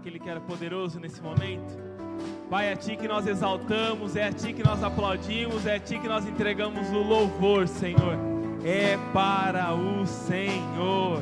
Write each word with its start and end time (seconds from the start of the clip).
aquele 0.00 0.18
que 0.18 0.30
era 0.30 0.40
poderoso 0.40 0.98
nesse 0.98 1.20
momento? 1.20 1.78
Pai, 2.48 2.68
é 2.68 2.72
a 2.72 2.76
Ti 2.76 2.96
que 2.96 3.06
nós 3.06 3.26
exaltamos, 3.26 4.16
é 4.16 4.24
a 4.24 4.32
Ti 4.32 4.54
que 4.54 4.64
nós 4.64 4.82
aplaudimos, 4.82 5.66
é 5.66 5.76
a 5.76 5.78
Ti 5.78 5.98
que 5.98 6.08
nós 6.08 6.26
entregamos 6.26 6.88
o 6.88 7.02
louvor, 7.02 7.68
Senhor. 7.68 8.16
É 8.64 8.96
para 9.12 9.74
o 9.74 10.06
Senhor. 10.06 11.18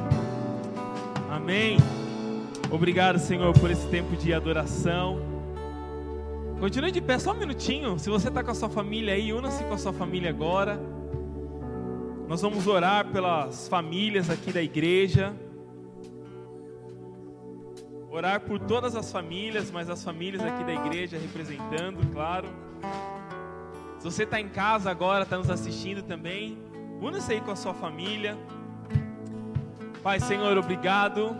Amém. 1.28 1.76
Obrigado, 2.70 3.18
Senhor, 3.18 3.52
por 3.58 3.68
esse 3.68 3.86
tempo 3.88 4.16
de 4.16 4.32
adoração. 4.32 5.20
Continue 6.60 6.92
de 6.92 7.00
pé 7.00 7.18
só 7.18 7.32
um 7.32 7.36
minutinho. 7.38 7.98
Se 7.98 8.08
você 8.08 8.28
está 8.28 8.44
com 8.44 8.52
a 8.52 8.54
sua 8.54 8.68
família 8.68 9.14
aí, 9.14 9.32
una-se 9.32 9.64
com 9.64 9.74
a 9.74 9.78
sua 9.78 9.92
família 9.92 10.30
agora. 10.30 10.80
Nós 12.28 12.40
vamos 12.42 12.66
orar 12.66 13.08
pelas 13.08 13.66
famílias 13.68 14.30
aqui 14.30 14.52
da 14.52 14.62
igreja. 14.62 15.34
Orar 18.10 18.40
por 18.40 18.58
todas 18.58 18.96
as 18.96 19.12
famílias, 19.12 19.70
mas 19.70 19.90
as 19.90 20.02
famílias 20.02 20.42
aqui 20.42 20.64
da 20.64 20.72
igreja 20.72 21.18
representando, 21.18 22.00
claro. 22.12 22.48
Se 23.98 24.04
você 24.04 24.22
está 24.22 24.40
em 24.40 24.48
casa 24.48 24.90
agora, 24.90 25.24
está 25.24 25.36
nos 25.36 25.50
assistindo 25.50 26.02
também, 26.02 26.56
una-se 27.02 27.32
aí 27.32 27.40
com 27.40 27.50
a 27.50 27.56
sua 27.56 27.74
família. 27.74 28.36
Pai, 30.02 30.20
Senhor, 30.20 30.56
obrigado. 30.56 31.36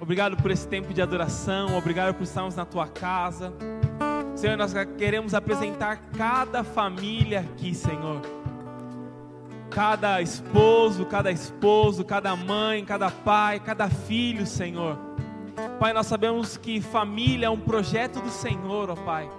Obrigado 0.00 0.36
por 0.36 0.50
esse 0.50 0.66
tempo 0.66 0.94
de 0.94 1.02
adoração. 1.02 1.76
Obrigado 1.76 2.14
por 2.14 2.22
estarmos 2.22 2.54
na 2.54 2.64
tua 2.64 2.86
casa. 2.88 3.52
Senhor, 4.34 4.56
nós 4.56 4.72
queremos 4.96 5.34
apresentar 5.34 5.96
cada 6.16 6.64
família 6.64 7.40
aqui, 7.40 7.74
Senhor. 7.74 8.20
Cada 9.70 10.22
esposo, 10.22 11.04
cada 11.04 11.30
esposo, 11.30 12.04
cada 12.04 12.34
mãe, 12.34 12.84
cada 12.84 13.10
pai, 13.10 13.60
cada 13.60 13.90
filho, 13.90 14.46
Senhor. 14.46 15.05
Pai, 15.78 15.92
nós 15.92 16.06
sabemos 16.06 16.56
que 16.56 16.80
família 16.80 17.46
é 17.46 17.50
um 17.50 17.58
projeto 17.58 18.20
do 18.20 18.30
Senhor, 18.30 18.90
ó 18.90 18.94
Pai. 18.94 19.30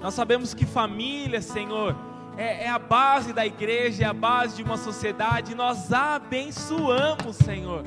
Nós 0.00 0.14
sabemos 0.14 0.52
que 0.52 0.66
família, 0.66 1.40
Senhor, 1.40 1.96
é, 2.36 2.64
é, 2.64 2.68
a 2.68 2.78
base 2.78 3.32
da 3.32 3.46
igreja, 3.46 4.04
é 4.04 4.06
a 4.06 4.12
base 4.12 4.56
de 4.56 4.62
uma 4.62 4.76
sociedade. 4.76 5.54
Nós 5.54 5.92
abençoamos, 5.92 7.36
Senhor. 7.36 7.84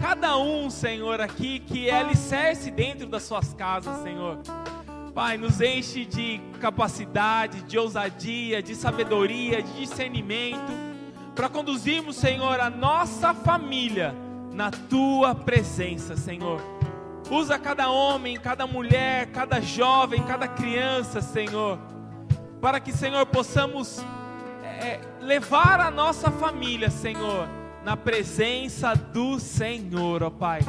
Cada 0.00 0.36
um, 0.38 0.70
Senhor, 0.70 1.20
aqui 1.20 1.58
que 1.58 1.88
é 1.88 1.98
alicerce 1.98 2.70
dentro 2.70 3.06
das 3.06 3.24
suas 3.24 3.52
casas, 3.54 4.02
Senhor. 4.02 4.38
Pai, 5.14 5.36
nos 5.36 5.60
enche 5.60 6.04
de 6.04 6.40
capacidade, 6.60 7.62
de 7.62 7.78
ousadia, 7.78 8.62
de 8.62 8.74
sabedoria, 8.74 9.62
de 9.62 9.72
discernimento, 9.80 10.72
para 11.34 11.48
conduzirmos, 11.48 12.16
Senhor, 12.16 12.60
a 12.60 12.70
nossa 12.70 13.34
família 13.34 14.14
na 14.52 14.70
tua 14.70 15.34
presença, 15.34 16.16
Senhor. 16.16 16.75
Usa 17.30 17.58
cada 17.58 17.90
homem, 17.90 18.38
cada 18.38 18.66
mulher, 18.66 19.26
cada 19.26 19.60
jovem, 19.60 20.22
cada 20.22 20.46
criança, 20.46 21.20
Senhor, 21.20 21.78
para 22.60 22.78
que, 22.78 22.92
Senhor, 22.92 23.26
possamos 23.26 24.04
é, 24.62 25.00
levar 25.20 25.80
a 25.80 25.90
nossa 25.90 26.30
família, 26.30 26.90
Senhor, 26.90 27.48
na 27.84 27.96
presença 27.96 28.94
do 28.94 29.40
Senhor, 29.40 30.22
ó 30.22 30.30
Pai. 30.30 30.60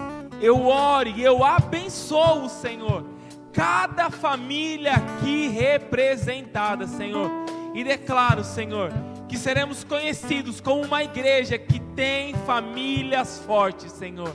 Eu 0.42 0.66
oro 0.68 1.10
e 1.10 1.24
eu 1.24 1.44
abençoo, 1.44 2.50
Senhor 2.50 3.18
cada 3.58 4.12
família 4.12 4.94
aqui 4.94 5.48
representada, 5.48 6.86
Senhor. 6.86 7.28
E 7.74 7.84
declaro, 7.84 8.44
Senhor, 8.44 8.92
que 9.28 9.36
seremos 9.36 9.84
conhecidos 9.84 10.62
como 10.62 10.84
uma 10.84 11.04
igreja 11.04 11.58
que 11.58 11.80
tem 11.80 12.36
famílias 12.46 13.40
fortes, 13.40 13.92
Senhor. 13.94 14.32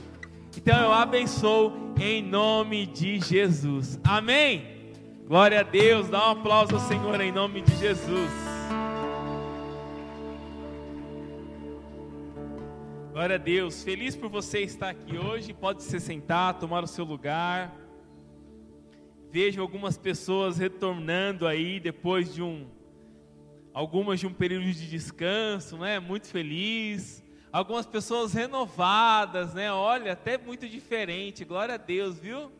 Então 0.57 0.77
eu 0.77 0.91
abençoo 0.91 1.71
em 1.99 2.21
nome 2.21 2.85
de 2.85 3.19
Jesus. 3.19 3.99
Amém. 4.03 4.91
Glória 5.27 5.59
a 5.59 5.63
Deus. 5.63 6.09
Dá 6.09 6.27
um 6.27 6.31
aplauso 6.31 6.75
ao 6.75 6.81
Senhor 6.81 7.19
em 7.21 7.31
nome 7.31 7.61
de 7.61 7.75
Jesus. 7.77 8.31
Glória 13.11 13.35
a 13.35 13.39
Deus. 13.39 13.83
Feliz 13.83 14.15
por 14.15 14.29
você 14.29 14.61
estar 14.61 14.89
aqui 14.89 15.17
hoje. 15.17 15.53
Pode 15.53 15.83
se 15.83 15.99
sentar, 15.99 16.59
tomar 16.59 16.83
o 16.83 16.87
seu 16.87 17.05
lugar 17.05 17.83
vejo 19.33 19.59
algumas 19.59 19.97
pessoas 19.97 20.59
retornando 20.59 21.47
aí 21.47 21.79
depois 21.79 22.35
de 22.35 22.43
um 22.43 22.67
algumas 23.73 24.19
de 24.19 24.27
um 24.27 24.31
período 24.31 24.65
de 24.65 24.87
descanso, 24.87 25.75
né? 25.75 25.99
Muito 25.99 26.27
feliz. 26.27 27.22
Algumas 27.53 27.85
pessoas 27.85 28.33
renovadas, 28.33 29.53
né? 29.53 29.71
Olha, 29.71 30.13
até 30.13 30.39
muito 30.39 30.67
diferente. 30.67 31.45
Glória 31.45 31.75
a 31.75 31.77
Deus, 31.77 32.17
viu? 32.17 32.51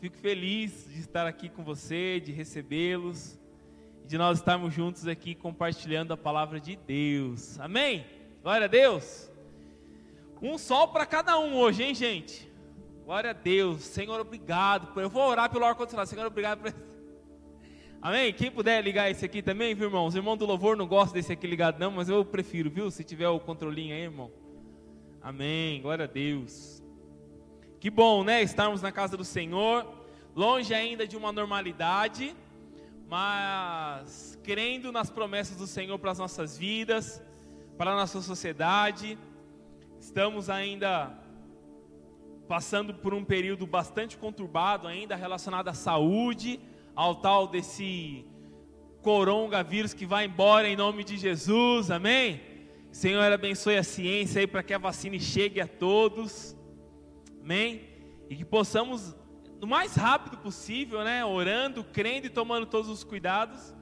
Fico 0.00 0.16
feliz 0.16 0.88
de 0.92 0.98
estar 0.98 1.24
aqui 1.24 1.48
com 1.48 1.62
você, 1.62 2.18
de 2.18 2.32
recebê-los, 2.32 3.38
de 4.04 4.18
nós 4.18 4.38
estarmos 4.38 4.74
juntos 4.74 5.06
aqui 5.06 5.36
compartilhando 5.36 6.12
a 6.12 6.16
palavra 6.16 6.58
de 6.58 6.74
Deus. 6.74 7.60
Amém? 7.60 8.04
Glória 8.42 8.64
a 8.64 8.68
Deus. 8.68 9.30
Um 10.42 10.58
sol 10.58 10.88
para 10.88 11.06
cada 11.06 11.38
um 11.38 11.54
hoje, 11.54 11.84
hein, 11.84 11.94
gente? 11.94 12.50
Glória 13.04 13.30
a 13.30 13.34
Deus. 13.34 13.82
Senhor, 13.82 14.18
obrigado. 14.18 15.00
Eu 15.00 15.08
vou 15.08 15.28
orar 15.28 15.48
pelo 15.48 15.64
ar-condicionado. 15.64 16.10
Senhor, 16.10 16.26
obrigado 16.26 16.58
por 16.58 16.74
Amém? 18.08 18.32
Quem 18.32 18.50
puder 18.50 18.82
ligar 18.82 19.10
esse 19.10 19.22
aqui 19.22 19.42
também, 19.42 19.74
viu, 19.74 19.88
irmão? 19.88 20.06
Os 20.06 20.14
irmãos 20.14 20.36
do 20.36 20.46
louvor 20.46 20.74
não 20.74 20.86
gostam 20.86 21.12
desse 21.12 21.30
aqui 21.30 21.46
ligado, 21.46 21.78
não, 21.78 21.90
mas 21.90 22.08
eu 22.08 22.24
prefiro, 22.24 22.70
viu? 22.70 22.90
Se 22.90 23.04
tiver 23.04 23.28
o 23.28 23.38
controlinho 23.38 23.94
aí, 23.94 24.00
irmão. 24.00 24.32
Amém. 25.20 25.82
Glória 25.82 26.06
a 26.06 26.08
Deus. 26.08 26.82
Que 27.78 27.90
bom, 27.90 28.24
né? 28.24 28.42
Estarmos 28.42 28.80
na 28.80 28.90
casa 28.90 29.14
do 29.14 29.26
Senhor, 29.26 29.86
longe 30.34 30.72
ainda 30.72 31.06
de 31.06 31.18
uma 31.18 31.30
normalidade, 31.30 32.34
mas 33.06 34.40
crendo 34.42 34.90
nas 34.90 35.10
promessas 35.10 35.58
do 35.58 35.66
Senhor 35.66 35.98
para 35.98 36.12
as 36.12 36.18
nossas 36.18 36.56
vidas, 36.56 37.22
para 37.76 37.92
a 37.92 37.94
nossa 37.94 38.22
sociedade. 38.22 39.18
Estamos 40.00 40.48
ainda 40.48 41.12
passando 42.48 42.94
por 42.94 43.12
um 43.12 43.22
período 43.22 43.66
bastante 43.66 44.16
conturbado 44.16 44.88
ainda 44.88 45.14
relacionado 45.14 45.68
à 45.68 45.74
saúde, 45.74 46.58
ao 46.98 47.14
tal 47.14 47.46
desse 47.46 48.26
coronavírus 49.02 49.94
que 49.94 50.04
vai 50.04 50.24
embora 50.24 50.68
em 50.68 50.74
nome 50.74 51.04
de 51.04 51.16
Jesus, 51.16 51.92
amém? 51.92 52.40
Senhor, 52.90 53.32
abençoe 53.32 53.76
a 53.76 53.84
ciência 53.84 54.40
aí 54.40 54.48
para 54.48 54.64
que 54.64 54.74
a 54.74 54.78
vacina 54.78 55.16
chegue 55.16 55.60
a 55.60 55.68
todos, 55.68 56.56
amém? 57.40 57.82
E 58.28 58.34
que 58.34 58.44
possamos, 58.44 59.14
no 59.60 59.66
mais 59.68 59.94
rápido 59.94 60.38
possível, 60.38 61.04
né, 61.04 61.24
orando, 61.24 61.84
crendo 61.84 62.26
e 62.26 62.30
tomando 62.30 62.66
todos 62.66 62.90
os 62.90 63.04
cuidados, 63.04 63.72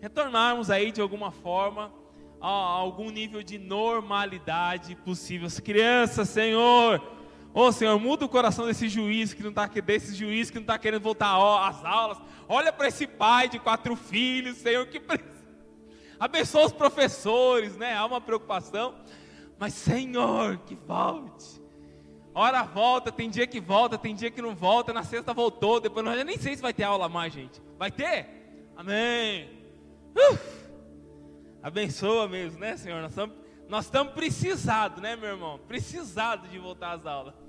retornarmos 0.00 0.70
aí 0.70 0.90
de 0.90 1.02
alguma 1.02 1.30
forma 1.30 1.92
a 2.40 2.48
algum 2.48 3.10
nível 3.10 3.42
de 3.42 3.58
normalidade 3.58 4.96
possível. 5.04 5.48
As 5.48 5.60
crianças, 5.60 6.30
Senhor, 6.30 6.98
Ô 7.54 7.66
oh, 7.66 7.72
Senhor, 7.72 7.96
muda 8.00 8.24
o 8.24 8.28
coração 8.28 8.66
desse 8.66 8.88
juiz 8.88 9.32
que 9.32 9.40
não 9.40 9.50
está 9.50 9.66
desse 9.66 10.12
juiz 10.12 10.50
que 10.50 10.56
não 10.56 10.64
está 10.64 10.76
querendo 10.76 11.02
voltar 11.02 11.36
às 11.68 11.84
aulas. 11.84 12.18
Olha 12.48 12.72
para 12.72 12.88
esse 12.88 13.06
pai 13.06 13.48
de 13.48 13.60
quatro 13.60 13.94
filhos, 13.94 14.56
Senhor, 14.56 14.84
que 14.88 15.00
abençoa 16.18 16.66
os 16.66 16.72
professores, 16.72 17.76
né? 17.76 17.94
Há 17.94 18.04
uma 18.06 18.20
preocupação, 18.20 18.96
mas 19.56 19.72
Senhor, 19.72 20.58
que 20.66 20.74
volte. 20.74 21.62
Hora 22.34 22.64
volta, 22.64 23.12
tem 23.12 23.30
dia 23.30 23.46
que 23.46 23.60
volta, 23.60 23.96
tem 23.96 24.16
dia 24.16 24.32
que 24.32 24.42
não 24.42 24.52
volta. 24.52 24.92
Na 24.92 25.04
sexta 25.04 25.32
voltou, 25.32 25.78
depois 25.78 26.04
não, 26.04 26.12
eu 26.12 26.24
nem 26.24 26.36
sei 26.36 26.56
se 26.56 26.62
vai 26.62 26.74
ter 26.74 26.82
aula 26.82 27.08
mais, 27.08 27.32
gente. 27.32 27.62
Vai 27.78 27.92
ter? 27.92 28.26
Amém. 28.76 29.48
Uh! 30.16 30.38
Abençoa 31.62 32.26
mesmo, 32.26 32.58
né, 32.58 32.76
Senhor? 32.76 33.00
Nós 33.00 33.12
estamos 33.12 33.36
nós 33.68 33.88
precisados, 34.12 35.00
né, 35.00 35.14
meu 35.14 35.30
irmão? 35.30 35.60
Precisados 35.68 36.50
de 36.50 36.58
voltar 36.58 36.92
às 36.92 37.06
aulas. 37.06 37.43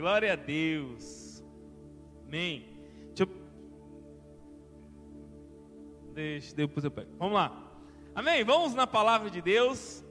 Glória 0.00 0.32
a 0.32 0.36
Deus. 0.36 1.44
Amém. 2.26 2.64
Deixa 3.08 3.24
eu. 3.24 3.28
Deixa, 6.14 6.56
depois 6.56 6.82
eu 6.82 6.90
pego. 6.90 7.10
Vamos 7.18 7.34
lá. 7.34 7.70
Amém? 8.14 8.42
Vamos 8.42 8.72
na 8.72 8.86
palavra 8.86 9.28
de 9.28 9.42
Deus. 9.42 10.02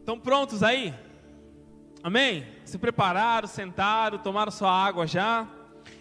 Estão 0.00 0.20
prontos 0.20 0.62
aí? 0.62 0.92
Amém? 2.02 2.44
Se 2.62 2.76
prepararam, 2.76 3.48
sentaram, 3.48 4.18
tomaram 4.18 4.52
sua 4.52 4.70
água 4.70 5.06
já. 5.06 5.48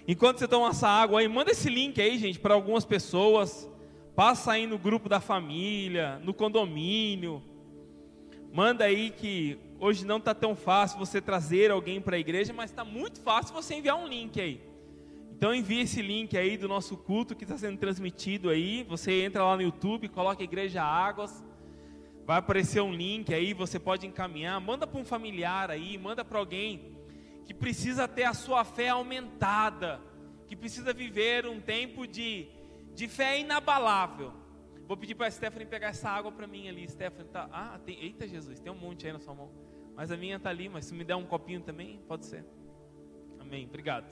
Enquanto 0.06 0.40
você 0.40 0.48
toma 0.48 0.72
essa 0.72 0.90
água 0.90 1.22
aí, 1.22 1.28
manda 1.30 1.52
esse 1.52 1.70
link 1.70 2.02
aí, 2.02 2.18
gente, 2.18 2.38
para 2.38 2.54
algumas 2.54 2.84
pessoas. 2.84 3.72
Passa 4.14 4.52
aí 4.52 4.68
no 4.68 4.78
grupo 4.78 5.08
da 5.08 5.22
família, 5.22 6.20
no 6.22 6.34
condomínio. 6.34 7.42
Manda 8.52 8.84
aí 8.84 9.10
que 9.10 9.58
hoje 9.84 10.06
não 10.06 10.16
está 10.18 10.34
tão 10.34 10.56
fácil 10.56 10.98
você 10.98 11.20
trazer 11.20 11.70
alguém 11.70 12.00
para 12.00 12.16
a 12.16 12.20
igreja, 12.20 12.54
mas 12.54 12.72
está 12.72 12.86
muito 12.86 13.20
fácil 13.20 13.54
você 13.54 13.76
enviar 13.76 13.98
um 13.98 14.08
link 14.08 14.40
aí. 14.40 14.62
Então 15.30 15.54
envie 15.54 15.82
esse 15.82 16.02
link 16.02 16.38
aí 16.38 16.56
do 16.56 16.70
nosso 16.70 16.96
culto 16.96 17.36
que 17.36 17.44
está 17.44 17.58
sendo 17.58 17.78
transmitido 17.78 18.50
aí. 18.50 18.84
Você 18.84 19.24
entra 19.24 19.44
lá 19.44 19.58
no 19.58 19.62
YouTube, 19.62 20.08
coloca 20.08 20.42
Igreja 20.42 20.82
Águas. 20.82 21.44
Vai 22.26 22.38
aparecer 22.38 22.82
um 22.82 22.94
link 22.94 23.34
aí, 23.34 23.54
você 23.54 23.78
pode 23.78 24.08
encaminhar, 24.08 24.62
manda 24.62 24.88
para 24.88 24.98
um 24.98 25.04
familiar 25.04 25.70
aí, 25.70 25.98
manda 25.98 26.24
para 26.24 26.40
alguém 26.40 26.96
que 27.44 27.54
precisa 27.54 28.08
ter 28.08 28.24
a 28.24 28.34
sua 28.34 28.64
fé 28.64 28.88
aumentada, 28.88 30.00
que 30.48 30.56
precisa 30.56 30.94
viver 30.94 31.46
um 31.46 31.60
tempo 31.60 32.08
de, 32.08 32.48
de 32.96 33.10
fé 33.10 33.38
inabalável. 33.38 34.32
Vou 34.88 34.96
pedir 34.96 35.16
para 35.16 35.28
a 35.28 35.32
Stephanie 35.32 35.68
pegar 35.68 35.90
essa 35.90 36.10
água 36.10 36.32
para 36.32 36.48
mim 36.48 36.70
ali. 36.70 36.88
Stephanie 36.88 37.30
tá. 37.30 37.50
Ah, 37.52 37.78
tem. 37.86 38.02
Eita 38.02 38.26
Jesus, 38.26 38.62
tem 38.62 38.72
um 38.72 38.78
monte 38.78 39.06
aí 39.06 39.12
na 39.12 39.20
sua 39.20 39.34
mão. 39.34 39.73
Mas 39.96 40.12
a 40.12 40.18
minha 40.18 40.40
tá 40.40 40.50
ali, 40.50 40.68
mas 40.68 40.86
se 40.86 40.94
me 40.94 41.04
der 41.04 41.16
um 41.16 41.26
copinho 41.26 41.62
também, 41.62 42.00
pode 42.08 42.26
ser. 42.26 42.46
Amém. 43.40 43.66
Obrigado. 43.66 44.06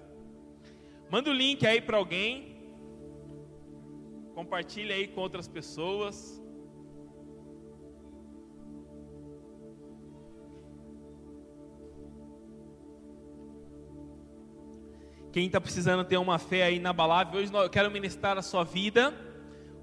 Manda 1.09 1.29
o 1.29 1.33
link 1.33 1.65
aí 1.65 1.81
para 1.81 1.97
alguém. 1.97 2.55
Compartilha 4.35 4.95
aí 4.95 5.07
com 5.07 5.21
outras 5.21 5.47
pessoas. 5.47 6.41
Quem 15.31 15.45
está 15.45 15.61
precisando 15.61 16.03
ter 16.03 16.17
uma 16.17 16.37
fé 16.37 16.63
aí 16.63 16.75
inabalável, 16.75 17.39
hoje 17.39 17.53
eu 17.53 17.69
quero 17.69 17.89
ministrar 17.89 18.37
a 18.37 18.41
sua 18.41 18.65
vida 18.65 19.13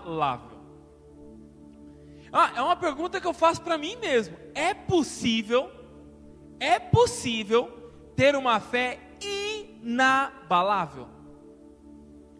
Ah, 2.33 2.53
é 2.57 2.63
uma 2.63 2.77
pergunta 2.77 3.21
que 3.21 3.27
eu 3.27 3.33
faço 3.33 3.63
para 3.63 3.79
mim 3.79 3.97
mesmo. 3.97 4.37
É 4.55 4.75
possível, 4.75 5.71
é 6.61 6.79
possível 6.79 7.93
ter 8.15 8.37
uma 8.37 8.61
fé 8.61 9.01
inabalável? 9.21 11.09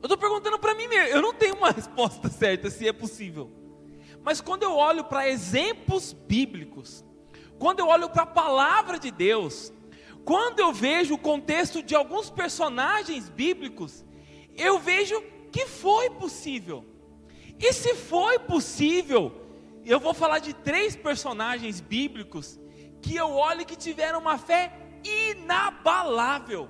Eu 0.01 0.05
estou 0.05 0.19
perguntando 0.19 0.59
para 0.59 0.75
mim 0.75 0.87
mesmo. 0.87 1.17
Eu 1.17 1.23
não 1.23 1.35
tenho 1.35 1.57
uma 1.57 1.71
resposta 1.73 2.29
certa 2.29 2.71
se 2.71 2.87
é 2.87 2.93
possível. 2.93 3.51
Mas 4.23 4.41
quando 4.41 4.63
eu 4.63 4.75
olho 4.75 5.05
para 5.05 5.29
exemplos 5.29 6.13
bíblicos, 6.13 7.05
quando 7.59 7.81
eu 7.81 7.89
olho 7.89 8.09
para 8.11 8.23
a 8.23 8.27
palavra 8.27 8.99
de 8.99 9.11
Deus, 9.11 9.73
quando 10.25 10.61
eu 10.61 10.73
vejo 10.73 11.15
o 11.15 11.19
contexto 11.19 11.83
de 11.83 11.95
alguns 11.95 12.29
personagens 12.29 13.29
bíblicos, 13.29 14.05
eu 14.57 14.79
vejo 14.79 15.23
que 15.51 15.67
foi 15.67 16.11
possível. 16.11 16.85
E 17.59 17.73
se 17.73 17.95
foi 17.95 18.39
possível, 18.39 19.33
eu 19.85 19.99
vou 19.99 20.15
falar 20.15 20.39
de 20.39 20.53
três 20.53 20.95
personagens 20.95 21.81
bíblicos 21.81 22.59
que 23.01 23.17
eu 23.17 23.33
olho 23.33 23.67
que 23.67 23.77
tiveram 23.77 24.21
uma 24.21 24.39
fé 24.39 24.73
inabalável. 25.05 26.69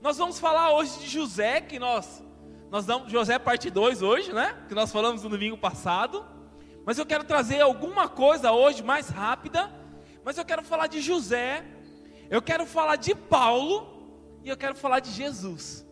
Nós 0.00 0.18
vamos 0.18 0.38
falar 0.38 0.72
hoje 0.72 0.98
de 0.98 1.08
José, 1.08 1.60
que 1.60 1.78
nós 1.78 2.22
nós 2.70 2.84
damos 2.84 3.10
José 3.10 3.38
parte 3.38 3.70
2 3.70 4.02
hoje, 4.02 4.32
né? 4.32 4.64
Que 4.66 4.74
nós 4.74 4.90
falamos 4.90 5.22
no 5.22 5.28
domingo 5.28 5.56
passado. 5.56 6.26
Mas 6.84 6.98
eu 6.98 7.06
quero 7.06 7.22
trazer 7.22 7.60
alguma 7.60 8.08
coisa 8.08 8.50
hoje 8.50 8.82
mais 8.82 9.08
rápida. 9.08 9.72
Mas 10.24 10.36
eu 10.36 10.44
quero 10.44 10.64
falar 10.64 10.88
de 10.88 11.00
José, 11.00 11.64
eu 12.28 12.42
quero 12.42 12.66
falar 12.66 12.96
de 12.96 13.14
Paulo 13.14 14.40
e 14.42 14.48
eu 14.48 14.56
quero 14.56 14.74
falar 14.74 14.98
de 14.98 15.10
Jesus. 15.12 15.86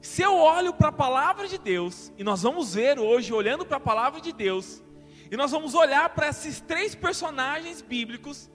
Se 0.00 0.22
eu 0.22 0.36
olho 0.36 0.72
para 0.72 0.88
a 0.88 0.92
palavra 0.92 1.48
de 1.48 1.58
Deus, 1.58 2.12
e 2.16 2.22
nós 2.22 2.42
vamos 2.42 2.74
ver 2.74 2.98
hoje, 2.98 3.32
olhando 3.32 3.66
para 3.66 3.78
a 3.78 3.80
palavra 3.80 4.20
de 4.20 4.32
Deus, 4.32 4.82
e 5.30 5.36
nós 5.36 5.50
vamos 5.50 5.74
olhar 5.74 6.08
para 6.10 6.28
esses 6.28 6.60
três 6.60 6.94
personagens 6.94 7.82
bíblicos, 7.82 8.50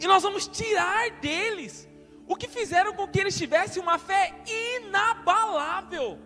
e 0.00 0.06
nós 0.06 0.22
vamos 0.22 0.46
tirar 0.46 1.10
deles 1.20 1.88
o 2.26 2.34
que 2.34 2.48
fizeram 2.48 2.92
com 2.94 3.06
que 3.06 3.20
eles 3.20 3.36
tivessem 3.36 3.82
uma 3.82 3.98
fé 3.98 4.34
inabalável. 4.46 6.18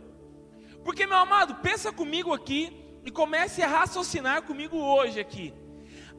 Porque, 0.85 1.07
meu 1.07 1.19
amado, 1.19 1.57
pensa 1.57 1.93
comigo 1.93 2.33
aqui 2.33 2.73
e 3.05 3.11
comece 3.11 3.63
a 3.63 3.69
raciocinar 3.69 4.43
comigo 4.43 4.77
hoje 4.79 5.21
aqui. 5.21 5.53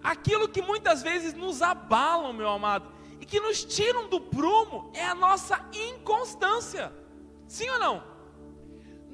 Aquilo 0.04 0.48
que 0.48 0.62
muitas 0.62 1.02
vezes 1.02 1.34
nos 1.34 1.62
abalam, 1.62 2.34
meu 2.34 2.50
amado, 2.50 2.92
e 3.20 3.26
que 3.26 3.40
nos 3.40 3.64
tiram 3.64 4.08
do 4.08 4.20
prumo 4.20 4.92
é 4.94 5.06
a 5.06 5.16
nossa 5.16 5.60
inconstância. 5.74 6.92
Sim 7.48 7.70
ou 7.70 7.80
não? 7.80 8.11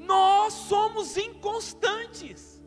Nós 0.08 0.54
somos 0.54 1.18
inconstantes. 1.18 2.64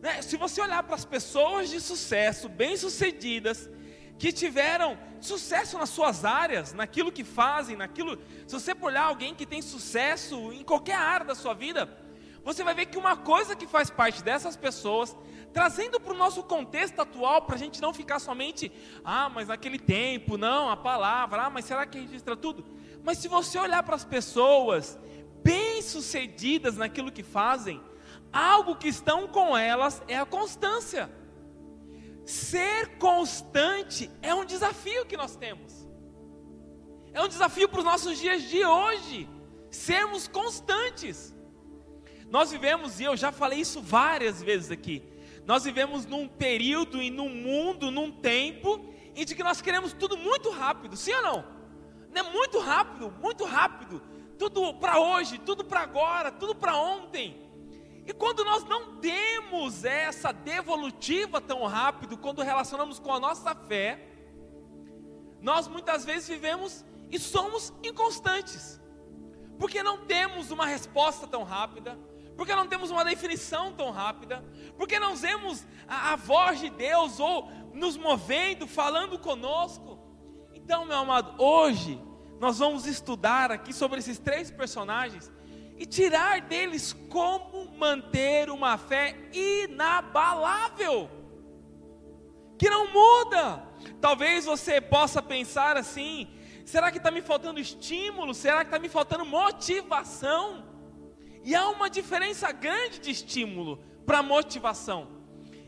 Né? 0.00 0.22
Se 0.22 0.36
você 0.36 0.60
olhar 0.60 0.82
para 0.84 0.94
as 0.94 1.04
pessoas 1.04 1.68
de 1.68 1.80
sucesso, 1.80 2.48
bem-sucedidas, 2.48 3.68
que 4.18 4.32
tiveram 4.32 4.96
sucesso 5.20 5.76
nas 5.78 5.90
suas 5.90 6.24
áreas, 6.24 6.72
naquilo 6.72 7.10
que 7.10 7.24
fazem, 7.24 7.76
naquilo. 7.76 8.18
Se 8.46 8.54
você 8.54 8.72
olhar 8.80 9.04
alguém 9.04 9.34
que 9.34 9.44
tem 9.44 9.60
sucesso 9.60 10.52
em 10.52 10.62
qualquer 10.62 10.96
área 10.96 11.26
da 11.26 11.34
sua 11.34 11.54
vida, 11.54 11.88
você 12.44 12.64
vai 12.64 12.74
ver 12.74 12.86
que 12.86 12.98
uma 12.98 13.16
coisa 13.16 13.54
que 13.54 13.66
faz 13.66 13.90
parte 13.90 14.22
dessas 14.22 14.56
pessoas, 14.56 15.16
trazendo 15.52 16.00
para 16.00 16.12
o 16.12 16.16
nosso 16.16 16.42
contexto 16.42 17.00
atual, 17.00 17.42
para 17.42 17.54
a 17.56 17.58
gente 17.58 17.80
não 17.80 17.92
ficar 17.92 18.18
somente, 18.18 18.70
ah, 19.04 19.28
mas 19.28 19.48
naquele 19.48 19.78
tempo, 19.78 20.36
não, 20.36 20.68
a 20.68 20.76
palavra, 20.76 21.42
ah, 21.46 21.50
mas 21.50 21.64
será 21.64 21.86
que 21.86 21.98
registra 21.98 22.36
tudo? 22.36 22.64
Mas 23.04 23.18
se 23.18 23.28
você 23.28 23.58
olhar 23.58 23.82
para 23.82 23.96
as 23.96 24.04
pessoas 24.04 24.98
bem-sucedidas 25.42 26.76
naquilo 26.76 27.12
que 27.12 27.22
fazem, 27.22 27.80
algo 28.32 28.76
que 28.76 28.88
estão 28.88 29.26
com 29.28 29.56
elas 29.56 30.02
é 30.08 30.16
a 30.16 30.26
constância. 30.26 31.10
Ser 32.24 32.98
constante 32.98 34.10
é 34.22 34.34
um 34.34 34.44
desafio 34.44 35.04
que 35.06 35.16
nós 35.16 35.36
temos. 35.36 35.86
É 37.12 37.20
um 37.20 37.28
desafio 37.28 37.68
para 37.68 37.80
os 37.80 37.84
nossos 37.84 38.18
dias 38.18 38.42
de 38.42 38.64
hoje. 38.64 39.28
Sermos 39.70 40.28
constantes. 40.28 41.34
Nós 42.30 42.50
vivemos, 42.50 43.00
e 43.00 43.04
eu 43.04 43.16
já 43.16 43.30
falei 43.30 43.60
isso 43.60 43.82
várias 43.82 44.42
vezes 44.42 44.70
aqui, 44.70 45.02
nós 45.44 45.64
vivemos 45.64 46.06
num 46.06 46.26
período 46.28 47.02
e 47.02 47.10
num 47.10 47.28
mundo, 47.28 47.90
num 47.90 48.10
tempo, 48.10 48.94
em 49.14 49.26
que 49.26 49.42
nós 49.42 49.60
queremos 49.60 49.92
tudo 49.92 50.16
muito 50.16 50.50
rápido, 50.50 50.96
sim 50.96 51.12
ou 51.12 51.22
não? 51.22 51.44
Não 52.10 52.26
é 52.26 52.32
muito 52.32 52.58
rápido, 52.58 53.12
muito 53.20 53.44
rápido. 53.44 54.00
Tudo 54.42 54.74
para 54.74 54.98
hoje, 54.98 55.38
tudo 55.38 55.62
para 55.62 55.82
agora, 55.82 56.32
tudo 56.32 56.52
para 56.52 56.76
ontem. 56.76 57.48
E 58.04 58.12
quando 58.12 58.44
nós 58.44 58.64
não 58.64 58.96
temos 58.96 59.84
essa 59.84 60.32
devolutiva 60.32 61.40
tão 61.40 61.64
rápido, 61.64 62.18
quando 62.18 62.42
relacionamos 62.42 62.98
com 62.98 63.12
a 63.12 63.20
nossa 63.20 63.54
fé, 63.54 64.04
nós 65.40 65.68
muitas 65.68 66.04
vezes 66.04 66.26
vivemos 66.26 66.84
e 67.08 67.20
somos 67.20 67.72
inconstantes, 67.84 68.80
porque 69.60 69.80
não 69.80 70.06
temos 70.06 70.50
uma 70.50 70.66
resposta 70.66 71.24
tão 71.24 71.44
rápida, 71.44 71.96
porque 72.36 72.52
não 72.52 72.66
temos 72.66 72.90
uma 72.90 73.04
definição 73.04 73.72
tão 73.72 73.92
rápida? 73.92 74.44
Porque 74.76 74.98
não 74.98 75.14
vemos 75.14 75.64
a, 75.86 76.14
a 76.14 76.16
voz 76.16 76.58
de 76.58 76.68
Deus 76.68 77.20
ou 77.20 77.48
nos 77.72 77.96
movendo, 77.96 78.66
falando 78.66 79.20
conosco? 79.20 80.00
Então, 80.52 80.84
meu 80.84 80.96
amado, 80.96 81.40
hoje 81.40 82.02
nós 82.42 82.58
vamos 82.58 82.86
estudar 82.86 83.52
aqui 83.52 83.72
sobre 83.72 84.00
esses 84.00 84.18
três 84.18 84.50
personagens 84.50 85.30
e 85.78 85.86
tirar 85.86 86.40
deles 86.40 86.92
como 87.08 87.70
manter 87.78 88.50
uma 88.50 88.76
fé 88.76 89.16
inabalável, 89.32 91.08
que 92.58 92.68
não 92.68 92.92
muda. 92.92 93.62
Talvez 94.00 94.44
você 94.44 94.80
possa 94.80 95.22
pensar 95.22 95.76
assim: 95.76 96.26
será 96.64 96.90
que 96.90 96.98
está 96.98 97.12
me 97.12 97.22
faltando 97.22 97.60
estímulo? 97.60 98.34
Será 98.34 98.64
que 98.64 98.70
está 98.70 98.78
me 98.80 98.88
faltando 98.88 99.24
motivação? 99.24 100.64
E 101.44 101.54
há 101.54 101.68
uma 101.68 101.88
diferença 101.88 102.50
grande 102.50 102.98
de 102.98 103.12
estímulo 103.12 103.78
para 104.04 104.20
motivação. 104.20 105.06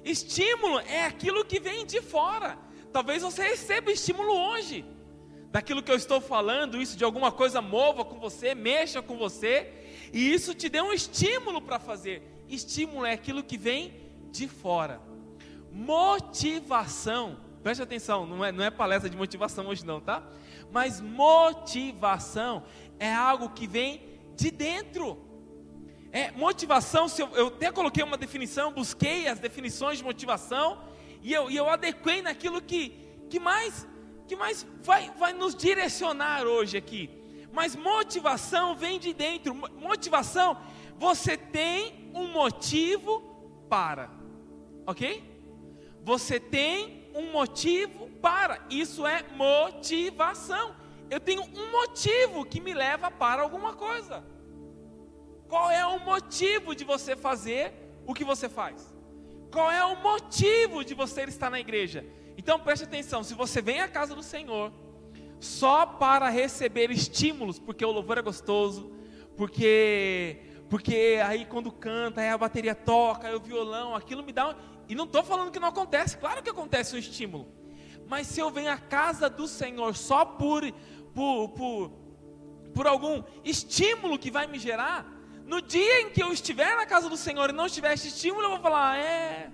Estímulo 0.04 0.80
é 0.80 1.06
aquilo 1.06 1.44
que 1.44 1.60
vem 1.60 1.86
de 1.86 2.02
fora. 2.02 2.58
Talvez 2.92 3.22
você 3.22 3.44
receba 3.44 3.92
estímulo 3.92 4.32
hoje. 4.32 4.84
Daquilo 5.54 5.84
que 5.84 5.92
eu 5.92 5.94
estou 5.94 6.20
falando, 6.20 6.82
isso 6.82 6.96
de 6.96 7.04
alguma 7.04 7.30
coisa 7.30 7.62
mova 7.62 8.04
com 8.04 8.18
você, 8.18 8.56
mexa 8.56 9.00
com 9.00 9.16
você, 9.16 9.72
e 10.12 10.34
isso 10.34 10.52
te 10.52 10.68
dê 10.68 10.80
um 10.80 10.92
estímulo 10.92 11.62
para 11.62 11.78
fazer. 11.78 12.24
Estímulo 12.48 13.06
é 13.06 13.12
aquilo 13.12 13.40
que 13.40 13.56
vem 13.56 13.94
de 14.32 14.48
fora. 14.48 15.00
Motivação, 15.70 17.38
preste 17.62 17.80
atenção, 17.80 18.26
não 18.26 18.44
é, 18.44 18.50
não 18.50 18.64
é 18.64 18.68
palestra 18.68 19.08
de 19.08 19.16
motivação 19.16 19.68
hoje 19.68 19.86
não, 19.86 20.00
tá? 20.00 20.28
Mas 20.72 21.00
motivação 21.00 22.64
é 22.98 23.14
algo 23.14 23.50
que 23.50 23.68
vem 23.68 24.02
de 24.34 24.50
dentro. 24.50 25.24
É, 26.10 26.32
motivação, 26.32 27.06
eu, 27.16 27.28
eu, 27.36 27.46
até 27.46 27.70
coloquei 27.70 28.02
uma 28.02 28.16
definição, 28.16 28.72
busquei 28.72 29.28
as 29.28 29.38
definições 29.38 29.98
de 29.98 30.04
motivação 30.04 30.82
e 31.22 31.32
eu, 31.32 31.48
e 31.48 31.56
eu 31.56 31.70
adequei 31.70 32.22
naquilo 32.22 32.60
que, 32.60 32.88
que 33.30 33.38
mais, 33.38 33.86
que 34.26 34.36
mais 34.36 34.66
vai, 34.82 35.10
vai 35.10 35.32
nos 35.32 35.54
direcionar 35.54 36.44
hoje 36.46 36.76
aqui. 36.76 37.10
Mas 37.52 37.76
motivação 37.76 38.74
vem 38.74 38.98
de 38.98 39.12
dentro. 39.12 39.54
Motivação, 39.54 40.56
você 40.96 41.36
tem 41.36 42.10
um 42.14 42.32
motivo 42.32 43.22
para, 43.68 44.10
ok? 44.86 45.22
Você 46.02 46.40
tem 46.40 47.08
um 47.14 47.30
motivo 47.30 48.10
para. 48.20 48.64
Isso 48.68 49.06
é 49.06 49.22
motivação. 49.34 50.74
Eu 51.10 51.20
tenho 51.20 51.42
um 51.42 51.70
motivo 51.70 52.44
que 52.44 52.60
me 52.60 52.74
leva 52.74 53.10
para 53.10 53.42
alguma 53.42 53.74
coisa. 53.74 54.24
Qual 55.48 55.70
é 55.70 55.86
o 55.86 56.00
motivo 56.00 56.74
de 56.74 56.84
você 56.84 57.14
fazer 57.14 57.72
o 58.06 58.14
que 58.14 58.24
você 58.24 58.48
faz? 58.48 58.92
Qual 59.52 59.70
é 59.70 59.84
o 59.84 60.02
motivo 60.02 60.84
de 60.84 60.94
você 60.94 61.22
estar 61.24 61.50
na 61.50 61.60
igreja? 61.60 62.04
Então 62.44 62.60
preste 62.60 62.84
atenção: 62.84 63.24
se 63.24 63.32
você 63.32 63.62
vem 63.62 63.80
à 63.80 63.88
casa 63.88 64.14
do 64.14 64.22
Senhor 64.22 64.70
só 65.40 65.86
para 65.86 66.28
receber 66.28 66.90
estímulos, 66.90 67.58
porque 67.58 67.84
o 67.84 67.90
louvor 67.90 68.18
é 68.18 68.22
gostoso, 68.22 68.92
porque 69.34 70.40
porque 70.68 71.20
aí 71.24 71.46
quando 71.46 71.72
canta, 71.72 72.20
aí 72.20 72.28
a 72.28 72.36
bateria 72.36 72.74
toca, 72.74 73.28
aí 73.28 73.34
o 73.34 73.40
violão, 73.40 73.94
aquilo 73.94 74.22
me 74.22 74.30
dá. 74.30 74.54
E 74.86 74.94
não 74.94 75.04
estou 75.04 75.24
falando 75.24 75.50
que 75.50 75.58
não 75.58 75.68
acontece, 75.68 76.18
claro 76.18 76.42
que 76.42 76.50
acontece 76.50 76.94
um 76.94 76.98
estímulo. 76.98 77.48
Mas 78.06 78.26
se 78.26 78.40
eu 78.40 78.50
venho 78.50 78.70
à 78.70 78.76
casa 78.76 79.30
do 79.30 79.48
Senhor 79.48 79.96
só 79.96 80.26
por, 80.26 80.70
por, 81.14 81.48
por, 81.48 81.90
por 82.74 82.86
algum 82.86 83.22
estímulo 83.42 84.18
que 84.18 84.30
vai 84.30 84.46
me 84.46 84.58
gerar, 84.58 85.10
no 85.46 85.62
dia 85.62 86.02
em 86.02 86.10
que 86.10 86.22
eu 86.22 86.30
estiver 86.30 86.76
na 86.76 86.84
casa 86.84 87.08
do 87.08 87.16
Senhor 87.16 87.48
e 87.48 87.54
não 87.54 87.64
estiver 87.64 87.94
esse 87.94 88.08
estímulo, 88.08 88.42
eu 88.42 88.50
vou 88.50 88.60
falar: 88.60 88.98
é. 88.98 89.50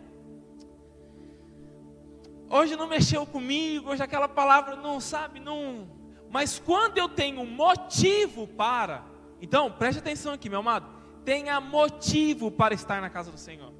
Hoje 2.53 2.75
não 2.75 2.89
mexeu 2.89 3.25
comigo, 3.25 3.91
hoje 3.91 4.03
aquela 4.03 4.29
palavra 4.29 4.75
não 4.75 4.99
sabe, 4.99 5.39
não. 5.39 5.89
Mas 6.29 6.59
quando 6.59 6.99
eu 6.99 7.09
tenho 7.09 7.47
motivo 7.47 8.49
para, 8.49 9.05
então 9.41 9.71
preste 9.71 10.01
atenção 10.01 10.33
aqui, 10.33 10.51
meu 10.51 10.59
amado, 10.59 10.89
tenha 11.25 11.61
motivo 11.61 12.51
para 12.51 12.75
estar 12.75 13.01
na 13.01 13.09
casa 13.09 13.31
do 13.31 13.39
Senhor. 13.39 13.73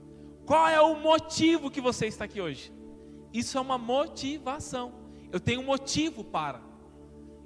Qual 0.47 0.69
é 0.69 0.81
o 0.81 0.95
motivo 0.95 1.69
que 1.69 1.81
você 1.81 2.07
está 2.07 2.27
aqui 2.27 2.41
hoje? 2.41 2.73
Isso 3.33 3.59
é 3.59 3.61
uma 3.61 3.77
motivação. 3.77 4.93
Eu 5.33 5.41
tenho 5.41 5.65
motivo 5.65 6.23
para. 6.23 6.61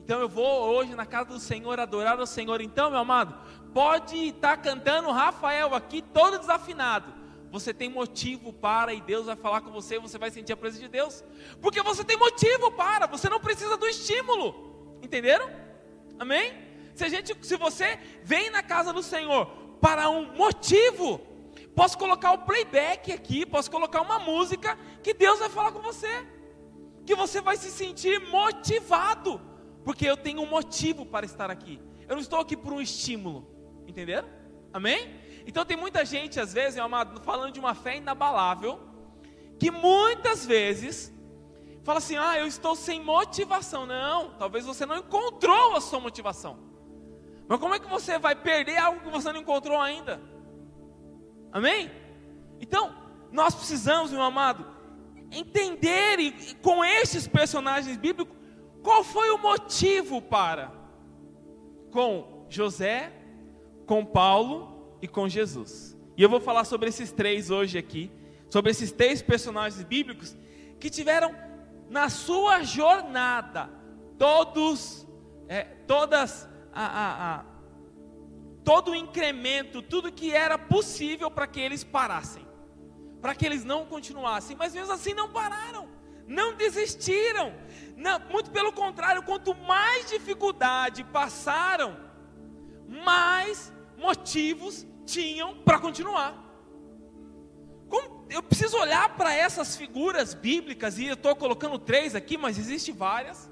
Então 0.04 0.20
eu 0.20 0.28
vou 0.28 0.68
hoje 0.74 0.94
na 0.94 1.06
casa 1.06 1.30
do 1.30 1.38
Senhor 1.38 1.80
adorar 1.80 2.20
o 2.20 2.26
Senhor. 2.26 2.60
Então, 2.60 2.90
meu 2.90 3.00
amado, 3.00 3.34
pode 3.72 4.28
estar 4.28 4.58
cantando 4.58 5.10
Rafael 5.10 5.74
aqui 5.74 6.02
todo 6.02 6.38
desafinado. 6.38 7.23
Você 7.54 7.72
tem 7.72 7.88
motivo 7.88 8.52
para 8.52 8.92
e 8.92 9.00
Deus 9.00 9.26
vai 9.26 9.36
falar 9.36 9.60
com 9.60 9.70
você, 9.70 9.98
você 9.98 10.18
vai 10.18 10.30
sentir 10.30 10.52
a 10.52 10.56
presença 10.56 10.82
de 10.82 10.88
Deus. 10.88 11.22
Porque 11.62 11.80
você 11.82 12.02
tem 12.02 12.16
motivo 12.16 12.72
para, 12.72 13.06
você 13.06 13.28
não 13.28 13.38
precisa 13.38 13.76
do 13.76 13.86
estímulo. 13.86 14.98
Entenderam? 15.00 15.48
Amém? 16.18 16.52
Se 16.94 17.04
a 17.04 17.08
gente, 17.08 17.36
se 17.42 17.56
você 17.56 17.98
vem 18.24 18.50
na 18.50 18.62
casa 18.62 18.92
do 18.92 19.02
Senhor 19.02 19.46
para 19.80 20.10
um 20.10 20.34
motivo, 20.34 21.20
Posso 21.74 21.98
colocar 21.98 22.32
o 22.32 22.38
playback 22.38 23.10
aqui, 23.10 23.44
posso 23.44 23.70
colocar 23.70 24.00
uma 24.00 24.18
música 24.18 24.78
que 25.02 25.12
Deus 25.12 25.40
vai 25.40 25.48
falar 25.48 25.72
com 25.72 25.80
você. 25.80 26.24
Que 27.04 27.14
você 27.16 27.40
vai 27.40 27.56
se 27.56 27.70
sentir 27.70 28.20
motivado, 28.30 29.40
porque 29.84 30.06
eu 30.06 30.16
tenho 30.16 30.40
um 30.40 30.46
motivo 30.46 31.04
para 31.04 31.26
estar 31.26 31.50
aqui. 31.50 31.80
Eu 32.08 32.14
não 32.14 32.22
estou 32.22 32.38
aqui 32.38 32.56
por 32.56 32.72
um 32.72 32.80
estímulo. 32.80 33.46
Entenderam? 33.88 34.28
Amém? 34.72 35.20
Então 35.46 35.64
tem 35.64 35.76
muita 35.76 36.04
gente, 36.04 36.40
às 36.40 36.52
vezes, 36.52 36.78
amado, 36.78 37.20
falando 37.22 37.52
de 37.52 37.60
uma 37.60 37.74
fé 37.74 37.96
inabalável, 37.96 38.80
que 39.58 39.70
muitas 39.70 40.44
vezes 40.46 41.12
fala 41.82 41.98
assim: 41.98 42.16
ah, 42.16 42.38
eu 42.38 42.46
estou 42.46 42.74
sem 42.74 43.02
motivação. 43.02 43.86
Não, 43.86 44.30
talvez 44.38 44.64
você 44.64 44.86
não 44.86 44.98
encontrou 44.98 45.76
a 45.76 45.80
sua 45.80 46.00
motivação. 46.00 46.58
Mas 47.46 47.60
como 47.60 47.74
é 47.74 47.78
que 47.78 47.88
você 47.88 48.18
vai 48.18 48.34
perder 48.34 48.78
algo 48.78 49.00
que 49.00 49.10
você 49.10 49.30
não 49.32 49.40
encontrou 49.40 49.78
ainda? 49.80 50.20
Amém? 51.52 51.90
Então, 52.58 52.94
nós 53.30 53.54
precisamos, 53.54 54.10
meu 54.10 54.22
amado, 54.22 54.66
entender 55.30 56.18
e, 56.18 56.54
com 56.56 56.84
estes 56.84 57.28
personagens 57.28 57.96
bíblicos 57.96 58.34
qual 58.82 59.02
foi 59.02 59.30
o 59.30 59.38
motivo 59.38 60.20
para 60.20 60.70
com 61.90 62.46
José, 62.50 63.12
com 63.86 64.04
Paulo 64.04 64.73
e 65.04 65.08
com 65.08 65.28
Jesus. 65.28 65.94
E 66.16 66.22
eu 66.22 66.30
vou 66.30 66.40
falar 66.40 66.64
sobre 66.64 66.88
esses 66.88 67.12
três 67.12 67.50
hoje 67.50 67.76
aqui, 67.76 68.10
sobre 68.48 68.70
esses 68.70 68.90
três 68.90 69.20
personagens 69.20 69.84
bíblicos 69.84 70.34
que 70.80 70.88
tiveram 70.88 71.34
na 71.90 72.08
sua 72.08 72.62
jornada 72.62 73.68
todos, 74.16 75.06
é, 75.46 75.62
todas 75.62 76.48
a, 76.72 76.86
a, 76.86 77.34
a 77.34 77.44
todo 78.64 78.92
o 78.92 78.94
incremento, 78.94 79.82
tudo 79.82 80.10
que 80.10 80.32
era 80.32 80.56
possível 80.56 81.30
para 81.30 81.46
que 81.46 81.60
eles 81.60 81.84
parassem, 81.84 82.46
para 83.20 83.34
que 83.34 83.44
eles 83.44 83.62
não 83.62 83.84
continuassem, 83.84 84.56
mas 84.56 84.72
mesmo 84.72 84.90
assim 84.90 85.12
não 85.12 85.28
pararam, 85.28 85.86
não 86.26 86.54
desistiram, 86.54 87.52
não, 87.94 88.18
muito 88.30 88.50
pelo 88.50 88.72
contrário, 88.72 89.22
quanto 89.22 89.54
mais 89.54 90.08
dificuldade 90.08 91.04
passaram, 91.04 91.94
mais 92.88 93.70
motivos 93.98 94.86
tinham 95.04 95.56
para 95.62 95.78
continuar. 95.78 96.42
Como, 97.88 98.26
eu 98.30 98.42
preciso 98.42 98.76
olhar 98.76 99.16
para 99.16 99.34
essas 99.34 99.76
figuras 99.76 100.34
bíblicas, 100.34 100.98
e 100.98 101.06
eu 101.06 101.14
estou 101.14 101.34
colocando 101.36 101.78
três 101.78 102.14
aqui, 102.14 102.36
mas 102.36 102.58
existem 102.58 102.94
várias. 102.94 103.50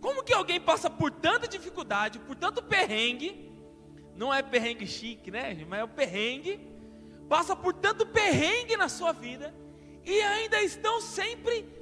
Como 0.00 0.22
que 0.22 0.32
alguém 0.32 0.60
passa 0.60 0.88
por 0.88 1.10
tanta 1.10 1.46
dificuldade, 1.46 2.18
por 2.20 2.34
tanto 2.34 2.62
perrengue, 2.62 3.52
não 4.16 4.32
é 4.32 4.42
perrengue 4.42 4.86
chique, 4.86 5.30
né? 5.30 5.64
Mas 5.68 5.80
é 5.80 5.84
o 5.84 5.88
perrengue. 5.88 6.60
Passa 7.28 7.54
por 7.54 7.74
tanto 7.74 8.06
perrengue 8.06 8.76
na 8.76 8.88
sua 8.88 9.12
vida 9.12 9.54
e 10.04 10.20
ainda 10.20 10.60
estão 10.62 11.00
sempre 11.00 11.80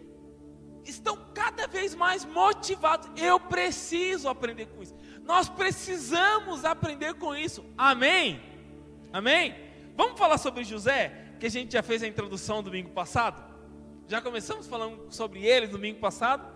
estão 0.85 1.17
cada 1.35 1.67
vez 1.67 1.95
mais 1.95 2.25
motivados. 2.25 3.11
Eu 3.17 3.39
preciso 3.39 4.29
aprender 4.29 4.67
com 4.67 4.83
isso. 4.83 4.97
Nós 5.23 5.49
precisamos 5.49 6.65
aprender 6.65 7.15
com 7.15 7.35
isso. 7.35 7.65
Amém? 7.77 8.41
Amém? 9.13 9.55
Vamos 9.97 10.19
falar 10.19 10.39
sobre 10.39 10.65
José, 10.65 11.35
que 11.41 11.47
a 11.47 11.51
gente 11.51 11.73
já 11.73 11.83
fez 11.83 12.03
a 12.03 12.07
introdução 12.07 12.63
domingo 12.63 12.91
passado. 12.91 13.43
Já 14.07 14.21
começamos 14.21 14.67
falando 14.67 15.13
sobre 15.13 15.45
ele 15.45 15.67
domingo 15.67 16.01
passado. 16.01 16.47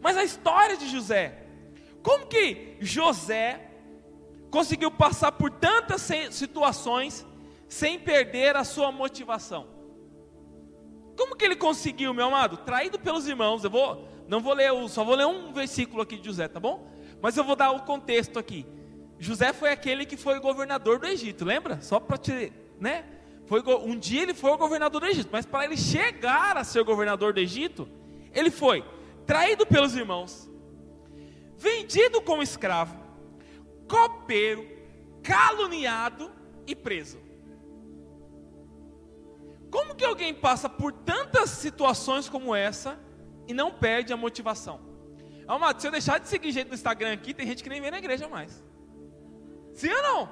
Mas 0.00 0.16
a 0.16 0.24
história 0.24 0.76
de 0.76 0.88
José. 0.88 1.42
Como 2.02 2.26
que 2.26 2.76
José 2.80 3.66
conseguiu 4.50 4.90
passar 4.90 5.32
por 5.32 5.50
tantas 5.50 6.08
situações 6.30 7.26
sem 7.68 7.98
perder 7.98 8.56
a 8.56 8.64
sua 8.64 8.92
motivação. 8.92 9.66
Como 11.16 11.36
que 11.36 11.44
ele 11.44 11.56
conseguiu, 11.56 12.14
meu 12.14 12.26
amado? 12.26 12.58
Traído 12.58 12.98
pelos 12.98 13.26
irmãos. 13.26 13.64
Eu 13.64 13.70
vou, 13.70 14.06
não 14.28 14.40
vou 14.40 14.54
ler, 14.54 14.70
só 14.88 15.04
vou 15.04 15.14
ler 15.14 15.26
um 15.26 15.52
versículo 15.52 16.02
aqui 16.02 16.16
de 16.16 16.26
José, 16.26 16.46
tá 16.46 16.60
bom? 16.60 16.90
Mas 17.20 17.36
eu 17.36 17.44
vou 17.44 17.56
dar 17.56 17.70
o 17.70 17.82
contexto 17.82 18.38
aqui. 18.38 18.66
José 19.18 19.52
foi 19.52 19.70
aquele 19.70 20.04
que 20.04 20.16
foi 20.16 20.38
governador 20.40 20.98
do 20.98 21.06
Egito, 21.06 21.44
lembra? 21.44 21.80
Só 21.80 21.98
para 21.98 22.18
te, 22.18 22.52
né? 22.78 23.04
Foi, 23.46 23.62
um 23.62 23.96
dia 23.96 24.22
ele 24.22 24.34
foi 24.34 24.50
o 24.50 24.58
governador 24.58 25.00
do 25.00 25.06
Egito, 25.06 25.28
mas 25.30 25.46
para 25.46 25.64
ele 25.64 25.76
chegar 25.76 26.56
a 26.56 26.64
ser 26.64 26.82
governador 26.82 27.32
do 27.32 27.40
Egito, 27.40 27.88
ele 28.34 28.50
foi 28.50 28.84
traído 29.24 29.64
pelos 29.66 29.94
irmãos, 29.94 30.50
vendido 31.56 32.20
como 32.20 32.42
escravo, 32.42 32.96
copeiro, 33.88 34.66
caluniado 35.22 36.30
e 36.66 36.74
preso. 36.74 37.18
Como 39.70 39.94
que 39.94 40.04
alguém 40.04 40.34
passa 40.34 40.68
por 40.68 40.92
tantas 40.92 41.50
situações 41.50 42.28
como 42.28 42.54
essa 42.54 42.98
e 43.46 43.54
não 43.54 43.70
perde 43.70 44.12
a 44.12 44.16
motivação? 44.16 44.80
Amado, 45.46 45.80
se 45.80 45.86
eu 45.86 45.92
deixar 45.92 46.18
de 46.18 46.28
seguir 46.28 46.50
gente 46.50 46.68
no 46.68 46.74
Instagram 46.74 47.12
aqui, 47.12 47.32
tem 47.32 47.46
gente 47.46 47.62
que 47.62 47.68
nem 47.68 47.80
vem 47.80 47.90
na 47.90 47.98
igreja 47.98 48.28
mais. 48.28 48.64
Sim 49.76 49.92
ou 49.92 50.02
não? 50.02 50.28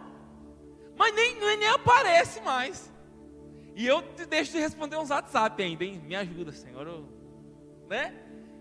Mas 0.97 1.15
nem, 1.15 1.39
nem 1.39 1.69
aparece 1.69 2.41
mais. 2.41 2.91
E 3.77 3.87
eu 3.87 4.03
deixo 4.29 4.53
de 4.53 4.59
responder 4.59 4.97
uns 4.97 5.11
WhatsApp 5.11 5.63
ainda, 5.63 5.85
hein? 5.85 6.03
Me 6.05 6.17
ajuda, 6.17 6.51
Senhor. 6.51 6.87
Eu, 6.87 7.09
né? 7.89 8.15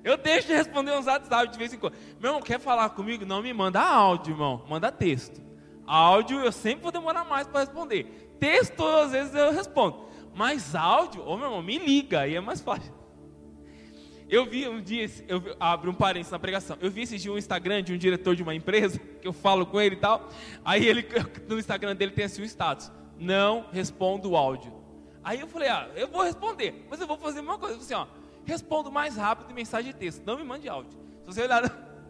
Eu 0.03 0.17
deixo 0.17 0.47
de 0.47 0.53
responder 0.53 0.91
uns 0.91 1.05
WhatsApp 1.05 1.51
de 1.51 1.57
vez 1.57 1.73
em 1.73 1.77
quando. 1.77 1.95
Meu 2.19 2.31
irmão, 2.31 2.41
quer 2.41 2.59
falar 2.59 2.89
comigo? 2.89 3.25
Não 3.25 3.41
me 3.41 3.53
manda 3.53 3.79
áudio, 3.79 4.33
irmão. 4.33 4.65
Manda 4.67 4.91
texto. 4.91 5.41
Áudio 5.87 6.41
eu 6.41 6.51
sempre 6.51 6.83
vou 6.83 6.91
demorar 6.91 7.23
mais 7.23 7.47
para 7.47 7.61
responder. 7.61 8.35
Texto, 8.39 8.85
às 8.85 9.11
vezes 9.11 9.33
eu 9.33 9.53
respondo. 9.53 10.05
Mas 10.35 10.75
áudio, 10.75 11.25
ô 11.25 11.37
meu 11.37 11.47
irmão, 11.47 11.61
me 11.61 11.77
liga, 11.77 12.21
aí 12.21 12.35
é 12.35 12.41
mais 12.41 12.59
fácil. 12.59 12.93
Eu 14.33 14.47
vi 14.47 14.67
um 14.67 14.81
dia, 14.81 15.07
eu 15.27 15.55
abro 15.59 15.91
um 15.91 15.93
parênteses 15.93 16.31
na 16.31 16.39
pregação. 16.39 16.75
Eu 16.81 16.89
vi 16.89 17.03
esse 17.03 17.19
dia 17.19 17.31
um 17.31 17.37
Instagram 17.37 17.83
de 17.83 17.93
um 17.93 17.97
diretor 17.99 18.35
de 18.35 18.41
uma 18.41 18.55
empresa, 18.55 18.97
que 19.21 19.27
eu 19.27 19.31
falo 19.31 19.63
com 19.63 19.79
ele 19.79 19.93
e 19.93 19.99
tal. 19.99 20.27
Aí 20.65 20.87
ele, 20.87 21.05
no 21.47 21.59
Instagram 21.59 21.95
dele 21.95 22.13
tem 22.13 22.25
assim 22.25 22.41
o 22.41 22.45
status: 22.45 22.91
Não 23.15 23.67
respondo 23.71 24.31
o 24.31 24.35
áudio. 24.35 24.73
Aí 25.23 25.39
eu 25.39 25.47
falei: 25.47 25.69
Ah, 25.69 25.87
eu 25.95 26.07
vou 26.07 26.23
responder, 26.23 26.83
mas 26.89 26.99
eu 26.99 27.05
vou 27.05 27.15
fazer 27.15 27.41
uma 27.41 27.59
coisa. 27.59 27.77
Assim, 27.77 27.93
ó, 27.93 28.07
respondo 28.43 28.91
mais 28.91 29.15
rápido 29.15 29.51
em 29.51 29.53
mensagem 29.53 29.93
de 29.93 29.99
texto. 29.99 30.25
Não 30.25 30.35
me 30.35 30.43
mande 30.43 30.67
áudio. 30.67 30.97
Se 31.19 31.27
você 31.27 31.43
olhar 31.43 31.61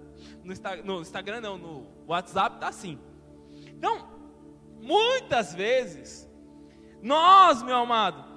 no, 0.45 0.83
no 0.85 1.01
Instagram, 1.01 1.41
não, 1.41 1.57
no 1.57 1.87
WhatsApp, 2.07 2.57
tá 2.57 2.69
assim. 2.69 2.97
Então, 3.67 4.07
muitas 4.81 5.53
vezes, 5.53 6.25
nós, 7.01 7.61
meu 7.61 7.75
amado, 7.75 8.32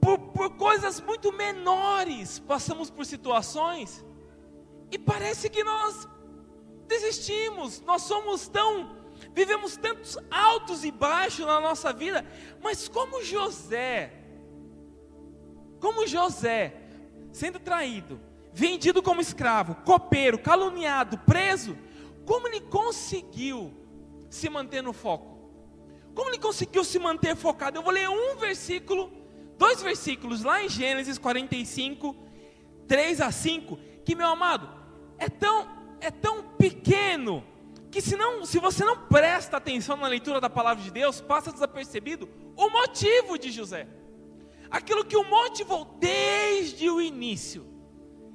por, 0.00 0.18
por 0.18 0.50
coisas 0.56 1.00
muito 1.00 1.32
menores, 1.32 2.38
passamos 2.38 2.90
por 2.90 3.04
situações 3.04 4.04
e 4.90 4.98
parece 4.98 5.48
que 5.48 5.62
nós 5.62 6.08
desistimos, 6.86 7.80
nós 7.82 8.02
somos 8.02 8.48
tão 8.48 8.98
vivemos 9.34 9.76
tantos 9.76 10.16
altos 10.30 10.84
e 10.84 10.90
baixos 10.90 11.46
na 11.46 11.60
nossa 11.60 11.92
vida, 11.92 12.24
mas 12.62 12.88
como 12.88 13.22
José, 13.22 14.12
como 15.78 16.06
José, 16.06 16.74
sendo 17.32 17.58
traído, 17.58 18.20
vendido 18.52 19.02
como 19.02 19.20
escravo, 19.20 19.74
copeiro, 19.84 20.38
caluniado, 20.38 21.18
preso, 21.18 21.76
como 22.24 22.48
ele 22.48 22.60
conseguiu 22.60 23.72
se 24.28 24.48
manter 24.48 24.82
no 24.82 24.92
foco? 24.92 25.38
Como 26.14 26.30
ele 26.30 26.38
conseguiu 26.38 26.84
se 26.84 26.98
manter 26.98 27.36
focado? 27.36 27.78
Eu 27.78 27.82
vou 27.82 27.92
ler 27.92 28.08
um 28.08 28.36
versículo, 28.36 29.10
dois 29.60 29.82
versículos 29.82 30.42
lá 30.42 30.64
em 30.64 30.70
Gênesis 30.70 31.18
45, 31.18 32.16
3 32.88 33.20
a 33.20 33.30
5, 33.30 33.78
que 34.06 34.14
meu 34.14 34.26
amado, 34.26 34.66
é 35.18 35.28
tão, 35.28 35.68
é 36.00 36.10
tão 36.10 36.42
pequeno 36.56 37.44
que 37.90 38.00
se, 38.00 38.16
não, 38.16 38.46
se 38.46 38.58
você 38.58 38.86
não 38.86 38.96
presta 38.96 39.58
atenção 39.58 39.98
na 39.98 40.06
leitura 40.06 40.40
da 40.40 40.48
palavra 40.48 40.82
de 40.82 40.90
Deus, 40.90 41.20
passa 41.20 41.52
desapercebido 41.52 42.26
o 42.56 42.70
motivo 42.70 43.38
de 43.38 43.50
José. 43.50 43.86
Aquilo 44.70 45.04
que 45.04 45.16
o 45.16 45.28
motivou 45.28 45.84
desde 46.00 46.88
o 46.88 46.98
início. 46.98 47.66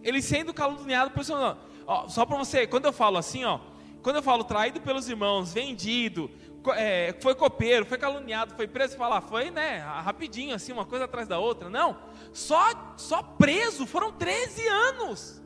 Ele 0.03 0.21
sendo 0.21 0.53
caluniado 0.53 1.09
por 1.09 1.25
seu 1.25 1.37
nome. 1.37 1.59
Ó, 1.87 2.07
só 2.07 2.23
para 2.23 2.37
você, 2.37 2.67
quando 2.67 2.85
eu 2.85 2.93
falo 2.93 3.17
assim, 3.17 3.43
ó, 3.45 3.59
quando 4.03 4.17
eu 4.17 4.21
falo 4.21 4.43
traído 4.43 4.79
pelos 4.79 5.09
irmãos, 5.09 5.51
vendido, 5.51 6.29
é, 6.73 7.15
foi 7.19 7.35
copeiro, 7.35 7.85
foi 7.85 7.97
caluniado, 7.97 8.55
foi 8.55 8.67
preso, 8.67 8.97
falar, 8.97 9.21
foi, 9.21 9.51
né, 9.51 9.79
rapidinho, 9.79 10.55
assim, 10.55 10.71
uma 10.71 10.85
coisa 10.85 11.05
atrás 11.05 11.27
da 11.27 11.39
outra. 11.39 11.69
Não, 11.69 11.97
só, 12.33 12.95
só 12.97 13.21
preso 13.21 13.85
foram 13.85 14.11
13 14.11 14.67
anos. 14.67 15.41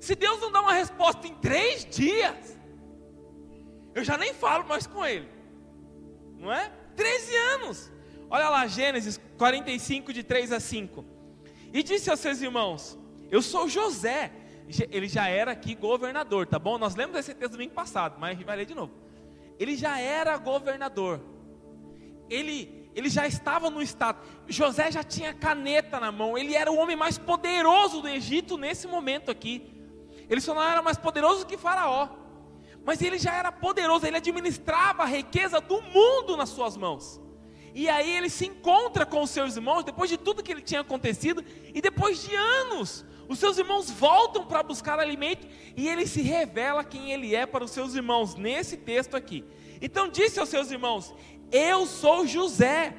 Se 0.00 0.14
Deus 0.14 0.40
não 0.40 0.50
dá 0.50 0.60
uma 0.60 0.72
resposta 0.72 1.26
em 1.26 1.34
três 1.34 1.84
dias, 1.84 2.58
eu 3.94 4.02
já 4.02 4.18
nem 4.18 4.34
falo 4.34 4.66
mais 4.66 4.86
com 4.86 5.04
ele, 5.04 5.28
não 6.38 6.52
é? 6.52 6.70
13 6.96 7.36
anos. 7.36 7.92
Olha 8.28 8.48
lá, 8.48 8.66
Gênesis 8.66 9.20
45, 9.36 10.12
de 10.12 10.22
3 10.22 10.52
a 10.52 10.60
5. 10.60 11.04
E 11.72 11.82
disse 11.82 12.10
aos 12.10 12.20
seus 12.20 12.40
irmãos: 12.40 12.98
Eu 13.30 13.42
sou 13.42 13.68
José. 13.68 14.32
Ele 14.90 15.08
já 15.08 15.26
era 15.26 15.50
aqui 15.50 15.74
governador, 15.74 16.46
tá 16.46 16.58
bom? 16.58 16.78
Nós 16.78 16.94
lemos 16.94 17.16
esse 17.16 17.34
texto 17.34 17.52
domingo 17.52 17.74
passado, 17.74 18.16
mas 18.18 18.40
vai 18.40 18.56
ler 18.56 18.64
de 18.64 18.74
novo. 18.74 18.92
Ele 19.62 19.76
já 19.76 19.96
era 20.00 20.36
governador. 20.36 21.20
Ele, 22.28 22.90
ele 22.96 23.08
já 23.08 23.28
estava 23.28 23.70
no 23.70 23.80
estado. 23.80 24.18
José 24.48 24.90
já 24.90 25.04
tinha 25.04 25.32
caneta 25.32 26.00
na 26.00 26.10
mão. 26.10 26.36
Ele 26.36 26.56
era 26.56 26.72
o 26.72 26.76
homem 26.76 26.96
mais 26.96 27.16
poderoso 27.16 28.02
do 28.02 28.08
Egito 28.08 28.58
nesse 28.58 28.88
momento 28.88 29.30
aqui. 29.30 29.72
Ele 30.28 30.40
só 30.40 30.52
não 30.52 30.62
era 30.64 30.82
mais 30.82 30.98
poderoso 30.98 31.46
que 31.46 31.56
Faraó. 31.56 32.08
Mas 32.84 33.00
ele 33.00 33.18
já 33.18 33.32
era 33.34 33.52
poderoso, 33.52 34.04
ele 34.04 34.16
administrava 34.16 35.04
a 35.04 35.06
riqueza 35.06 35.60
do 35.60 35.80
mundo 35.80 36.36
nas 36.36 36.48
suas 36.48 36.76
mãos. 36.76 37.20
E 37.72 37.88
aí 37.88 38.16
ele 38.16 38.28
se 38.28 38.46
encontra 38.46 39.06
com 39.06 39.22
os 39.22 39.30
seus 39.30 39.54
irmãos, 39.54 39.84
depois 39.84 40.10
de 40.10 40.16
tudo 40.16 40.42
que 40.42 40.50
ele 40.50 40.62
tinha 40.62 40.80
acontecido, 40.80 41.44
e 41.72 41.80
depois 41.80 42.20
de 42.20 42.34
anos, 42.34 43.04
os 43.32 43.38
seus 43.38 43.58
irmãos 43.58 43.90
voltam 43.90 44.44
para 44.44 44.62
buscar 44.62 44.98
alimento, 44.98 45.46
e 45.76 45.88
ele 45.88 46.06
se 46.06 46.22
revela 46.22 46.84
quem 46.84 47.12
ele 47.12 47.34
é 47.34 47.46
para 47.46 47.64
os 47.64 47.70
seus 47.70 47.94
irmãos, 47.94 48.34
nesse 48.34 48.76
texto 48.76 49.16
aqui. 49.16 49.44
Então 49.80 50.08
disse 50.08 50.38
aos 50.38 50.48
seus 50.48 50.70
irmãos: 50.70 51.14
Eu 51.50 51.86
sou 51.86 52.26
José, 52.26 52.94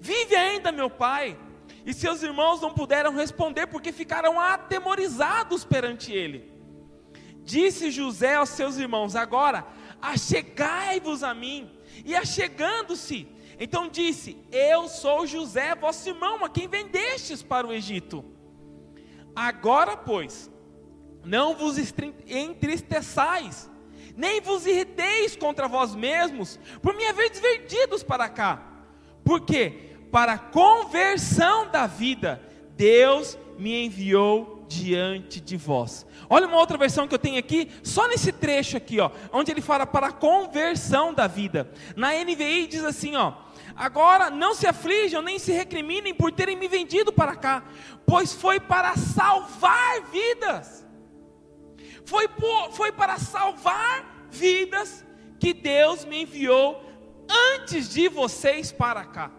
vive 0.00 0.34
ainda 0.34 0.72
meu 0.72 0.90
pai. 0.90 1.38
E 1.84 1.94
seus 1.94 2.20
irmãos 2.20 2.60
não 2.60 2.74
puderam 2.74 3.14
responder, 3.14 3.68
porque 3.68 3.92
ficaram 3.92 4.40
atemorizados 4.40 5.64
perante 5.64 6.12
ele. 6.12 6.52
Disse 7.44 7.92
José 7.92 8.34
aos 8.34 8.48
seus 8.48 8.76
irmãos: 8.76 9.14
Agora, 9.14 9.64
achegai-vos 10.02 11.22
a 11.22 11.32
mim. 11.32 11.70
E 12.04 12.14
achegando-se, 12.14 13.28
então 13.58 13.88
disse: 13.88 14.36
Eu 14.50 14.88
sou 14.88 15.26
José, 15.26 15.74
vosso 15.74 16.08
irmão, 16.08 16.44
a 16.44 16.48
quem 16.48 16.66
vendestes 16.66 17.42
para 17.42 17.66
o 17.66 17.72
Egito. 17.72 18.35
Agora, 19.36 19.98
pois, 19.98 20.50
não 21.22 21.54
vos 21.54 21.76
entristeçais, 22.26 23.70
nem 24.16 24.40
vos 24.40 24.66
irriteis 24.66 25.36
contra 25.36 25.68
vós 25.68 25.94
mesmos, 25.94 26.58
por 26.80 26.94
me 26.94 27.06
haver 27.06 27.30
vendidos 27.32 28.02
para 28.02 28.30
cá. 28.30 28.62
Porque 29.22 29.98
para 30.10 30.32
a 30.32 30.38
conversão 30.38 31.68
da 31.70 31.86
vida, 31.86 32.40
Deus 32.76 33.38
me 33.58 33.84
enviou 33.84 34.64
diante 34.68 35.40
de 35.40 35.56
vós. 35.56 36.06
Olha 36.28 36.46
uma 36.46 36.56
outra 36.56 36.78
versão 36.78 37.06
que 37.06 37.14
eu 37.14 37.18
tenho 37.18 37.38
aqui, 37.38 37.70
só 37.82 38.08
nesse 38.08 38.32
trecho 38.32 38.76
aqui, 38.76 38.98
ó, 39.00 39.10
onde 39.32 39.50
ele 39.50 39.60
fala 39.60 39.86
para 39.86 40.08
a 40.08 40.12
conversão 40.12 41.12
da 41.12 41.26
vida. 41.26 41.70
Na 41.94 42.12
NVI 42.12 42.66
diz 42.66 42.84
assim, 42.84 43.16
ó: 43.16 43.34
Agora 43.76 44.30
não 44.30 44.54
se 44.54 44.66
aflijam 44.66 45.20
nem 45.20 45.38
se 45.38 45.52
recriminem 45.52 46.14
por 46.14 46.32
terem 46.32 46.56
me 46.56 46.66
vendido 46.66 47.12
para 47.12 47.36
cá, 47.36 47.62
pois 48.06 48.32
foi 48.32 48.58
para 48.58 48.96
salvar 48.96 50.02
vidas. 50.10 50.86
Foi, 52.04 52.26
por, 52.28 52.72
foi 52.72 52.90
para 52.92 53.18
salvar 53.18 54.28
vidas 54.30 55.04
que 55.38 55.52
Deus 55.52 56.04
me 56.04 56.22
enviou 56.22 56.82
antes 57.28 57.88
de 57.88 58.08
vocês 58.08 58.72
para 58.72 59.04
cá 59.04 59.30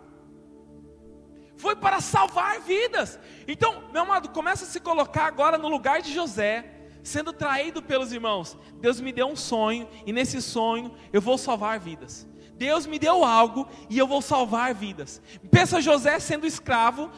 foi 1.58 1.76
para 1.76 2.00
salvar 2.00 2.62
vidas. 2.62 3.20
Então, 3.48 3.84
meu 3.92 4.04
amado, 4.04 4.30
começa 4.30 4.64
a 4.64 4.68
se 4.68 4.80
colocar 4.80 5.26
agora 5.26 5.58
no 5.58 5.68
lugar 5.68 6.02
de 6.02 6.14
José, 6.14 6.64
sendo 7.04 7.34
traído 7.34 7.82
pelos 7.82 8.14
irmãos. 8.14 8.56
Deus 8.76 9.02
me 9.02 9.12
deu 9.12 9.28
um 9.28 9.36
sonho, 9.36 9.90
e 10.06 10.14
nesse 10.14 10.42
sonho 10.42 10.94
eu 11.12 11.20
vou 11.20 11.38
salvar 11.38 11.80
vidas. 11.80 12.28
Deus 12.58 12.88
me 12.88 12.98
deu 12.98 13.24
algo 13.24 13.68
e 13.90 13.98
eu 13.98 14.08
vou 14.08 14.22
salvar 14.22 14.74
vidas. 14.74 15.22
Pensa 15.52 15.80
José 15.80 16.20
sendo 16.20 16.48
escravo, 16.48 17.12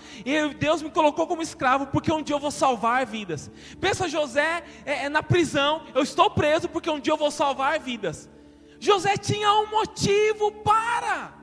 Deus 0.59 0.81
me 0.81 0.91
colocou 0.91 1.25
como 1.25 1.41
escravo 1.41 1.87
porque 1.87 2.11
um 2.11 2.21
dia 2.21 2.35
eu 2.35 2.39
vou 2.39 2.51
salvar 2.51 3.05
vidas. 3.05 3.49
Pensa 3.79 4.09
José 4.09 4.63
é, 4.85 5.05
é 5.05 5.09
na 5.09 5.23
prisão, 5.23 5.83
eu 5.95 6.03
estou 6.03 6.29
preso 6.29 6.67
porque 6.67 6.89
um 6.89 6.99
dia 6.99 7.13
eu 7.13 7.17
vou 7.17 7.31
salvar 7.31 7.79
vidas. 7.79 8.29
José 8.79 9.15
tinha 9.17 9.53
um 9.55 9.67
motivo 9.67 10.51
para. 10.51 11.33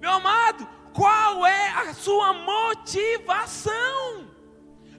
Meu 0.00 0.10
amado, 0.10 0.68
qual 0.92 1.46
é 1.46 1.68
a 1.70 1.94
sua 1.94 2.32
motivação? 2.32 4.33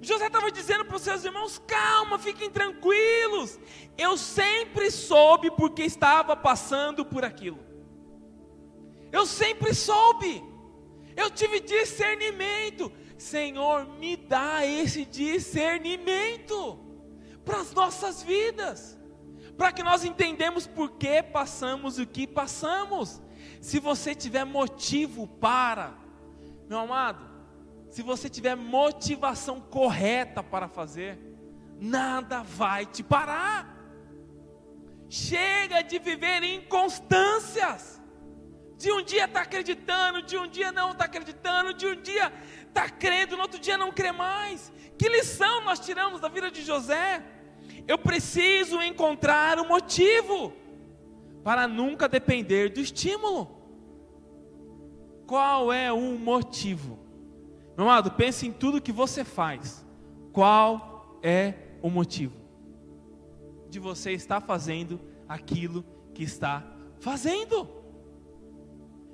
José 0.06 0.28
estava 0.28 0.52
dizendo 0.52 0.86
para 0.86 0.96
os 0.96 1.02
seus 1.02 1.24
irmãos: 1.24 1.62
calma, 1.66 2.20
fiquem 2.20 2.50
tranquilos. 2.50 3.60
Eu 3.98 4.18
sempre 4.18 4.92
soube 4.92 5.50
porque 5.52 5.84
estava 5.84 6.36
passando 6.36 7.04
por 7.04 7.26
aquilo. 7.26 7.60
Eu 9.12 9.26
sempre 9.26 9.74
soube. 9.74 10.44
Eu 11.16 11.30
tive 11.30 11.60
discernimento. 11.60 12.92
Senhor, 13.18 13.88
me 13.98 14.18
dá 14.18 14.66
esse 14.66 15.06
discernimento 15.06 16.80
para 17.46 17.62
as 17.62 17.72
nossas 17.72 18.22
vidas, 18.22 19.00
para 19.58 19.72
que 19.72 19.82
nós 19.82 20.04
entendamos 20.04 20.68
por 20.68 20.92
que 20.92 21.24
passamos 21.24 21.98
o 21.98 22.06
que 22.06 22.28
passamos. 22.28 23.22
Se 23.62 23.80
você 23.80 24.14
tiver 24.14 24.44
motivo 24.44 25.28
para, 25.28 25.94
meu 26.68 26.80
amado, 26.80 27.35
se 27.96 28.02
você 28.02 28.30
tiver 28.30 28.58
motivação 28.58 29.62
correta 29.62 30.44
para 30.44 30.68
fazer, 30.68 31.18
nada 31.80 32.44
vai 32.44 32.86
te 32.86 33.02
parar. 33.02 33.74
Chega 35.08 35.82
de 35.82 35.98
viver 35.98 36.44
inconstâncias. 36.44 38.02
De 38.78 38.92
um 38.92 39.02
dia 39.02 39.24
está 39.24 39.44
acreditando, 39.44 40.22
de 40.22 40.38
um 40.38 40.46
dia 40.46 40.74
não 40.74 40.92
está 40.92 41.06
acreditando, 41.06 41.74
de 41.74 41.88
um 41.88 41.96
dia 42.02 42.34
está 42.68 42.90
crendo, 42.90 43.38
no 43.38 43.44
outro 43.44 43.62
dia 43.62 43.78
não 43.78 43.94
crê 43.94 44.12
mais. 44.12 44.74
Que 44.98 45.08
lição 45.08 45.64
nós 45.64 45.80
tiramos 45.80 46.20
da 46.20 46.28
vida 46.28 46.52
de 46.52 46.64
José? 46.64 47.24
Eu 47.88 47.98
preciso 47.98 48.82
encontrar 48.82 49.58
o 49.58 49.62
um 49.62 49.70
motivo 49.70 50.52
para 51.46 51.66
nunca 51.66 52.10
depender 52.10 52.72
do 52.72 52.82
estímulo. 52.82 53.56
Qual 55.26 55.72
é 55.72 55.94
o 55.94 56.20
motivo? 56.20 57.05
Meu 57.78 57.86
amado, 57.86 58.12
pense 58.12 58.48
em 58.48 58.52
tudo 58.52 58.82
que 58.82 58.92
você 58.92 59.24
faz. 59.24 59.86
Qual 60.32 61.20
é 61.22 61.54
o 61.82 61.90
motivo 61.90 62.36
de 63.70 63.80
você 63.80 64.12
estar 64.12 64.42
fazendo 64.42 65.00
aquilo 65.28 65.86
que 66.14 66.24
está 66.24 66.64
fazendo? 67.00 67.68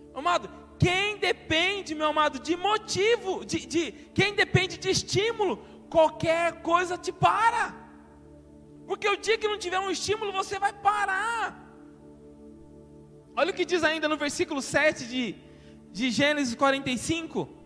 Meu 0.09 0.19
amado, 0.19 0.49
quem 0.77 1.17
depende, 1.17 1.95
meu 1.95 2.07
amado, 2.07 2.39
de 2.39 2.55
motivo, 2.55 3.45
de, 3.45 3.65
de 3.65 3.91
quem 4.13 4.33
depende 4.35 4.77
de 4.77 4.89
estímulo, 4.89 5.57
qualquer 5.89 6.61
coisa 6.61 6.97
te 6.97 7.11
para. 7.11 7.75
Porque 8.85 9.07
o 9.07 9.17
dia 9.17 9.37
que 9.37 9.47
não 9.47 9.57
tiver 9.57 9.79
um 9.79 9.89
estímulo, 9.89 10.31
você 10.31 10.59
vai 10.59 10.73
parar. 10.73 11.57
Olha 13.35 13.51
o 13.51 13.53
que 13.53 13.65
diz 13.65 13.83
ainda 13.83 14.07
no 14.07 14.17
versículo 14.17 14.61
7 14.61 15.07
de, 15.07 15.35
de 15.91 16.11
Gênesis 16.11 16.53
45. 16.53 17.60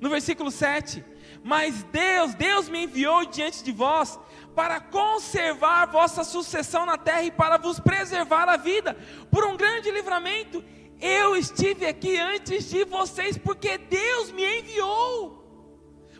No 0.00 0.08
versículo 0.08 0.50
7. 0.50 1.04
Mas 1.42 1.82
Deus, 1.84 2.34
Deus 2.34 2.68
me 2.68 2.84
enviou 2.84 3.24
diante 3.26 3.62
de 3.62 3.72
vós 3.72 4.18
para 4.54 4.80
conservar 4.80 5.86
vossa 5.86 6.24
sucessão 6.24 6.84
na 6.84 6.98
terra 6.98 7.22
e 7.22 7.30
para 7.30 7.56
vos 7.56 7.78
preservar 7.78 8.48
a 8.48 8.56
vida 8.56 8.96
por 9.30 9.44
um 9.44 9.56
grande 9.56 9.90
livramento. 9.90 10.64
Eu 11.00 11.36
estive 11.36 11.86
aqui 11.86 12.16
antes 12.18 12.68
de 12.68 12.84
vocês 12.84 13.38
porque 13.38 13.78
Deus 13.78 14.32
me 14.32 14.60
enviou 14.60 15.38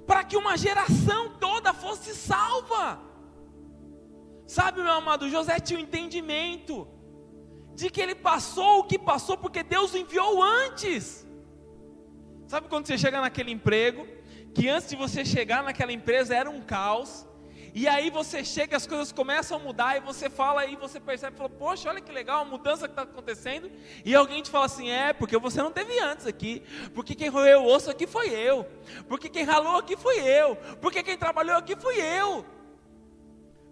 para 0.07 0.25
que 0.25 0.37
uma 0.37 0.57
geração 0.57 1.37
toda 1.39 1.75
fosse 1.75 2.15
salva. 2.15 3.01
Sabe, 4.47 4.83
meu 4.83 4.93
amado, 4.93 5.29
José 5.29 5.61
tinha 5.61 5.79
o 5.79 5.83
um 5.83 5.85
entendimento 5.85 6.89
de 7.75 7.91
que 7.91 8.01
ele 8.01 8.15
passou 8.15 8.79
o 8.79 8.85
que 8.85 8.99
passou 8.99 9.37
porque 9.37 9.63
Deus 9.63 9.93
o 9.93 9.99
enviou 9.99 10.43
antes. 10.43 11.28
Sabe 12.49 12.67
quando 12.67 12.87
você 12.87 12.97
chega 12.97 13.21
naquele 13.21 13.53
emprego, 13.53 14.09
que 14.55 14.71
antes 14.71 14.89
de 14.89 14.97
você 14.97 15.23
chegar 15.23 15.63
naquela 15.63 15.93
empresa 15.93 16.35
era 16.35 16.49
um 16.49 16.63
caos, 16.63 17.27
e 17.75 17.87
aí 17.87 18.09
você 18.09 18.43
chega, 18.43 18.75
as 18.75 18.87
coisas 18.87 19.13
começam 19.13 19.59
a 19.59 19.61
mudar, 19.61 19.99
e 19.99 20.01
você 20.01 20.31
fala, 20.31 20.65
e 20.65 20.75
você 20.75 20.99
percebe, 20.99 21.37
fala, 21.37 21.51
poxa, 21.51 21.91
olha 21.91 22.01
que 22.01 22.11
legal 22.11 22.41
a 22.41 22.45
mudança 22.47 22.89
que 22.89 22.93
está 22.93 23.03
acontecendo. 23.03 23.71
E 24.03 24.15
alguém 24.15 24.43
te 24.43 24.49
fala 24.49 24.65
assim: 24.65 24.89
é, 24.89 25.13
porque 25.13 25.37
você 25.37 25.63
não 25.63 25.71
teve 25.71 26.01
antes 26.01 26.27
aqui, 26.27 26.63
porque 26.95 27.15
quem 27.15 27.29
roeu 27.29 27.65
o 27.65 27.67
osso 27.67 27.91
aqui 27.91 28.07
foi 28.07 28.31
eu, 28.31 28.65
porque 29.07 29.29
quem 29.29 29.45
ralou 29.45 29.77
aqui 29.77 29.95
fui 29.95 30.19
eu, 30.19 30.57
porque 30.81 31.03
quem 31.03 31.19
trabalhou 31.19 31.55
aqui 31.55 31.77
fui 31.77 32.01
eu. 32.01 32.47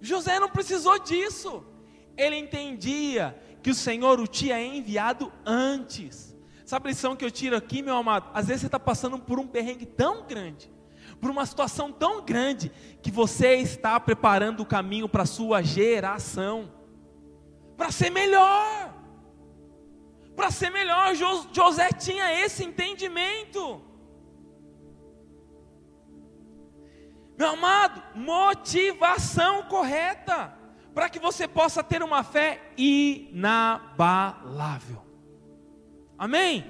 José 0.03 0.39
não 0.39 0.51
precisou 0.51 0.99
disso, 0.99 1.65
ele 2.15 2.37
entendia 2.37 3.35
que 3.62 3.71
o 3.71 3.75
Senhor 3.75 4.21
o 4.21 4.27
tinha 4.27 4.62
enviado 4.62 5.33
antes. 5.47 6.36
Sabe 6.66 6.88
a 6.88 6.90
lição 6.90 7.16
que 7.16 7.24
eu 7.24 7.31
tiro 7.31 7.57
aqui, 7.57 7.81
meu 7.81 7.96
amado? 7.96 8.29
Às 8.35 8.48
vezes 8.48 8.61
você 8.61 8.66
está 8.66 8.79
passando 8.79 9.18
por 9.18 9.38
um 9.38 9.46
perrengue 9.46 9.87
tão 9.87 10.26
grande 10.26 10.76
por 11.20 11.31
uma 11.31 11.46
situação 11.46 11.92
tão 11.92 12.24
grande 12.24 12.70
que 13.02 13.11
você 13.11 13.57
está 13.57 13.98
preparando 13.98 14.61
o 14.61 14.66
caminho 14.66 15.09
para 15.09 15.22
a 15.22 15.26
sua 15.26 15.62
geração, 15.62 16.70
para 17.76 17.90
ser 17.90 18.11
melhor. 18.11 18.94
Para 20.35 20.50
ser 20.50 20.70
melhor, 20.70 21.14
José 21.14 21.90
tinha 21.92 22.44
esse 22.44 22.64
entendimento. 22.64 23.81
Meu 27.38 27.50
amado, 27.50 28.02
motivação 28.14 29.62
correta 29.64 30.55
para 30.94 31.09
que 31.09 31.18
você 31.18 31.48
possa 31.48 31.83
ter 31.83 32.02
uma 32.02 32.22
fé 32.22 32.72
inabalável. 32.76 33.66
Amém? 36.18 36.64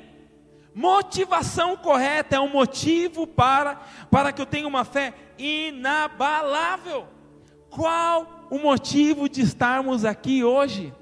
Motivação 0.74 1.76
correta 1.76 2.36
é 2.36 2.40
um 2.40 2.50
motivo 2.50 3.26
para, 3.26 3.76
para 4.10 4.32
que 4.32 4.42
eu 4.42 4.46
tenha 4.46 4.68
uma 4.68 4.84
fé 4.84 5.14
inabalável. 5.38 7.06
Qual 7.70 8.46
o 8.50 8.58
motivo 8.58 9.28
de 9.28 9.40
estarmos 9.40 10.04
aqui 10.04 10.44
hoje? 10.44 10.92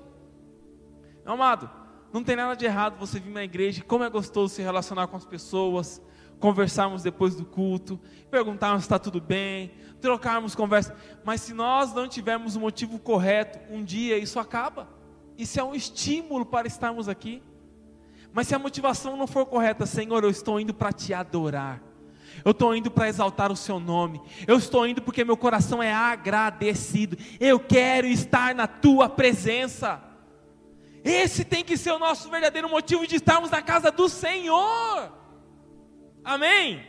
Amado, 1.26 1.68
não 2.12 2.22
tem 2.22 2.36
nada 2.36 2.54
de 2.54 2.64
errado 2.64 2.98
você 2.98 3.18
vir 3.18 3.32
na 3.32 3.42
igreja, 3.42 3.82
como 3.82 4.04
é 4.04 4.10
gostoso 4.10 4.54
se 4.54 4.62
relacionar 4.62 5.08
com 5.08 5.16
as 5.16 5.24
pessoas, 5.24 6.00
conversarmos 6.38 7.02
depois 7.02 7.34
do 7.34 7.44
culto, 7.44 7.98
perguntarmos 8.30 8.82
se 8.82 8.86
está 8.86 8.98
tudo 8.98 9.20
bem, 9.20 9.72
trocarmos 10.00 10.54
conversa. 10.54 10.94
Mas 11.24 11.40
se 11.40 11.54
nós 11.54 11.92
não 11.92 12.06
tivermos 12.06 12.54
o 12.54 12.60
motivo 12.60 12.98
correto, 12.98 13.58
um 13.72 13.82
dia 13.82 14.18
isso 14.18 14.38
acaba. 14.38 14.88
Isso 15.36 15.58
é 15.58 15.64
um 15.64 15.74
estímulo 15.74 16.46
para 16.46 16.68
estarmos 16.68 17.08
aqui. 17.08 17.42
Mas 18.34 18.48
se 18.48 18.54
a 18.54 18.58
motivação 18.58 19.16
não 19.16 19.28
for 19.28 19.46
correta, 19.46 19.86
Senhor, 19.86 20.24
eu 20.24 20.28
estou 20.28 20.58
indo 20.58 20.74
para 20.74 20.92
te 20.92 21.14
adorar. 21.14 21.80
Eu 22.44 22.50
estou 22.50 22.74
indo 22.74 22.90
para 22.90 23.08
exaltar 23.08 23.52
o 23.52 23.56
seu 23.56 23.78
nome. 23.78 24.20
Eu 24.44 24.58
estou 24.58 24.84
indo 24.84 25.00
porque 25.00 25.24
meu 25.24 25.36
coração 25.36 25.80
é 25.80 25.94
agradecido. 25.94 27.16
Eu 27.38 27.60
quero 27.60 28.08
estar 28.08 28.52
na 28.52 28.66
tua 28.66 29.08
presença. 29.08 30.02
Esse 31.04 31.44
tem 31.44 31.62
que 31.62 31.76
ser 31.76 31.92
o 31.92 31.98
nosso 32.00 32.28
verdadeiro 32.28 32.68
motivo 32.68 33.06
de 33.06 33.14
estarmos 33.14 33.52
na 33.52 33.62
casa 33.62 33.92
do 33.92 34.08
Senhor. 34.08 35.12
Amém? 36.24 36.84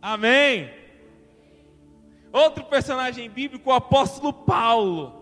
Amém. 0.00 0.72
Outro 2.32 2.64
personagem 2.64 3.28
bíblico, 3.28 3.68
o 3.68 3.74
apóstolo 3.74 4.32
Paulo. 4.32 5.17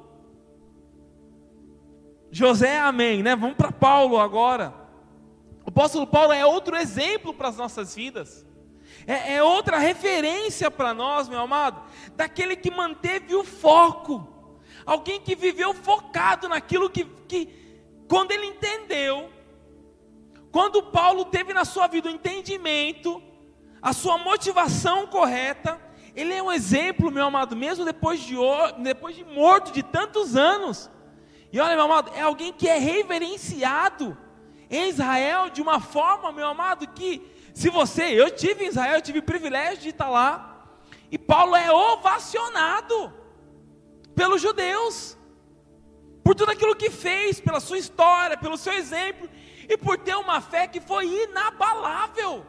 José, 2.36 2.78
amém, 2.78 3.22
né? 3.22 3.34
Vamos 3.34 3.56
para 3.56 3.72
Paulo 3.72 4.20
agora. 4.20 4.74
O 5.64 5.70
apóstolo 5.70 6.06
Paulo 6.06 6.34
é 6.34 6.44
outro 6.44 6.76
exemplo 6.76 7.32
para 7.32 7.48
as 7.48 7.56
nossas 7.56 7.94
vidas. 7.94 8.46
É, 9.06 9.36
é 9.36 9.42
outra 9.42 9.78
referência 9.78 10.70
para 10.70 10.92
nós, 10.92 11.30
meu 11.30 11.40
amado, 11.40 11.80
daquele 12.14 12.54
que 12.54 12.70
manteve 12.70 13.34
o 13.34 13.42
foco. 13.42 14.52
Alguém 14.84 15.18
que 15.18 15.34
viveu 15.34 15.72
focado 15.72 16.46
naquilo 16.46 16.90
que, 16.90 17.06
que 17.26 17.48
quando 18.06 18.32
ele 18.32 18.48
entendeu, 18.48 19.30
quando 20.52 20.82
Paulo 20.82 21.24
teve 21.24 21.54
na 21.54 21.64
sua 21.64 21.86
vida 21.86 22.10
o 22.10 22.12
entendimento, 22.12 23.22
a 23.80 23.94
sua 23.94 24.18
motivação 24.18 25.06
correta, 25.06 25.80
ele 26.14 26.34
é 26.34 26.42
um 26.42 26.52
exemplo, 26.52 27.10
meu 27.10 27.24
amado, 27.24 27.56
mesmo 27.56 27.82
depois 27.82 28.20
de, 28.20 28.36
depois 28.82 29.16
de 29.16 29.24
morto 29.24 29.72
de 29.72 29.82
tantos 29.82 30.36
anos. 30.36 30.90
E 31.56 31.58
olha, 31.58 31.74
meu 31.74 31.86
amado, 31.86 32.12
é 32.14 32.20
alguém 32.20 32.52
que 32.52 32.68
é 32.68 32.76
reverenciado 32.76 34.14
em 34.68 34.90
Israel 34.90 35.48
de 35.48 35.62
uma 35.62 35.80
forma, 35.80 36.30
meu 36.30 36.46
amado, 36.46 36.86
que 36.88 37.26
se 37.54 37.70
você, 37.70 38.02
eu 38.02 38.30
tive 38.30 38.64
em 38.64 38.68
Israel, 38.68 38.96
eu 38.96 39.00
tive 39.00 39.20
o 39.20 39.22
privilégio 39.22 39.78
de 39.78 39.88
estar 39.88 40.10
lá, 40.10 40.68
e 41.10 41.16
Paulo 41.16 41.56
é 41.56 41.72
ovacionado 41.72 43.10
pelos 44.14 44.42
judeus, 44.42 45.16
por 46.22 46.34
tudo 46.34 46.52
aquilo 46.52 46.76
que 46.76 46.90
fez, 46.90 47.40
pela 47.40 47.58
sua 47.58 47.78
história, 47.78 48.36
pelo 48.36 48.58
seu 48.58 48.74
exemplo, 48.74 49.26
e 49.66 49.78
por 49.78 49.96
ter 49.96 50.14
uma 50.14 50.42
fé 50.42 50.66
que 50.66 50.78
foi 50.78 51.06
inabalável, 51.06 52.44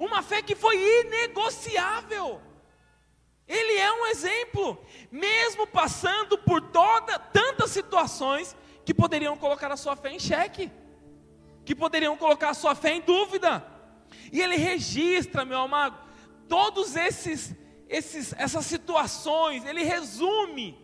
uma 0.00 0.20
fé 0.20 0.42
que 0.42 0.56
foi 0.56 0.76
inegociável. 1.04 2.40
Ele 3.46 3.78
é 3.78 3.92
um 3.92 4.06
exemplo, 4.06 4.84
mesmo 5.10 5.66
passando 5.66 6.38
por 6.38 6.60
toda, 6.60 7.18
tantas 7.18 7.70
situações 7.70 8.56
que 8.84 8.94
poderiam 8.94 9.36
colocar 9.36 9.70
a 9.70 9.76
sua 9.76 9.96
fé 9.96 10.12
em 10.12 10.18
xeque, 10.18 10.70
que 11.64 11.74
poderiam 11.74 12.16
colocar 12.16 12.50
a 12.50 12.54
sua 12.54 12.74
fé 12.74 12.94
em 12.94 13.00
dúvida. 13.00 13.64
E 14.32 14.40
ele 14.40 14.56
registra, 14.56 15.44
meu 15.44 15.60
amado, 15.60 15.98
todos 16.48 16.96
esses, 16.96 17.54
esses 17.88 18.34
essas 18.38 18.66
situações, 18.66 19.64
ele 19.64 19.82
resume 19.82 20.81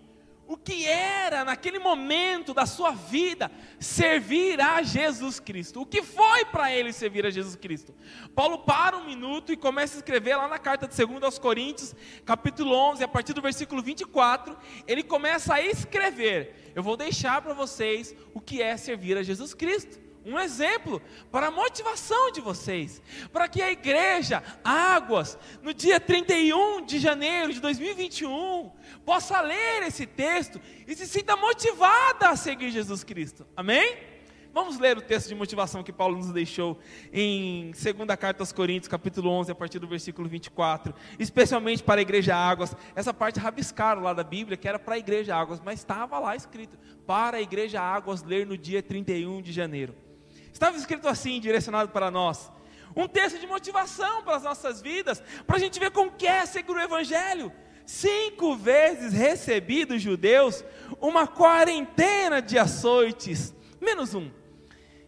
o 0.49 0.57
que 0.57 0.87
era 0.87 1.45
naquele 1.45 1.79
momento 1.79 2.55
da 2.55 2.65
sua 2.65 2.93
vida 2.93 3.51
servir 3.79 4.59
a 4.59 4.83
Jesus 4.83 5.39
Cristo. 5.39 5.83
O 5.83 5.87
que 5.87 6.03
foi 6.03 6.47
para 6.47 6.73
ele 6.73 6.91
servir 6.91 7.27
a 7.27 7.31
Jesus 7.31 7.55
Cristo? 7.55 7.95
Paulo 8.35 8.61
para 8.61 8.97
um 8.97 9.05
minuto 9.05 9.53
e 9.53 9.59
começa 9.59 9.97
a 9.97 9.99
escrever 9.99 10.37
lá 10.37 10.49
na 10.49 10.59
carta 10.59 10.89
de 10.89 10.97
2 11.07 11.23
aos 11.23 11.39
Coríntios, 11.39 11.95
capítulo 12.25 12.75
11, 12.75 13.05
a 13.05 13.09
partir 13.09 13.35
do 13.35 13.43
versículo 13.43 13.83
24, 13.83 14.57
ele 14.87 15.03
começa 15.03 15.53
a 15.53 15.63
escrever. 15.63 16.73
Eu 16.75 16.83
vou 16.83 16.97
deixar 16.97 17.43
para 17.43 17.53
vocês 17.53 18.17
o 18.33 18.41
que 18.41 18.63
é 18.63 18.75
servir 18.79 19.19
a 19.19 19.23
Jesus 19.23 19.53
Cristo 19.53 20.08
um 20.25 20.39
exemplo 20.39 21.01
para 21.31 21.49
a 21.49 21.51
motivação 21.51 22.31
de 22.31 22.41
vocês, 22.41 23.01
para 23.33 23.49
que 23.49 23.63
a 23.63 23.71
igreja 23.71 24.43
Águas, 24.63 25.39
no 25.63 25.73
dia 25.73 25.99
31 25.99 26.85
de 26.85 26.99
janeiro 26.99 27.53
de 27.53 27.61
2021, 27.61 28.71
possa 29.05 29.41
ler 29.41 29.83
esse 29.85 30.07
texto 30.07 30.61
e 30.87 30.95
se 30.95 31.07
sinta 31.07 31.37
motivada 31.37 32.29
a 32.29 32.37
seguir 32.37 32.71
Jesus 32.71 33.03
Cristo. 33.05 33.47
Amém? 33.57 34.19
Vamos 34.53 34.79
ler 34.79 34.97
o 34.97 35.03
texto 35.03 35.29
de 35.29 35.35
motivação 35.35 35.85
que 35.85 35.93
Paulo 35.93 36.17
nos 36.17 36.33
deixou 36.33 36.79
em 37.13 37.71
2 37.71 38.19
carta 38.19 38.43
aos 38.43 38.51
Coríntios, 38.51 38.89
capítulo 38.89 39.31
11, 39.31 39.53
a 39.53 39.55
partir 39.55 39.79
do 39.79 39.87
versículo 39.87 40.29
24, 40.29 40.95
especialmente 41.19 41.83
para 41.83 42.01
a 42.01 42.03
igreja 42.03 42.35
Águas. 42.35 42.75
Essa 42.97 43.13
parte 43.13 43.39
rabiscaram 43.39 44.03
lá 44.03 44.13
da 44.13 44.25
Bíblia, 44.25 44.57
que 44.57 44.67
era 44.67 44.79
para 44.79 44.95
a 44.95 44.99
igreja 44.99 45.37
Águas, 45.37 45.61
mas 45.65 45.79
estava 45.79 46.19
lá 46.19 46.35
escrito: 46.35 46.79
para 47.07 47.37
a 47.37 47.41
igreja 47.41 47.81
Águas 47.81 48.23
ler 48.23 48.47
no 48.47 48.57
dia 48.57 48.83
31 48.83 49.43
de 49.43 49.53
janeiro. 49.53 49.95
Estava 50.53 50.77
escrito 50.77 51.09
assim, 51.09 51.41
direcionado 51.41 51.91
para 51.91 52.11
nós. 52.11 52.51
Um 52.97 53.07
texto 53.07 53.39
de 53.39 53.47
motivação 53.47 54.23
para 54.23 54.37
as 54.37 54.43
nossas 54.43 54.81
vidas, 54.81 55.23
para 55.47 55.57
a 55.57 55.61
gente 55.61 55.79
ver 55.79 55.91
como 55.91 56.11
que 56.11 56.27
é 56.27 56.45
seguir 56.47 56.73
o 56.73 56.81
Evangelho. 56.81 57.53
Cinco 57.87 58.55
vezes 58.55 59.13
recebi 59.13 59.85
dos 59.85 60.03
judeus 60.03 60.65
uma 61.01 61.27
quarentena 61.27 62.43
de 62.43 62.59
açoites, 62.59 63.55
menos 63.81 64.15
um. 64.15 64.31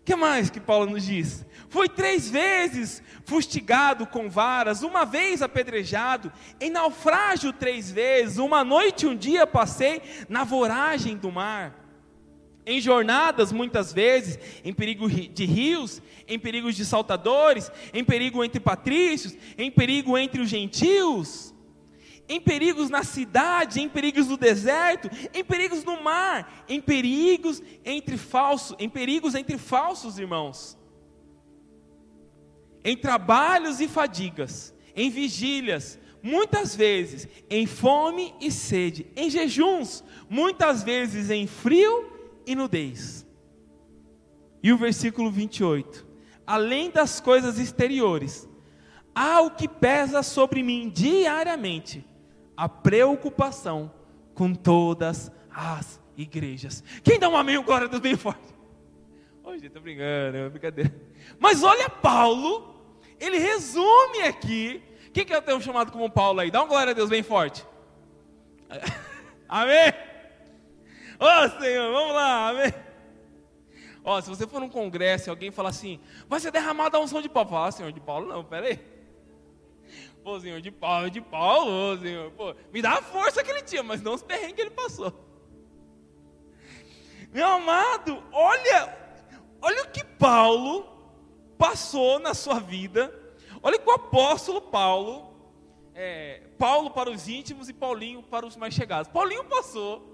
Que 0.05 0.17
mais 0.17 0.51
que 0.51 0.59
Paulo 0.59 0.87
nos 0.87 1.05
diz? 1.05 1.45
Foi 1.69 1.89
três 1.89 2.29
vezes 2.29 3.03
fustigado 3.25 4.07
com 4.07 4.31
varas, 4.31 4.83
uma 4.83 5.05
vez 5.05 5.43
apedrejado, 5.43 6.33
em 6.61 6.71
naufrágio 6.71 7.53
três 7.53 7.91
vezes, 7.91 8.39
uma 8.39 8.65
noite 8.65 9.05
e 9.05 9.09
um 9.09 9.15
dia 9.15 9.47
passei 9.47 10.03
na 10.29 10.43
voragem 10.43 11.17
do 11.17 11.31
mar. 11.31 11.80
Em 12.67 12.81
jornadas, 12.81 13.53
muitas 13.53 13.93
vezes, 13.93 14.39
em 14.65 14.73
perigo 14.73 15.09
de 15.09 15.45
rios, 15.45 16.03
em 16.29 16.39
perigos 16.39 16.77
de 16.77 16.85
saltadores, 16.85 17.71
em 17.93 18.05
perigo 18.05 18.45
entre 18.45 18.61
patrícios, 18.61 19.37
em 19.57 19.71
perigo 19.71 20.17
entre 20.17 20.41
os 20.41 20.49
gentios, 20.49 21.55
em 22.29 22.41
perigos 22.41 22.91
na 22.91 23.03
cidade, 23.03 23.81
em 23.81 23.89
perigos 23.89 24.29
no 24.29 24.37
deserto, 24.37 25.11
em 25.35 25.43
perigos 25.43 25.83
no 25.83 26.01
mar, 26.03 26.65
em 26.69 26.81
perigos 26.81 27.63
entre 27.85 28.17
falsos, 28.17 28.77
em 28.79 28.89
perigos 28.89 29.35
entre 29.35 29.59
falsos 29.59 30.19
irmãos, 30.19 30.79
em 32.85 32.97
trabalhos 32.97 33.81
e 33.81 33.89
fadigas, 33.89 34.73
em 34.95 35.11
vigílias, 35.11 35.99
muitas 36.23 36.77
vezes 36.77 37.27
em 37.49 37.67
fome 37.67 38.35
e 38.41 38.53
sede, 38.53 39.07
em 39.17 39.29
jejuns, 39.29 40.05
muitas 40.29 40.83
vezes 40.83 41.31
em 41.31 41.47
frio 41.47 42.10
e 42.51 42.55
nudez. 42.57 43.25
E 44.61 44.73
o 44.73 44.77
versículo 44.77 45.31
28. 45.31 46.05
Além 46.45 46.91
das 46.91 47.21
coisas 47.21 47.61
exteriores, 47.61 48.49
há 49.15 49.41
o 49.41 49.53
que 49.53 49.69
pesa 49.69 50.21
sobre 50.23 50.61
mim 50.61 50.91
diariamente, 50.91 52.05
a 52.57 52.69
preocupação 52.69 53.93
com 54.35 54.53
todas 54.53 55.31
as 55.49 56.01
igrejas. 56.17 56.83
Quem 57.05 57.21
dá 57.21 57.29
um 57.29 57.37
amém, 57.37 57.63
glória 57.63 57.87
a 57.87 57.89
Deus 57.89 58.03
bem 58.03 58.17
forte? 58.17 58.53
Hoje 59.45 59.67
estou 59.67 59.81
brincando, 59.81 60.37
é 60.37 60.43
uma 60.43 60.51
brincadeira. 60.51 60.93
Mas 61.39 61.63
olha 61.63 61.89
Paulo, 61.89 62.85
ele 63.21 63.39
resume 63.39 64.23
aqui. 64.23 64.83
Quem 65.13 65.25
quer 65.25 65.41
ter 65.41 65.55
um 65.55 65.61
chamado 65.61 65.93
como 65.93 66.11
Paulo 66.11 66.41
aí? 66.41 66.51
Dá 66.51 66.65
um 66.65 66.69
glória 66.69 66.91
a 66.91 66.95
Deus 66.95 67.09
bem 67.09 67.23
forte. 67.23 67.65
Amém? 69.49 70.10
Ô 71.21 71.25
oh, 71.25 71.61
Senhor, 71.61 71.93
vamos 71.93 72.15
lá, 72.15 72.49
amém. 72.49 72.73
Ó, 74.03 74.19
se 74.23 74.31
você 74.31 74.47
for 74.47 74.59
num 74.59 74.71
congresso 74.71 75.29
e 75.29 75.31
alguém 75.31 75.51
falar 75.51 75.69
assim, 75.69 76.01
vai 76.27 76.41
ser 76.41 76.51
derramada 76.51 76.97
a 76.97 77.01
unção 77.01 77.21
de 77.21 77.29
Paulo. 77.29 77.51
Fala, 77.51 77.69
ah, 77.69 77.73
Senhor, 77.73 77.93
de 77.93 78.01
Paulo 78.01 78.27
não, 78.27 78.43
pera 78.43 78.69
aí. 78.69 78.81
Pô, 80.25 80.41
Senhor, 80.41 80.63
de 80.63 80.71
Paulo, 80.71 81.11
de 81.11 81.21
Paulo, 81.21 81.99
Senhor. 81.99 82.31
Pô, 82.31 82.55
me 82.73 82.81
dá 82.81 82.93
a 82.93 83.03
força 83.03 83.45
que 83.45 83.51
ele 83.51 83.61
tinha, 83.61 83.83
mas 83.83 84.01
não 84.01 84.15
os 84.15 84.23
perrengues 84.23 84.55
que 84.55 84.63
ele 84.63 84.71
passou. 84.71 85.13
Meu 87.31 87.47
amado, 87.47 88.25
olha, 88.33 88.97
olha 89.61 89.83
o 89.83 89.91
que 89.91 90.03
Paulo 90.03 90.89
passou 91.59 92.19
na 92.19 92.33
sua 92.33 92.59
vida. 92.59 93.15
Olha 93.63 93.79
que 93.79 93.87
o 93.87 93.93
apóstolo 93.93 94.63
Paulo, 94.63 95.35
é, 95.95 96.45
Paulo 96.59 96.91
para 96.91 97.11
os 97.11 97.29
íntimos 97.29 97.69
e 97.69 97.75
Paulinho 97.75 98.23
para 98.23 98.47
os 98.47 98.57
mais 98.57 98.73
chegados. 98.73 99.13
Paulinho 99.13 99.45
passou 99.45 100.10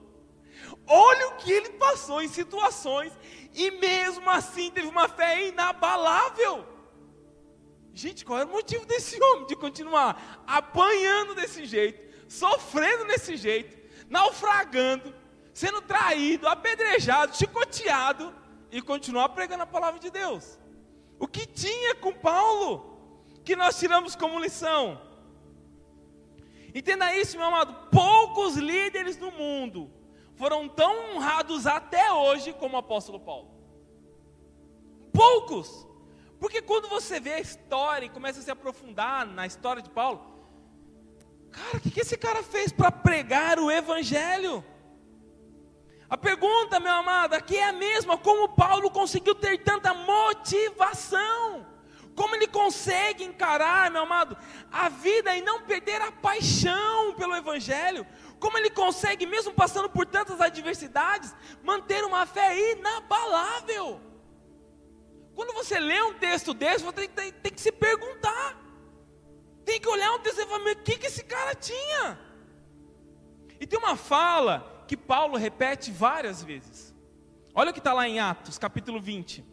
Olha 0.86 1.28
o 1.28 1.36
que 1.36 1.50
ele 1.50 1.70
passou 1.70 2.22
em 2.22 2.28
situações 2.28 3.12
e 3.52 3.70
mesmo 3.72 4.28
assim 4.30 4.70
teve 4.70 4.86
uma 4.86 5.08
fé 5.08 5.48
inabalável. 5.48 6.64
Gente, 7.92 8.24
qual 8.24 8.38
era 8.38 8.48
o 8.48 8.52
motivo 8.52 8.84
desse 8.84 9.20
homem 9.20 9.46
de 9.46 9.56
continuar 9.56 10.44
apanhando 10.46 11.34
desse 11.34 11.64
jeito, 11.64 12.04
sofrendo 12.28 13.06
desse 13.06 13.36
jeito, 13.36 13.76
naufragando, 14.08 15.14
sendo 15.52 15.80
traído, 15.80 16.46
apedrejado, 16.46 17.36
chicoteado 17.36 18.34
e 18.70 18.82
continuar 18.82 19.30
pregando 19.30 19.62
a 19.62 19.66
palavra 19.66 19.98
de 19.98 20.10
Deus? 20.10 20.58
O 21.18 21.26
que 21.26 21.46
tinha 21.46 21.94
com 21.94 22.12
Paulo 22.12 23.00
que 23.42 23.56
nós 23.56 23.78
tiramos 23.78 24.14
como 24.14 24.38
lição? 24.38 25.00
Entenda 26.74 27.16
isso, 27.16 27.38
meu 27.38 27.46
amado. 27.46 27.88
Poucos 27.90 28.56
líderes 28.56 29.16
do 29.16 29.32
mundo 29.32 29.90
foram 30.36 30.68
tão 30.68 31.16
honrados 31.16 31.66
até 31.66 32.12
hoje 32.12 32.52
como 32.52 32.76
o 32.76 32.78
apóstolo 32.78 33.18
Paulo. 33.18 33.50
Poucos. 35.12 35.86
Porque 36.38 36.60
quando 36.60 36.88
você 36.88 37.18
vê 37.18 37.34
a 37.34 37.40
história 37.40 38.06
e 38.06 38.10
começa 38.10 38.40
a 38.40 38.42
se 38.42 38.50
aprofundar 38.50 39.26
na 39.26 39.46
história 39.46 39.82
de 39.82 39.88
Paulo, 39.88 40.20
cara, 41.50 41.78
o 41.78 41.80
que, 41.80 41.90
que 41.90 42.00
esse 42.00 42.16
cara 42.16 42.42
fez 42.42 42.70
para 42.70 42.92
pregar 42.92 43.58
o 43.58 43.70
evangelho? 43.70 44.62
A 46.08 46.16
pergunta, 46.16 46.78
meu 46.78 46.92
amado, 46.92 47.34
aqui 47.34 47.56
é 47.56 47.68
a 47.68 47.72
mesma: 47.72 48.18
como 48.18 48.50
Paulo 48.50 48.90
conseguiu 48.90 49.34
ter 49.34 49.58
tanta 49.58 49.92
motivação? 49.94 51.66
Como 52.14 52.34
ele 52.34 52.46
consegue 52.46 53.24
encarar, 53.24 53.90
meu 53.90 54.02
amado, 54.02 54.36
a 54.72 54.88
vida 54.88 55.36
e 55.36 55.42
não 55.42 55.62
perder 55.62 56.00
a 56.00 56.10
paixão 56.10 57.12
pelo 57.14 57.36
Evangelho? 57.36 58.06
Como 58.38 58.58
ele 58.58 58.70
consegue, 58.70 59.26
mesmo 59.26 59.52
passando 59.52 59.88
por 59.88 60.06
tantas 60.06 60.40
adversidades, 60.40 61.34
manter 61.62 62.04
uma 62.04 62.26
fé 62.26 62.72
inabalável? 62.72 64.00
Quando 65.34 65.52
você 65.54 65.78
lê 65.78 66.00
um 66.02 66.14
texto 66.14 66.52
desse, 66.52 66.84
você 66.84 66.92
tem, 66.92 67.08
tem, 67.08 67.32
tem 67.32 67.52
que 67.52 67.60
se 67.60 67.72
perguntar. 67.72 68.56
Tem 69.64 69.80
que 69.80 69.88
olhar 69.88 70.12
um 70.12 70.18
texto 70.18 70.40
e 70.40 70.46
falar, 70.46 70.72
o 70.72 70.76
que, 70.76 70.98
que 70.98 71.06
esse 71.06 71.24
cara 71.24 71.54
tinha? 71.54 72.18
E 73.58 73.66
tem 73.66 73.78
uma 73.78 73.96
fala 73.96 74.84
que 74.86 74.96
Paulo 74.96 75.36
repete 75.36 75.90
várias 75.90 76.42
vezes. 76.42 76.94
Olha 77.54 77.70
o 77.70 77.72
que 77.72 77.80
está 77.80 77.92
lá 77.92 78.06
em 78.06 78.20
Atos, 78.20 78.58
capítulo 78.58 79.00
20, 79.00 79.44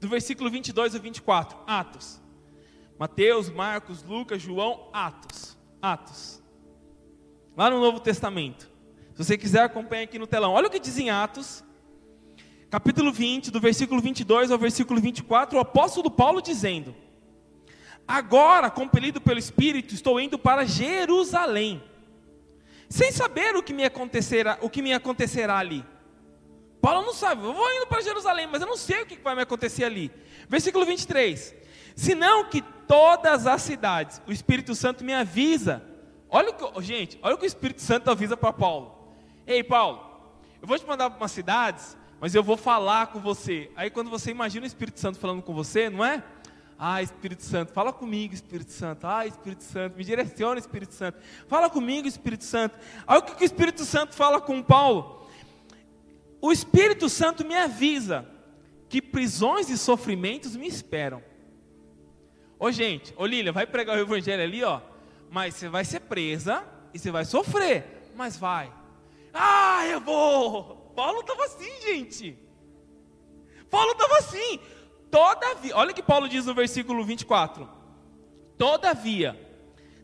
do 0.00 0.08
versículo 0.08 0.50
22 0.50 0.94
ao 0.94 1.00
24. 1.00 1.58
Atos. 1.66 2.20
Mateus, 2.98 3.48
Marcos, 3.50 4.02
Lucas, 4.02 4.40
João, 4.40 4.90
Atos. 4.92 5.58
Atos 5.80 6.39
lá 7.60 7.68
no 7.68 7.78
Novo 7.78 8.00
Testamento. 8.00 8.70
Se 9.12 9.22
você 9.22 9.36
quiser, 9.36 9.60
acompanhe 9.60 10.04
aqui 10.04 10.18
no 10.18 10.26
telão. 10.26 10.52
Olha 10.52 10.68
o 10.68 10.70
que 10.70 10.80
diz 10.80 10.96
em 10.96 11.10
Atos, 11.10 11.62
capítulo 12.70 13.12
20, 13.12 13.50
do 13.50 13.60
versículo 13.60 14.00
22 14.00 14.50
ao 14.50 14.56
versículo 14.56 14.98
24, 14.98 15.58
o 15.58 15.60
apóstolo 15.60 16.10
Paulo 16.10 16.40
dizendo: 16.40 16.96
Agora, 18.08 18.70
compelido 18.70 19.20
pelo 19.20 19.38
Espírito, 19.38 19.92
estou 19.92 20.18
indo 20.18 20.38
para 20.38 20.64
Jerusalém, 20.64 21.84
sem 22.88 23.12
saber 23.12 23.54
o 23.54 23.62
que 23.62 23.74
me 23.74 23.84
acontecerá, 23.84 24.56
o 24.62 24.70
que 24.70 24.80
me 24.80 24.94
acontecerá 24.94 25.58
ali. 25.58 25.84
Paulo 26.80 27.04
não 27.04 27.12
sabe, 27.12 27.44
eu 27.44 27.52
vou 27.52 27.70
indo 27.74 27.86
para 27.86 28.00
Jerusalém, 28.00 28.46
mas 28.50 28.62
eu 28.62 28.66
não 28.66 28.76
sei 28.78 29.02
o 29.02 29.06
que 29.06 29.16
vai 29.16 29.34
me 29.36 29.42
acontecer 29.42 29.84
ali. 29.84 30.10
Versículo 30.48 30.86
23: 30.86 31.54
Senão 31.94 32.42
que 32.48 32.62
todas 32.88 33.46
as 33.46 33.60
cidades, 33.60 34.22
o 34.26 34.32
Espírito 34.32 34.74
Santo 34.74 35.04
me 35.04 35.12
avisa, 35.12 35.89
Olha 36.30 36.50
o 36.50 36.54
que, 36.54 36.82
gente, 36.82 37.18
olha 37.22 37.34
o 37.34 37.38
que 37.38 37.44
o 37.44 37.46
Espírito 37.46 37.82
Santo 37.82 38.08
avisa 38.08 38.36
para 38.36 38.52
Paulo. 38.52 38.94
Ei, 39.44 39.64
Paulo, 39.64 40.00
eu 40.62 40.68
vou 40.68 40.78
te 40.78 40.86
mandar 40.86 41.10
para 41.10 41.18
umas 41.18 41.32
cidades, 41.32 41.96
mas 42.20 42.34
eu 42.36 42.42
vou 42.42 42.56
falar 42.56 43.08
com 43.08 43.18
você. 43.18 43.70
Aí 43.74 43.90
quando 43.90 44.08
você 44.08 44.30
imagina 44.30 44.62
o 44.62 44.66
Espírito 44.66 45.00
Santo 45.00 45.18
falando 45.18 45.42
com 45.42 45.52
você, 45.52 45.90
não 45.90 46.04
é? 46.04 46.22
Ah, 46.78 47.02
Espírito 47.02 47.42
Santo, 47.42 47.72
fala 47.72 47.92
comigo, 47.92 48.32
Espírito 48.32 48.70
Santo. 48.70 49.06
Ah, 49.06 49.26
Espírito 49.26 49.64
Santo, 49.64 49.96
me 49.96 50.04
direciona, 50.04 50.60
Espírito 50.60 50.94
Santo. 50.94 51.18
Fala 51.48 51.68
comigo, 51.68 52.06
Espírito 52.06 52.44
Santo. 52.44 52.78
Olha 53.08 53.18
o 53.18 53.22
que 53.22 53.42
o 53.42 53.44
Espírito 53.44 53.84
Santo 53.84 54.14
fala 54.14 54.40
com 54.40 54.62
Paulo. 54.62 55.26
O 56.40 56.52
Espírito 56.52 57.08
Santo 57.08 57.44
me 57.44 57.56
avisa 57.56 58.24
que 58.88 59.02
prisões 59.02 59.68
e 59.68 59.76
sofrimentos 59.76 60.54
me 60.54 60.68
esperam. 60.68 61.22
Ô 62.58 62.70
gente, 62.70 63.12
ô 63.16 63.26
Lília, 63.26 63.52
vai 63.52 63.66
pregar 63.66 63.96
o 63.96 64.00
evangelho 64.00 64.42
ali, 64.42 64.62
ó 64.62 64.89
mas 65.30 65.54
você 65.54 65.68
vai 65.68 65.84
ser 65.84 66.00
presa 66.00 66.64
e 66.92 66.98
você 66.98 67.10
vai 67.10 67.24
sofrer, 67.24 68.10
mas 68.16 68.36
vai. 68.36 68.72
Ah, 69.32 69.86
eu 69.86 70.00
vou. 70.00 70.92
Paulo 70.96 71.20
estava 71.20 71.44
assim, 71.44 71.70
gente. 71.82 72.36
Paulo 73.70 73.92
estava 73.92 74.18
assim. 74.18 74.58
Todavia, 75.08 75.76
olha 75.76 75.92
o 75.92 75.94
que 75.94 76.02
Paulo 76.02 76.28
diz 76.28 76.46
no 76.46 76.54
versículo 76.54 77.04
24: 77.04 77.68
Todavia, 78.58 79.38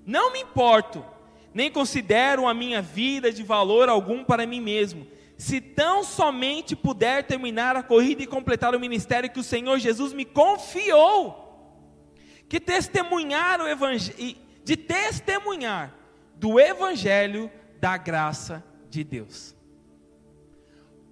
não 0.05 0.33
me 0.33 0.41
importo, 0.41 1.05
nem 1.53 1.71
considero 1.71 2.47
a 2.47 2.55
minha 2.55 2.81
vida 2.81 3.33
de 3.33 3.43
valor 3.43 3.89
algum 3.89 4.23
para 4.23 4.47
mim 4.47 4.61
mesmo, 4.61 5.07
se 5.37 5.61
tão 5.61 6.05
somente 6.05 6.77
puder 6.77 7.25
terminar 7.25 7.75
a 7.77 7.83
corrida 7.83 8.23
e 8.23 8.27
completar 8.27 8.75
o 8.75 8.81
ministério 8.81 9.31
que 9.31 9.41
o 9.41 9.45
Senhor 9.45 9.79
Jesus 9.79 10.13
me 10.13 10.25
confiou, 10.25 11.45
que 12.49 12.61
testemunhar 12.61 13.61
o 13.61 13.69
evangelho 13.69 14.46
de 14.67 14.77
testemunhar 14.77 15.95
do 16.35 16.59
evangelho 16.59 17.49
da 17.81 17.97
graça 17.97 18.65
de 18.91 19.05
Deus. 19.05 19.55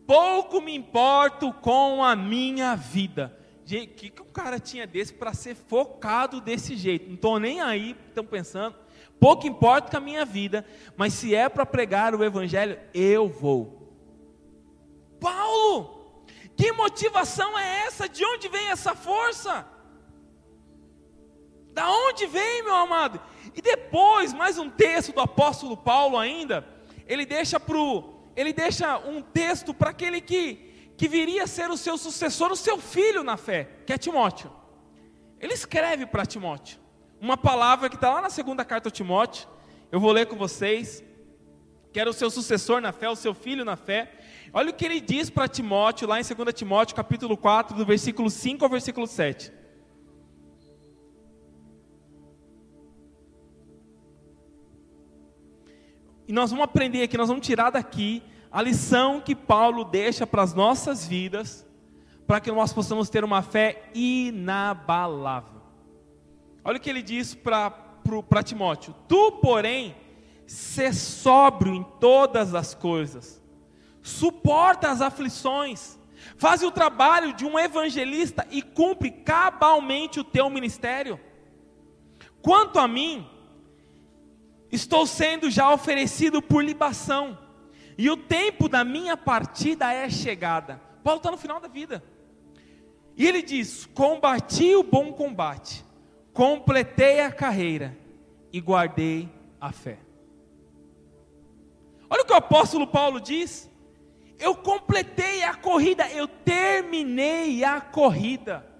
Pouco 0.05 0.61
me 0.61 0.75
importo 0.75 1.53
com 1.53 2.03
a 2.03 2.17
minha 2.17 2.75
vida. 2.75 3.39
Gente, 3.65 3.93
o 3.93 3.95
que, 3.95 4.11
que 4.11 4.23
um 4.23 4.33
cara 4.33 4.59
tinha 4.59 4.89
desse 4.89 5.15
para 5.15 5.33
ser 5.33 5.55
focado 5.55 6.41
desse 6.41 6.75
jeito? 6.75 7.07
Não 7.07 7.15
estou 7.15 7.39
nem 7.39 7.61
aí, 7.61 7.97
estão 8.09 8.27
pensando. 8.27 8.75
Pouco 9.21 9.47
importa 9.47 9.93
com 9.93 9.97
a 9.99 10.01
minha 10.01 10.25
vida, 10.25 10.67
mas 10.97 11.15
se 11.15 11.33
é 11.33 11.49
para 11.49 11.65
pregar 11.65 12.13
o 12.13 12.25
evangelho, 12.25 12.77
eu 12.93 13.29
vou. 13.29 13.95
Paulo, 15.21 16.25
que 16.57 16.73
motivação 16.73 17.57
é 17.57 17.87
essa? 17.87 18.09
De 18.09 18.25
onde 18.25 18.49
vem 18.49 18.67
essa 18.67 18.97
força? 18.97 19.65
Da 21.73 21.89
onde 21.89 22.27
vem, 22.27 22.65
meu 22.65 22.75
amado? 22.75 23.21
E 23.55 23.63
depois, 23.63 24.33
mais 24.33 24.59
um 24.59 24.69
texto 24.69 25.13
do 25.13 25.21
apóstolo 25.21 25.77
Paulo 25.77 26.19
ainda, 26.19 26.67
ele 27.07 27.25
deixa 27.25 27.59
para 27.61 27.79
o 27.79 28.13
ele 28.37 28.53
deixa 28.53 28.99
um 28.99 29.23
texto 29.23 29.73
para 29.73 29.91
aquele 29.91 30.21
que, 30.21 30.93
que 30.97 31.07
viria 31.07 31.45
a 31.45 31.47
ser 31.47 31.71
o 31.71 31.77
seu 31.77 31.97
sucessor, 31.97 32.51
o 32.51 32.57
seu 32.57 32.79
filho 32.79 33.23
na 33.23 33.37
fé, 33.37 33.69
que 33.87 33.93
é 33.93 33.99
Timóteo. 33.99 34.51
Ele 35.41 35.53
escreve 35.53 36.05
para 36.05 36.27
Timóteo 36.27 36.81
uma 37.21 37.37
palavra 37.37 37.89
que 37.89 37.95
está 37.95 38.13
lá 38.13 38.21
na 38.21 38.31
segunda 38.31 38.65
carta 38.65 38.89
a 38.89 38.93
Timóteo. 38.93 39.49
Eu 39.91 40.01
vou 40.01 40.11
ler 40.11 40.27
com 40.27 40.37
vocês. 40.37 41.03
Que 41.93 42.01
era 42.01 42.11
o 42.11 42.13
seu 42.13 42.29
sucessor 42.29 42.81
na 42.81 42.91
fé, 42.91 43.09
o 43.09 43.15
seu 43.15 43.33
filho 43.33 43.65
na 43.65 43.77
fé. 43.77 44.11
Olha 44.53 44.71
o 44.71 44.75
que 44.75 44.85
ele 44.85 45.01
diz 45.01 45.31
para 45.31 45.47
Timóteo, 45.47 46.09
lá 46.09 46.21
em 46.21 46.25
2 46.25 46.53
Timóteo, 46.53 46.97
capítulo 46.97 47.37
4, 47.37 47.77
do 47.77 47.87
versículo 47.87 48.29
5 48.29 48.65
ao 48.65 48.69
versículo 48.69 49.07
7. 49.07 49.53
E 56.27 56.33
nós 56.33 56.51
vamos 56.51 56.65
aprender 56.65 57.03
aqui, 57.03 57.17
nós 57.17 57.29
vamos 57.29 57.47
tirar 57.47 57.71
daqui 57.71 58.23
a 58.51 58.63
lição 58.63 59.21
que 59.21 59.35
Paulo 59.35 59.85
deixa 59.85 60.27
para 60.27 60.43
as 60.43 60.55
nossas 60.55 61.07
vidas, 61.07 61.67
para 62.27 62.41
que 62.41 62.51
nós 62.51 62.73
possamos 62.73 63.11
ter 63.11 63.25
uma 63.25 63.43
fé 63.43 63.91
inabalável. 63.95 65.61
Olha 66.65 66.79
o 66.79 66.81
que 66.81 66.89
ele 66.89 67.03
diz 67.03 67.35
para 67.35 68.43
Timóteo: 68.43 68.95
Tu, 69.07 69.33
porém, 69.33 69.95
se 70.47 70.93
sóbrio 70.93 71.75
em 71.75 71.83
todas 72.01 72.55
as 72.55 72.75
coisas, 72.75 73.43
suporta 74.03 74.91
as 74.91 75.03
aflições, 75.03 75.99
faz 76.37 76.63
o 76.63 76.71
trabalho 76.71 77.35
de 77.35 77.45
um 77.45 77.59
evangelista 77.59 78.47
e 78.51 78.63
cumpre 78.63 79.11
cabalmente 79.11 80.21
o 80.21 80.25
teu 80.25 80.49
ministério. 80.49 81.21
Quanto 82.41 82.79
a 82.79 82.87
mim, 82.87 83.27
estou 84.75 85.07
sendo 85.07 85.51
já 85.51 85.73
oferecido 85.73 86.43
por 86.43 86.65
libação, 86.65 87.39
e 87.97 88.11
o 88.11 88.17
tempo 88.17 88.69
da 88.69 88.85
minha 88.85 89.17
partida 89.17 89.93
é 89.93 90.11
chegada. 90.11 90.81
Paulo 91.03 91.19
está 91.19 91.31
no 91.31 91.37
final 91.37 91.61
da 91.61 91.69
vida. 91.69 92.03
E 93.17 93.27
ele 93.27 93.43
diz: 93.43 93.87
Combati 93.87 94.75
o 94.75 94.83
bom 94.83 95.13
combate, 95.13 95.85
completei 96.33 97.21
a 97.21 97.31
carreira 97.31 97.97
e 98.53 98.61
guardei 98.61 99.29
a 99.61 99.71
fé. 99.71 99.99
Olha 102.11 102.23
o 102.23 102.25
que 102.27 102.33
o 102.33 102.37
apóstolo 102.37 102.87
Paulo 102.87 103.21
diz: 103.21 103.71
Eu 104.39 104.57
completei 104.57 105.45
a 105.45 105.55
corrida, 105.55 106.09
eu 106.11 106.27
terminei 106.27 107.63
a 107.63 107.81
corrida. 107.81 108.74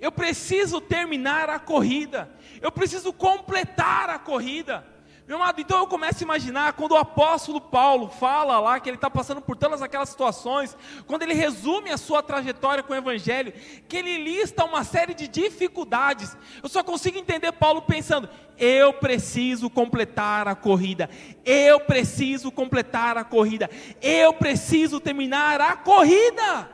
Eu 0.00 0.12
preciso 0.12 0.80
terminar 0.80 1.48
a 1.48 1.58
corrida. 1.58 2.30
Eu 2.60 2.70
preciso 2.72 3.12
completar 3.12 4.10
a 4.10 4.18
corrida. 4.18 4.84
Meu 5.26 5.38
amado, 5.38 5.58
então 5.58 5.78
eu 5.78 5.86
começo 5.86 6.22
a 6.22 6.22
imaginar 6.22 6.74
quando 6.74 6.92
o 6.92 6.98
apóstolo 6.98 7.58
Paulo 7.58 8.08
fala 8.08 8.60
lá 8.60 8.78
que 8.78 8.90
ele 8.90 8.98
está 8.98 9.08
passando 9.08 9.40
por 9.40 9.56
todas 9.56 9.80
aquelas 9.80 10.10
situações, 10.10 10.76
quando 11.06 11.22
ele 11.22 11.32
resume 11.32 11.90
a 11.90 11.96
sua 11.96 12.22
trajetória 12.22 12.82
com 12.82 12.92
o 12.92 12.96
Evangelho, 12.96 13.50
que 13.88 13.96
ele 13.96 14.18
lista 14.18 14.66
uma 14.66 14.84
série 14.84 15.14
de 15.14 15.26
dificuldades. 15.26 16.36
Eu 16.62 16.68
só 16.68 16.84
consigo 16.84 17.16
entender 17.16 17.52
Paulo 17.52 17.80
pensando: 17.80 18.28
eu 18.58 18.92
preciso 18.92 19.70
completar 19.70 20.46
a 20.46 20.54
corrida, 20.54 21.08
eu 21.42 21.80
preciso 21.80 22.52
completar 22.52 23.16
a 23.16 23.24
corrida, 23.24 23.70
eu 24.02 24.34
preciso 24.34 25.00
terminar 25.00 25.58
a 25.58 25.74
corrida. 25.74 26.68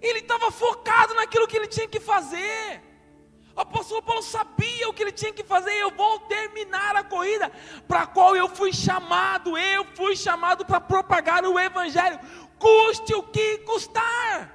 Ele 0.00 0.20
estava 0.20 0.50
focado 0.50 1.14
naquilo 1.14 1.46
que 1.46 1.56
ele 1.56 1.66
tinha 1.66 1.88
que 1.88 2.00
fazer. 2.00 2.82
O 3.56 3.60
apóstolo 3.60 4.02
Paulo 4.02 4.22
sabia 4.22 4.88
o 4.88 4.92
que 4.92 5.02
ele 5.02 5.12
tinha 5.12 5.32
que 5.32 5.42
fazer. 5.42 5.72
Eu 5.72 5.90
vou 5.90 6.20
terminar 6.20 6.94
a 6.94 7.02
corrida 7.02 7.50
para 7.88 8.02
a 8.02 8.06
qual 8.06 8.36
eu 8.36 8.48
fui 8.48 8.72
chamado. 8.72 9.56
Eu 9.56 9.84
fui 9.94 10.14
chamado 10.14 10.64
para 10.66 10.80
propagar 10.80 11.42
o 11.44 11.58
evangelho, 11.58 12.20
custe 12.58 13.14
o 13.14 13.22
que 13.22 13.58
custar. 13.58 14.54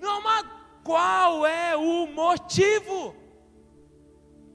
Meu 0.00 0.12
amado, 0.12 0.50
qual 0.82 1.46
é 1.46 1.76
o 1.76 2.06
motivo? 2.06 3.14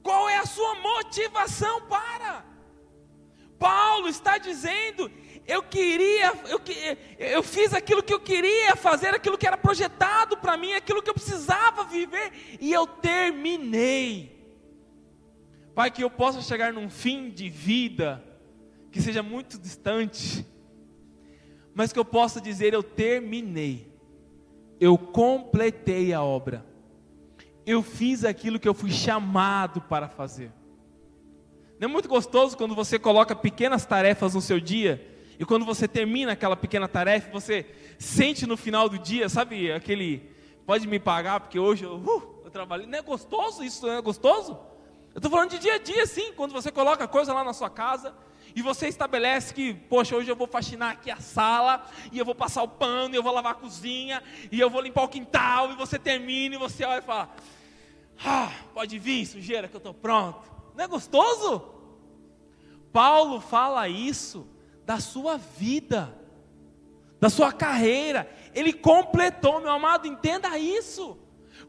Qual 0.02 0.28
é 0.28 0.38
a 0.38 0.46
sua 0.46 0.74
motivação 0.76 1.82
para? 1.82 2.44
Paulo 3.58 4.08
está 4.08 4.38
dizendo 4.38 5.10
eu 5.50 5.64
queria, 5.64 6.32
eu, 6.48 6.60
eu 7.18 7.42
fiz 7.42 7.74
aquilo 7.74 8.04
que 8.04 8.14
eu 8.14 8.20
queria 8.20 8.76
fazer, 8.76 9.08
aquilo 9.08 9.36
que 9.36 9.46
era 9.46 9.56
projetado 9.56 10.36
para 10.36 10.56
mim, 10.56 10.74
aquilo 10.74 11.02
que 11.02 11.10
eu 11.10 11.14
precisava 11.14 11.82
viver, 11.82 12.30
e 12.60 12.72
eu 12.72 12.86
terminei. 12.86 14.38
Pai, 15.74 15.90
que 15.90 16.04
eu 16.04 16.10
possa 16.10 16.40
chegar 16.40 16.72
num 16.72 16.88
fim 16.88 17.30
de 17.30 17.48
vida 17.48 18.24
que 18.92 19.02
seja 19.02 19.24
muito 19.24 19.58
distante, 19.58 20.46
mas 21.74 21.92
que 21.92 21.98
eu 21.98 22.04
possa 22.04 22.40
dizer: 22.40 22.72
eu 22.72 22.82
terminei, 22.82 23.92
eu 24.78 24.96
completei 24.96 26.12
a 26.12 26.22
obra, 26.22 26.64
eu 27.66 27.82
fiz 27.82 28.24
aquilo 28.24 28.60
que 28.60 28.68
eu 28.68 28.74
fui 28.74 28.92
chamado 28.92 29.80
para 29.80 30.08
fazer. 30.08 30.52
Não 31.80 31.88
é 31.88 31.90
muito 31.90 32.08
gostoso 32.08 32.56
quando 32.56 32.74
você 32.74 33.00
coloca 33.00 33.34
pequenas 33.34 33.84
tarefas 33.84 34.34
no 34.34 34.40
seu 34.40 34.60
dia 34.60 35.09
e 35.40 35.44
quando 35.46 35.64
você 35.64 35.88
termina 35.88 36.32
aquela 36.32 36.54
pequena 36.54 36.86
tarefa, 36.86 37.30
você 37.30 37.64
sente 37.98 38.46
no 38.46 38.58
final 38.58 38.90
do 38.90 38.98
dia, 38.98 39.26
sabe, 39.26 39.72
aquele, 39.72 40.30
pode 40.66 40.86
me 40.86 41.00
pagar 41.00 41.40
porque 41.40 41.58
hoje 41.58 41.82
eu, 41.82 41.96
uh, 41.96 42.42
eu 42.44 42.50
trabalhei. 42.50 42.86
Não 42.86 42.98
é 42.98 43.00
gostoso 43.00 43.64
isso? 43.64 43.86
Não 43.86 43.94
é 43.94 44.02
gostoso? 44.02 44.52
Eu 45.14 45.16
estou 45.16 45.30
falando 45.30 45.48
de 45.48 45.58
dia 45.58 45.76
a 45.76 45.78
dia, 45.78 46.06
sim, 46.06 46.34
quando 46.34 46.52
você 46.52 46.70
coloca 46.70 47.08
coisa 47.08 47.32
lá 47.32 47.42
na 47.42 47.54
sua 47.54 47.70
casa 47.70 48.14
e 48.54 48.60
você 48.60 48.86
estabelece 48.88 49.54
que, 49.54 49.72
poxa, 49.72 50.14
hoje 50.14 50.30
eu 50.30 50.36
vou 50.36 50.46
faxinar 50.46 50.90
aqui 50.90 51.10
a 51.10 51.16
sala, 51.16 51.86
e 52.12 52.18
eu 52.18 52.24
vou 52.26 52.34
passar 52.34 52.62
o 52.62 52.68
pano, 52.68 53.14
e 53.14 53.16
eu 53.16 53.22
vou 53.22 53.32
lavar 53.32 53.52
a 53.52 53.54
cozinha, 53.54 54.22
e 54.52 54.60
eu 54.60 54.68
vou 54.68 54.82
limpar 54.82 55.04
o 55.04 55.08
quintal, 55.08 55.72
e 55.72 55.74
você 55.74 55.98
termina, 55.98 56.56
e 56.56 56.58
você 56.58 56.84
olha 56.84 56.98
e 56.98 57.02
fala: 57.02 57.34
Ah, 58.22 58.52
pode 58.74 58.98
vir, 58.98 59.24
sujeira, 59.24 59.68
que 59.68 59.76
eu 59.76 59.78
estou 59.78 59.94
pronto. 59.94 60.52
Não 60.76 60.84
é 60.84 60.86
gostoso? 60.86 61.64
Paulo 62.92 63.40
fala 63.40 63.88
isso 63.88 64.46
da 64.90 64.98
sua 64.98 65.36
vida, 65.36 66.12
da 67.20 67.30
sua 67.30 67.52
carreira. 67.52 68.28
Ele 68.52 68.72
completou, 68.72 69.60
meu 69.60 69.70
amado, 69.70 70.08
entenda 70.08 70.58
isso. 70.58 71.16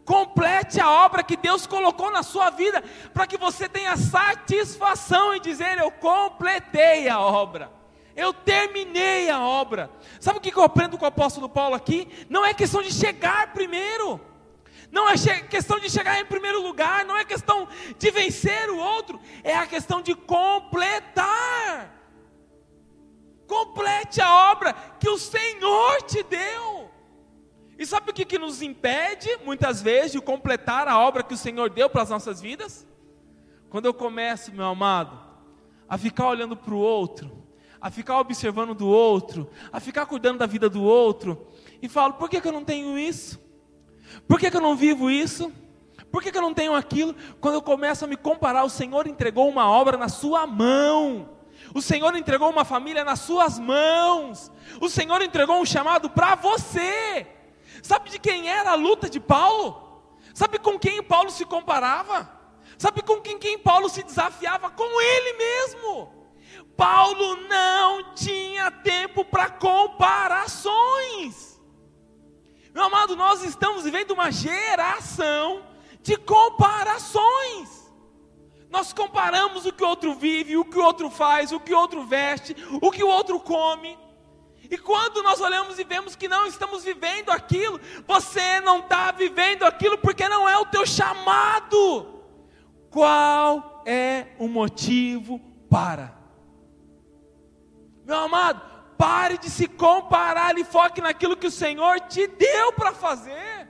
Complete 0.03 0.81
a 0.81 0.89
obra 0.89 1.21
que 1.21 1.37
Deus 1.37 1.67
colocou 1.67 2.09
na 2.09 2.23
sua 2.23 2.49
vida, 2.49 2.83
para 3.13 3.27
que 3.27 3.37
você 3.37 3.69
tenha 3.69 3.95
satisfação 3.95 5.35
em 5.35 5.39
dizer: 5.39 5.77
Eu 5.77 5.91
completei 5.91 7.07
a 7.09 7.19
obra. 7.19 7.71
Eu 8.15 8.33
terminei 8.33 9.29
a 9.29 9.39
obra. 9.39 9.91
Sabe 10.19 10.39
o 10.39 10.41
que 10.41 10.51
eu 10.51 10.63
aprendo 10.63 10.97
com 10.97 11.05
o 11.05 11.07
apóstolo 11.07 11.47
Paulo 11.47 11.75
aqui? 11.75 12.07
Não 12.27 12.43
é 12.43 12.55
questão 12.55 12.81
de 12.81 12.91
chegar 12.91 13.53
primeiro, 13.53 14.19
não 14.91 15.07
é 15.07 15.13
questão 15.47 15.79
de 15.79 15.91
chegar 15.91 16.19
em 16.19 16.25
primeiro 16.25 16.59
lugar, 16.59 17.05
não 17.05 17.15
é 17.15 17.23
questão 17.23 17.67
de 17.99 18.09
vencer 18.09 18.67
o 18.71 18.79
outro, 18.79 19.21
é 19.43 19.55
a 19.55 19.67
questão 19.67 20.01
de 20.01 20.15
completar. 20.15 22.00
Complete 23.51 24.21
a 24.21 24.53
obra 24.53 24.71
que 24.97 25.09
o 25.09 25.17
Senhor 25.17 26.01
te 26.03 26.23
deu. 26.23 26.89
E 27.77 27.85
sabe 27.85 28.09
o 28.09 28.13
que, 28.13 28.23
que 28.23 28.39
nos 28.39 28.61
impede, 28.61 29.27
muitas 29.43 29.81
vezes, 29.81 30.13
de 30.13 30.21
completar 30.21 30.87
a 30.87 30.97
obra 30.97 31.21
que 31.21 31.33
o 31.33 31.37
Senhor 31.37 31.69
deu 31.69 31.89
para 31.89 32.01
as 32.01 32.09
nossas 32.09 32.39
vidas? 32.39 32.87
Quando 33.69 33.87
eu 33.87 33.93
começo, 33.93 34.53
meu 34.53 34.67
amado, 34.67 35.19
a 35.89 35.97
ficar 35.97 36.29
olhando 36.29 36.55
para 36.55 36.73
o 36.73 36.77
outro, 36.77 37.29
a 37.81 37.91
ficar 37.91 38.21
observando 38.21 38.73
do 38.73 38.87
outro, 38.87 39.49
a 39.69 39.81
ficar 39.81 40.05
cuidando 40.05 40.37
da 40.37 40.45
vida 40.45 40.69
do 40.69 40.81
outro, 40.81 41.45
e 41.81 41.89
falo: 41.89 42.13
por 42.13 42.29
que, 42.29 42.39
que 42.39 42.47
eu 42.47 42.53
não 42.53 42.63
tenho 42.63 42.97
isso? 42.97 43.37
Por 44.29 44.39
que, 44.39 44.49
que 44.49 44.55
eu 44.55 44.61
não 44.61 44.77
vivo 44.77 45.11
isso? 45.11 45.51
Por 46.09 46.23
que, 46.23 46.31
que 46.31 46.37
eu 46.37 46.41
não 46.41 46.53
tenho 46.53 46.73
aquilo? 46.73 47.13
Quando 47.41 47.55
eu 47.55 47.61
começo 47.61 48.05
a 48.05 48.07
me 48.07 48.15
comparar, 48.15 48.63
o 48.63 48.69
Senhor 48.69 49.07
entregou 49.07 49.49
uma 49.49 49.69
obra 49.69 49.97
na 49.97 50.07
sua 50.07 50.47
mão. 50.47 51.40
O 51.73 51.81
Senhor 51.81 52.15
entregou 52.15 52.49
uma 52.49 52.65
família 52.65 53.03
nas 53.03 53.19
suas 53.19 53.57
mãos. 53.57 54.51
O 54.79 54.89
Senhor 54.89 55.21
entregou 55.21 55.61
um 55.61 55.65
chamado 55.65 56.09
para 56.09 56.35
você. 56.35 57.27
Sabe 57.81 58.09
de 58.09 58.19
quem 58.19 58.49
era 58.49 58.71
a 58.71 58.75
luta 58.75 59.09
de 59.09 59.19
Paulo? 59.19 60.11
Sabe 60.33 60.59
com 60.59 60.77
quem 60.77 61.01
Paulo 61.01 61.29
se 61.29 61.45
comparava? 61.45 62.29
Sabe 62.77 63.01
com 63.01 63.21
quem, 63.21 63.37
quem 63.37 63.57
Paulo 63.57 63.89
se 63.89 64.03
desafiava? 64.03 64.69
Com 64.71 65.01
ele 65.01 65.33
mesmo. 65.33 66.21
Paulo 66.75 67.35
não 67.47 68.13
tinha 68.15 68.71
tempo 68.71 69.23
para 69.23 69.49
comparações. 69.49 71.61
Meu 72.73 72.85
amado, 72.85 73.15
nós 73.15 73.43
estamos 73.43 73.83
vivendo 73.83 74.11
uma 74.11 74.31
geração 74.31 75.63
de 76.01 76.17
comparações. 76.17 77.80
Nós 78.71 78.93
comparamos 78.93 79.65
o 79.65 79.73
que 79.73 79.83
o 79.83 79.87
outro 79.87 80.15
vive, 80.15 80.55
o 80.55 80.63
que 80.63 80.79
o 80.79 80.83
outro 80.83 81.09
faz, 81.09 81.51
o 81.51 81.59
que 81.59 81.73
o 81.73 81.77
outro 81.77 82.05
veste, 82.05 82.55
o 82.81 82.89
que 82.89 83.03
o 83.03 83.09
outro 83.09 83.37
come. 83.37 83.99
E 84.69 84.77
quando 84.77 85.21
nós 85.21 85.41
olhamos 85.41 85.77
e 85.77 85.83
vemos 85.83 86.15
que 86.15 86.29
não 86.29 86.45
estamos 86.45 86.85
vivendo 86.85 87.29
aquilo, 87.29 87.77
você 88.07 88.61
não 88.61 88.79
está 88.79 89.11
vivendo 89.11 89.63
aquilo 89.63 89.97
porque 89.97 90.29
não 90.29 90.47
é 90.47 90.57
o 90.57 90.65
teu 90.65 90.85
chamado. 90.85 92.23
Qual 92.89 93.83
é 93.85 94.27
o 94.39 94.47
motivo 94.47 95.39
para? 95.69 96.17
Meu 98.05 98.19
amado, 98.19 98.61
pare 98.97 99.37
de 99.37 99.49
se 99.49 99.67
comparar 99.67 100.57
e 100.57 100.63
foque 100.63 101.01
naquilo 101.01 101.35
que 101.35 101.47
o 101.47 101.51
Senhor 101.51 101.99
te 101.99 102.25
deu 102.25 102.71
para 102.71 102.93
fazer. 102.93 103.67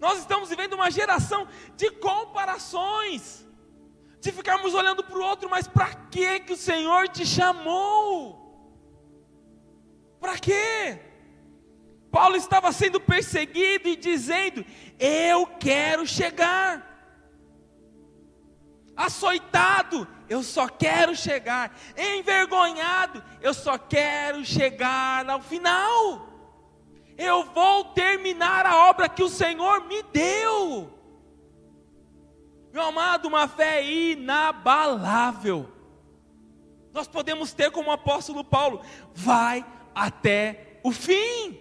Nós 0.00 0.18
estamos 0.18 0.48
vivendo 0.48 0.72
uma 0.72 0.90
geração 0.90 1.46
de 1.76 1.90
comparações, 1.90 3.39
de 4.20 4.30
ficarmos 4.30 4.74
olhando 4.74 5.02
para 5.02 5.18
o 5.18 5.22
outro, 5.22 5.48
mas 5.48 5.66
para 5.66 5.94
que 5.94 6.40
que 6.40 6.52
o 6.52 6.56
Senhor 6.56 7.08
te 7.08 7.24
chamou? 7.24 8.38
Para 10.20 10.38
quê? 10.38 11.00
Paulo 12.10 12.36
estava 12.36 12.70
sendo 12.70 13.00
perseguido 13.00 13.88
e 13.88 13.96
dizendo: 13.96 14.64
Eu 14.98 15.46
quero 15.46 16.06
chegar. 16.06 16.86
Açoitado, 18.94 20.06
eu 20.28 20.42
só 20.42 20.68
quero 20.68 21.16
chegar. 21.16 21.74
Envergonhado, 21.96 23.24
eu 23.40 23.54
só 23.54 23.78
quero 23.78 24.44
chegar 24.44 25.28
ao 25.30 25.40
final. 25.40 26.28
Eu 27.16 27.44
vou 27.44 27.84
terminar 27.84 28.66
a 28.66 28.90
obra 28.90 29.08
que 29.08 29.22
o 29.22 29.28
Senhor 29.28 29.86
me 29.86 30.02
deu. 30.02 30.99
Meu 32.72 32.82
amado, 32.82 33.26
uma 33.26 33.48
fé 33.48 33.84
inabalável. 33.84 35.68
Nós 36.92 37.08
podemos 37.08 37.52
ter 37.52 37.70
como 37.70 37.90
o 37.90 37.92
apóstolo 37.92 38.44
Paulo, 38.44 38.80
vai 39.14 39.64
até 39.94 40.80
o 40.84 40.92
fim. 40.92 41.60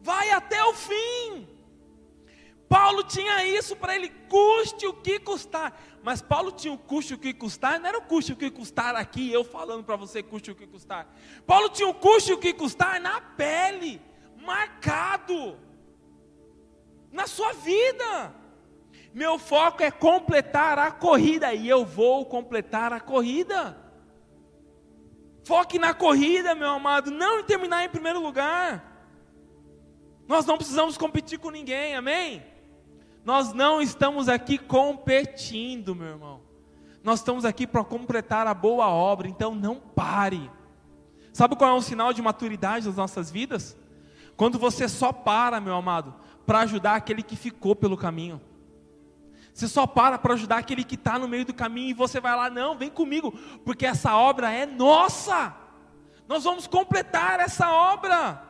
Vai 0.00 0.30
até 0.30 0.62
o 0.64 0.74
fim. 0.74 1.48
Paulo 2.68 3.04
tinha 3.04 3.44
isso 3.46 3.76
para 3.76 3.94
ele, 3.94 4.08
custe 4.28 4.86
o 4.86 4.94
que 4.94 5.18
custar. 5.18 5.78
Mas 6.02 6.22
Paulo 6.22 6.50
tinha 6.50 6.72
o 6.72 6.78
custe 6.78 7.14
o 7.14 7.18
que 7.18 7.34
custar, 7.34 7.78
não 7.78 7.86
era 7.86 7.98
o 7.98 8.02
custe 8.02 8.32
o 8.32 8.36
que 8.36 8.50
custar 8.50 8.96
aqui, 8.96 9.30
eu 9.30 9.44
falando 9.44 9.84
para 9.84 9.94
você 9.94 10.22
custe 10.22 10.50
o 10.50 10.54
que 10.54 10.66
custar. 10.66 11.06
Paulo 11.46 11.68
tinha 11.68 11.88
o 11.88 11.94
custe 11.94 12.32
o 12.32 12.38
que 12.38 12.52
custar 12.52 13.00
na 13.00 13.20
pele, 13.20 14.00
marcado, 14.42 15.58
na 17.12 17.26
sua 17.26 17.52
vida. 17.52 18.34
Meu 19.14 19.38
foco 19.38 19.82
é 19.82 19.90
completar 19.90 20.78
a 20.78 20.90
corrida 20.90 21.52
e 21.52 21.68
eu 21.68 21.84
vou 21.84 22.24
completar 22.24 22.92
a 22.92 23.00
corrida. 23.00 23.76
Foque 25.44 25.78
na 25.78 25.92
corrida, 25.92 26.54
meu 26.54 26.70
amado, 26.70 27.10
não 27.10 27.40
em 27.40 27.44
terminar 27.44 27.84
em 27.84 27.88
primeiro 27.88 28.20
lugar. 28.20 28.92
Nós 30.26 30.46
não 30.46 30.56
precisamos 30.56 30.96
competir 30.96 31.38
com 31.38 31.50
ninguém, 31.50 31.94
amém? 31.94 32.42
Nós 33.24 33.52
não 33.52 33.82
estamos 33.82 34.28
aqui 34.28 34.56
competindo, 34.56 35.94
meu 35.94 36.08
irmão. 36.08 36.40
Nós 37.02 37.18
estamos 37.18 37.44
aqui 37.44 37.66
para 37.66 37.84
completar 37.84 38.46
a 38.46 38.54
boa 38.54 38.88
obra, 38.88 39.28
então 39.28 39.54
não 39.54 39.76
pare. 39.76 40.50
Sabe 41.32 41.56
qual 41.56 41.70
é 41.70 41.74
um 41.74 41.80
sinal 41.80 42.12
de 42.12 42.22
maturidade 42.22 42.86
das 42.86 42.96
nossas 42.96 43.30
vidas? 43.30 43.76
Quando 44.36 44.58
você 44.58 44.88
só 44.88 45.12
para, 45.12 45.60
meu 45.60 45.74
amado, 45.74 46.14
para 46.46 46.60
ajudar 46.60 46.94
aquele 46.94 47.22
que 47.22 47.36
ficou 47.36 47.74
pelo 47.74 47.96
caminho. 47.96 48.40
Você 49.52 49.68
só 49.68 49.86
para 49.86 50.18
para 50.18 50.34
ajudar 50.34 50.58
aquele 50.58 50.82
que 50.82 50.94
está 50.94 51.18
no 51.18 51.28
meio 51.28 51.44
do 51.44 51.52
caminho 51.52 51.90
e 51.90 51.94
você 51.94 52.20
vai 52.20 52.34
lá, 52.34 52.48
não, 52.48 52.76
vem 52.76 52.90
comigo, 52.90 53.32
porque 53.64 53.84
essa 53.84 54.16
obra 54.16 54.50
é 54.50 54.64
nossa. 54.64 55.54
Nós 56.26 56.44
vamos 56.44 56.66
completar 56.66 57.40
essa 57.40 57.70
obra. 57.70 58.42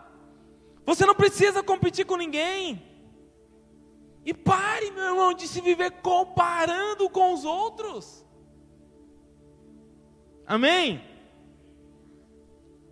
Você 0.87 1.05
não 1.05 1.15
precisa 1.15 1.63
competir 1.63 2.07
com 2.07 2.17
ninguém. 2.17 2.83
E 4.25 4.33
pare, 4.33 4.91
meu 4.93 5.05
irmão, 5.05 5.35
de 5.35 5.49
se 5.49 5.61
viver 5.61 5.91
comparando 6.03 7.11
com 7.11 7.35
os 7.35 7.45
outros. 7.45 8.25
Amém? 10.47 11.03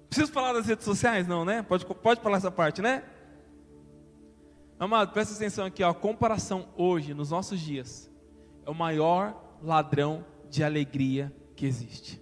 Preciso 0.08 0.32
falar 0.32 0.52
das 0.54 0.66
redes 0.66 0.84
sociais? 0.84 1.28
Não, 1.28 1.44
né? 1.44 1.62
Pode, 1.62 1.86
pode 1.86 2.20
falar 2.20 2.38
essa 2.38 2.50
parte, 2.50 2.82
né? 2.82 3.04
Amado, 4.80 5.12
presta 5.12 5.34
atenção 5.34 5.66
aqui, 5.66 5.82
ó. 5.84 5.90
A 5.90 5.94
comparação 5.94 6.70
hoje, 6.74 7.12
nos 7.12 7.32
nossos 7.32 7.60
dias, 7.60 8.10
é 8.64 8.70
o 8.70 8.74
maior 8.74 9.58
ladrão 9.62 10.24
de 10.48 10.64
alegria 10.64 11.30
que 11.54 11.66
existe. 11.66 12.18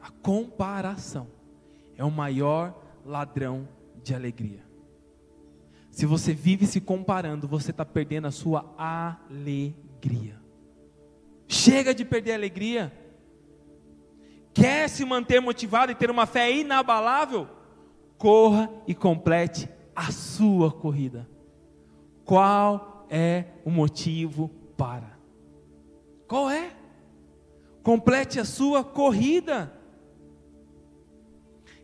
A 0.00 0.08
comparação 0.08 1.26
é 1.96 2.04
o 2.04 2.12
maior 2.12 2.72
ladrão 3.04 3.68
de 4.04 4.14
alegria. 4.14 4.64
Se 5.90 6.06
você 6.06 6.32
vive 6.32 6.64
se 6.64 6.80
comparando, 6.80 7.48
você 7.48 7.72
está 7.72 7.84
perdendo 7.84 8.28
a 8.28 8.30
sua 8.30 8.72
alegria. 8.78 10.40
Chega 11.48 11.92
de 11.92 12.04
perder 12.04 12.32
a 12.32 12.36
alegria. 12.36 12.92
Quer 14.54 14.88
se 14.88 15.04
manter 15.04 15.40
motivado 15.40 15.90
e 15.90 15.96
ter 15.96 16.08
uma 16.08 16.24
fé 16.24 16.52
inabalável? 16.52 17.48
Corra 18.16 18.70
e 18.86 18.94
complete 18.94 19.68
a 19.94 20.12
sua 20.12 20.70
corrida. 20.70 21.31
Qual 22.24 23.06
é 23.10 23.44
o 23.64 23.70
motivo 23.70 24.48
para? 24.76 25.18
Qual 26.26 26.48
é? 26.48 26.72
Complete 27.82 28.38
a 28.38 28.44
sua 28.44 28.82
corrida. 28.84 29.72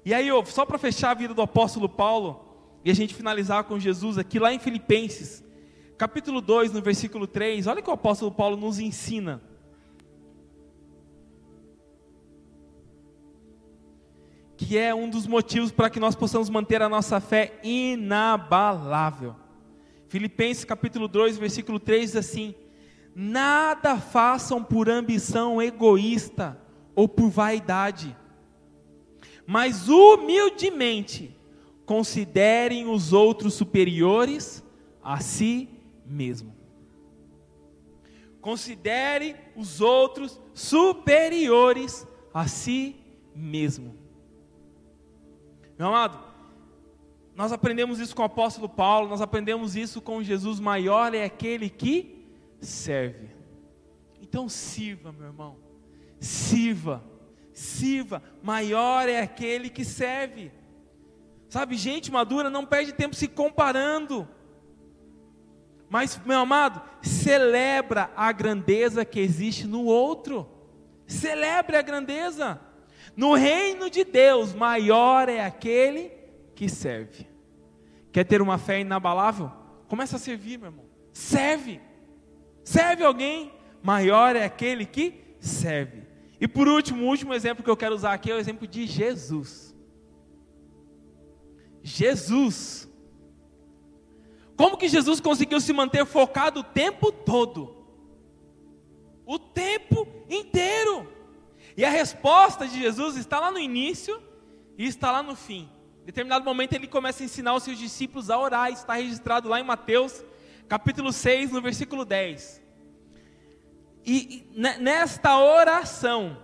E 0.04 0.14
aí, 0.14 0.28
só 0.46 0.64
para 0.64 0.78
fechar 0.78 1.10
a 1.10 1.14
vida 1.14 1.34
do 1.34 1.42
apóstolo 1.42 1.88
Paulo, 1.88 2.48
e 2.84 2.90
a 2.90 2.94
gente 2.94 3.14
finalizar 3.14 3.64
com 3.64 3.78
Jesus 3.78 4.16
aqui 4.16 4.38
lá 4.38 4.52
em 4.52 4.58
Filipenses, 4.58 5.44
capítulo 5.98 6.40
2, 6.40 6.72
no 6.72 6.80
versículo 6.80 7.26
3, 7.26 7.66
olha 7.66 7.82
que 7.82 7.90
o 7.90 7.92
apóstolo 7.92 8.30
Paulo 8.30 8.56
nos 8.56 8.78
ensina. 8.78 9.42
Que 14.56 14.78
é 14.78 14.94
um 14.94 15.10
dos 15.10 15.26
motivos 15.26 15.70
para 15.70 15.90
que 15.90 16.00
nós 16.00 16.14
possamos 16.14 16.48
manter 16.48 16.80
a 16.80 16.88
nossa 16.88 17.20
fé 17.20 17.60
inabalável. 17.62 19.34
Filipenses 20.08 20.64
capítulo 20.64 21.06
2, 21.06 21.36
versículo 21.36 21.78
3 21.78 22.12
diz 22.12 22.16
assim: 22.16 22.54
Nada 23.14 23.98
façam 23.98 24.64
por 24.64 24.88
ambição 24.88 25.60
egoísta 25.60 26.58
ou 26.94 27.06
por 27.06 27.28
vaidade, 27.28 28.16
mas 29.46 29.88
humildemente 29.88 31.36
considerem 31.84 32.88
os 32.88 33.12
outros 33.12 33.54
superiores 33.54 34.64
a 35.02 35.20
si 35.20 35.68
mesmo. 36.06 36.56
Considere 38.40 39.36
os 39.54 39.80
outros 39.80 40.40
superiores 40.54 42.06
a 42.32 42.46
si 42.46 42.96
mesmo. 43.34 43.94
Meu 45.78 45.88
amado, 45.88 46.27
nós 47.38 47.52
aprendemos 47.52 48.00
isso 48.00 48.16
com 48.16 48.22
o 48.22 48.24
apóstolo 48.24 48.68
Paulo, 48.68 49.08
nós 49.08 49.20
aprendemos 49.20 49.76
isso 49.76 50.00
com 50.00 50.24
Jesus 50.24 50.58
maior 50.58 51.14
é 51.14 51.22
aquele 51.22 51.70
que 51.70 52.26
serve. 52.60 53.28
Então 54.20 54.48
sirva, 54.48 55.12
meu 55.12 55.26
irmão. 55.28 55.56
Sirva. 56.18 57.00
Sirva. 57.52 58.20
Maior 58.42 59.08
é 59.08 59.20
aquele 59.20 59.70
que 59.70 59.84
serve. 59.84 60.50
Sabe, 61.48 61.76
gente 61.76 62.10
madura 62.10 62.50
não 62.50 62.66
perde 62.66 62.92
tempo 62.92 63.14
se 63.14 63.28
comparando. 63.28 64.28
Mas, 65.88 66.20
meu 66.26 66.40
amado, 66.40 66.82
celebra 67.02 68.10
a 68.16 68.32
grandeza 68.32 69.04
que 69.04 69.20
existe 69.20 69.64
no 69.64 69.84
outro. 69.84 70.44
Celebre 71.06 71.76
a 71.76 71.82
grandeza. 71.82 72.60
No 73.16 73.34
reino 73.34 73.88
de 73.88 74.02
Deus, 74.02 74.52
maior 74.52 75.28
é 75.28 75.44
aquele 75.44 76.10
que 76.56 76.68
serve. 76.68 77.27
Quer 78.12 78.24
ter 78.24 78.40
uma 78.40 78.58
fé 78.58 78.80
inabalável? 78.80 79.50
Começa 79.88 80.16
a 80.16 80.18
servir, 80.18 80.58
meu 80.58 80.68
irmão. 80.68 80.84
Serve. 81.12 81.80
Serve 82.64 83.04
alguém. 83.04 83.52
Maior 83.82 84.36
é 84.36 84.44
aquele 84.44 84.84
que 84.84 85.36
serve. 85.40 86.02
E 86.40 86.46
por 86.46 86.68
último, 86.68 87.04
o 87.04 87.08
último 87.08 87.34
exemplo 87.34 87.64
que 87.64 87.70
eu 87.70 87.76
quero 87.76 87.94
usar 87.94 88.12
aqui 88.12 88.30
é 88.30 88.34
o 88.34 88.38
exemplo 88.38 88.66
de 88.66 88.86
Jesus. 88.86 89.74
Jesus. 91.82 92.88
Como 94.56 94.76
que 94.76 94.88
Jesus 94.88 95.20
conseguiu 95.20 95.60
se 95.60 95.72
manter 95.72 96.04
focado 96.04 96.60
o 96.60 96.64
tempo 96.64 97.10
todo? 97.12 97.76
O 99.24 99.38
tempo 99.38 100.06
inteiro. 100.28 101.12
E 101.76 101.84
a 101.84 101.90
resposta 101.90 102.66
de 102.66 102.78
Jesus 102.78 103.16
está 103.16 103.38
lá 103.38 103.50
no 103.50 103.58
início 103.58 104.20
e 104.76 104.84
está 104.86 105.12
lá 105.12 105.22
no 105.22 105.36
fim. 105.36 105.68
Determinado 106.08 106.42
momento 106.42 106.72
ele 106.72 106.86
começa 106.86 107.22
a 107.22 107.26
ensinar 107.26 107.54
os 107.54 107.62
seus 107.62 107.76
discípulos 107.76 108.30
a 108.30 108.38
orar, 108.38 108.72
está 108.72 108.94
registrado 108.94 109.46
lá 109.46 109.60
em 109.60 109.62
Mateus, 109.62 110.24
capítulo 110.66 111.12
6, 111.12 111.52
no 111.52 111.60
versículo 111.60 112.02
10. 112.02 112.62
E 114.06 114.42
nesta 114.80 115.38
oração, 115.38 116.38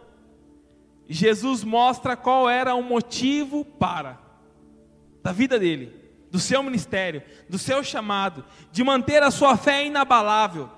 Jesus 1.09 1.65
mostra 1.65 2.15
qual 2.15 2.47
era 2.51 2.75
o 2.75 2.83
motivo 2.83 3.65
para 3.65 4.21
da 5.23 5.33
vida 5.33 5.59
dele, 5.59 5.99
do 6.31 6.39
seu 6.39 6.63
ministério, 6.63 7.23
do 7.49 7.59
seu 7.59 7.83
chamado, 7.83 8.45
de 8.71 8.85
manter 8.85 9.23
a 9.23 9.31
sua 9.31 9.57
fé 9.57 9.87
inabalável. 9.87 10.69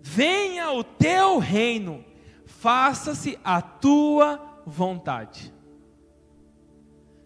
Venha 0.00 0.70
o 0.70 0.84
teu 0.84 1.38
reino, 1.38 2.04
faça-se 2.46 3.36
a 3.42 3.60
tua 3.60 4.60
vontade. 4.64 5.57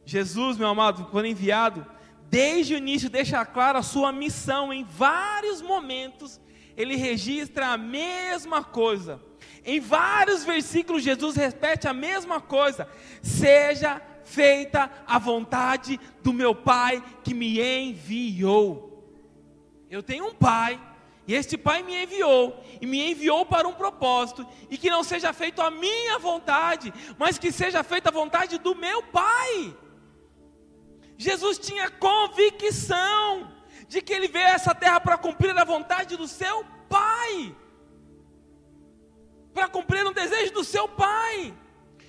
Jesus, 0.04 0.56
meu 0.56 0.68
amado, 0.68 1.06
quando 1.10 1.26
enviado, 1.26 1.86
desde 2.28 2.74
o 2.74 2.78
início 2.78 3.10
deixa 3.10 3.44
claro 3.44 3.78
a 3.78 3.82
sua 3.82 4.12
missão 4.12 4.72
em 4.72 4.84
vários 4.84 5.60
momentos, 5.60 6.40
ele 6.76 6.96
registra 6.96 7.68
a 7.68 7.76
mesma 7.76 8.64
coisa. 8.64 9.20
Em 9.64 9.78
vários 9.78 10.44
versículos, 10.44 11.02
Jesus 11.02 11.36
repete 11.36 11.86
a 11.86 11.92
mesma 11.92 12.40
coisa: 12.40 12.88
seja 13.22 14.00
feita 14.24 14.90
a 15.06 15.18
vontade 15.18 16.00
do 16.22 16.32
meu 16.32 16.54
Pai 16.54 17.02
que 17.22 17.34
me 17.34 17.60
enviou. 17.60 18.90
Eu 19.90 20.02
tenho 20.02 20.26
um 20.26 20.34
Pai, 20.34 20.80
e 21.26 21.34
este 21.34 21.58
Pai 21.58 21.82
me 21.82 22.02
enviou, 22.02 22.64
e 22.80 22.86
me 22.86 23.10
enviou 23.10 23.44
para 23.44 23.68
um 23.68 23.74
propósito, 23.74 24.46
e 24.70 24.78
que 24.78 24.90
não 24.90 25.04
seja 25.04 25.32
feita 25.32 25.64
a 25.64 25.70
minha 25.70 26.18
vontade, 26.18 26.92
mas 27.18 27.38
que 27.38 27.52
seja 27.52 27.82
feita 27.84 28.08
a 28.08 28.12
vontade 28.12 28.58
do 28.58 28.74
meu 28.74 29.02
Pai. 29.02 29.76
Jesus 31.22 31.56
tinha 31.56 31.88
convicção 31.88 33.52
de 33.86 34.02
que 34.02 34.12
ele 34.12 34.26
veio 34.26 34.46
a 34.46 34.50
essa 34.50 34.74
terra 34.74 34.98
para 35.00 35.16
cumprir 35.16 35.56
a 35.56 35.64
vontade 35.64 36.16
do 36.16 36.26
seu 36.26 36.64
Pai, 36.88 37.54
para 39.54 39.68
cumprir 39.68 40.04
o 40.04 40.12
desejo 40.12 40.52
do 40.52 40.64
seu 40.64 40.88
Pai. 40.88 41.54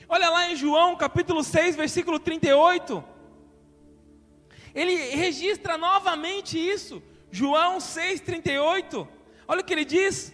Olha 0.10 0.30
lá 0.30 0.50
em 0.50 0.56
João 0.56 0.96
capítulo 0.96 1.44
6, 1.44 1.76
versículo 1.76 2.20
38. 2.20 3.04
Ele 4.74 4.96
registra 5.16 5.78
novamente 5.78 6.58
isso. 6.58 7.02
João 7.32 7.78
6,38. 7.78 9.08
Olha 9.48 9.62
o 9.62 9.64
que 9.64 9.74
ele 9.74 9.86
diz. 9.86 10.34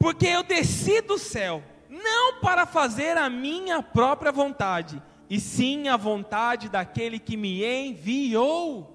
Porque 0.00 0.26
eu 0.26 0.42
desci 0.42 1.00
do 1.00 1.16
céu, 1.16 1.62
não 1.88 2.40
para 2.40 2.66
fazer 2.66 3.16
a 3.16 3.30
minha 3.30 3.82
própria 3.82 4.32
vontade, 4.32 5.00
e 5.28 5.38
sim 5.38 5.88
a 5.88 5.96
vontade 5.96 6.68
daquele 6.68 7.18
que 7.18 7.36
me 7.36 7.64
enviou. 7.64 8.94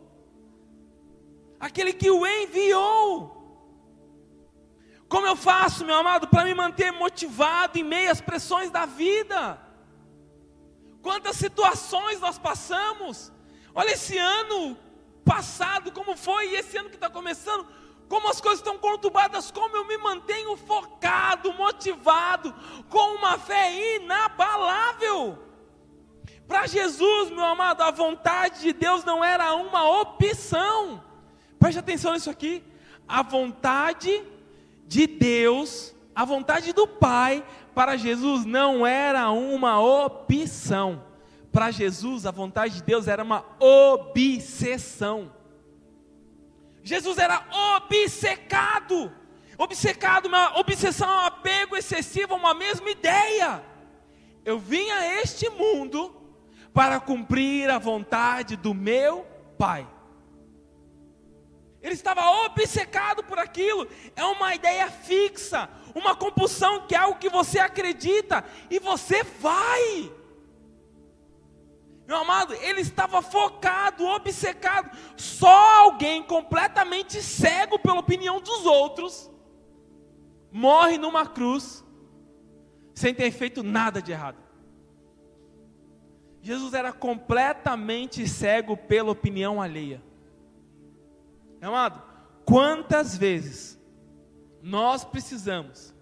Aquele 1.59 1.93
que 1.93 2.09
o 2.09 2.25
enviou. 2.25 3.41
Como 5.07 5.27
eu 5.27 5.35
faço, 5.35 5.85
meu 5.85 5.95
amado, 5.95 6.27
para 6.27 6.43
me 6.43 6.55
manter 6.55 6.91
motivado 6.91 7.77
em 7.77 7.83
meio 7.83 8.11
às 8.11 8.19
pressões 8.19 8.71
da 8.71 8.85
vida? 8.85 9.61
Quantas 11.03 11.35
situações 11.35 12.19
nós 12.19 12.39
passamos? 12.39 13.31
Olha 13.75 13.91
esse 13.91 14.17
ano 14.17 14.75
passado, 15.23 15.91
como 15.91 16.17
foi, 16.17 16.49
e 16.49 16.55
esse 16.55 16.77
ano 16.77 16.89
que 16.89 16.95
está 16.95 17.09
começando, 17.09 17.67
como 18.09 18.27
as 18.27 18.41
coisas 18.41 18.59
estão 18.59 18.77
conturbadas, 18.77 19.51
como 19.51 19.75
eu 19.77 19.85
me 19.85 19.97
mantenho 19.97 20.57
focado, 20.57 21.53
motivado, 21.53 22.53
com 22.89 23.15
uma 23.15 23.37
fé 23.37 23.95
inabalável. 23.97 25.52
Para 26.47 26.67
Jesus, 26.67 27.29
meu 27.29 27.43
amado, 27.43 27.81
a 27.81 27.91
vontade 27.91 28.61
de 28.61 28.73
Deus 28.73 29.03
não 29.03 29.23
era 29.23 29.53
uma 29.55 30.01
opção. 30.01 31.03
Preste 31.59 31.79
atenção 31.79 32.13
nisso 32.13 32.29
aqui. 32.29 32.63
A 33.07 33.21
vontade 33.21 34.23
de 34.85 35.07
Deus, 35.07 35.95
a 36.13 36.25
vontade 36.25 36.73
do 36.73 36.87
Pai 36.87 37.43
para 37.73 37.97
Jesus 37.97 38.45
não 38.45 38.85
era 38.85 39.29
uma 39.31 39.79
opção. 39.79 41.03
Para 41.51 41.71
Jesus, 41.71 42.25
a 42.25 42.31
vontade 42.31 42.75
de 42.75 42.83
Deus 42.83 43.07
era 43.07 43.23
uma 43.23 43.45
obsessão. 43.59 45.31
Jesus 46.83 47.17
era 47.17 47.45
obcecado. 47.77 49.11
Obcecado, 49.57 50.25
uma 50.25 50.59
obsessão, 50.59 51.07
um 51.07 51.25
apego 51.25 51.77
excessivo 51.77 52.33
a 52.33 52.37
uma 52.37 52.53
mesma 52.53 52.89
ideia. 52.89 53.63
Eu 54.43 54.59
vim 54.59 54.89
a 54.89 55.21
este 55.21 55.49
mundo 55.49 56.22
para 56.73 56.99
cumprir 56.99 57.69
a 57.69 57.77
vontade 57.77 58.55
do 58.55 58.73
meu 58.73 59.25
Pai. 59.57 59.87
Ele 61.81 61.93
estava 61.93 62.21
obcecado 62.45 63.23
por 63.23 63.37
aquilo. 63.37 63.87
É 64.15 64.23
uma 64.23 64.55
ideia 64.55 64.89
fixa, 64.89 65.69
uma 65.93 66.15
compulsão 66.15 66.87
que 66.87 66.95
é 66.95 66.97
algo 66.97 67.19
que 67.19 67.29
você 67.29 67.59
acredita 67.59 68.43
e 68.69 68.79
você 68.79 69.23
vai. 69.23 70.11
Meu 72.07 72.17
amado, 72.17 72.53
ele 72.55 72.81
estava 72.81 73.21
focado, 73.21 74.05
obcecado. 74.05 74.97
Só 75.15 75.81
alguém 75.81 76.23
completamente 76.23 77.21
cego 77.21 77.77
pela 77.77 77.99
opinião 77.99 78.41
dos 78.41 78.65
outros 78.65 79.29
morre 80.51 80.99
numa 80.99 81.25
cruz 81.25 81.83
sem 82.93 83.13
ter 83.13 83.31
feito 83.31 83.63
nada 83.63 84.01
de 84.01 84.11
errado. 84.11 84.42
Jesus 86.43 86.73
era 86.73 86.91
completamente 86.91 88.27
cego 88.27 88.75
pela 88.75 89.11
opinião 89.11 89.61
alheia. 89.61 90.03
Amado, 91.61 92.03
quantas 92.43 93.15
vezes 93.15 93.79
nós 94.61 95.05
precisamos 95.05 95.93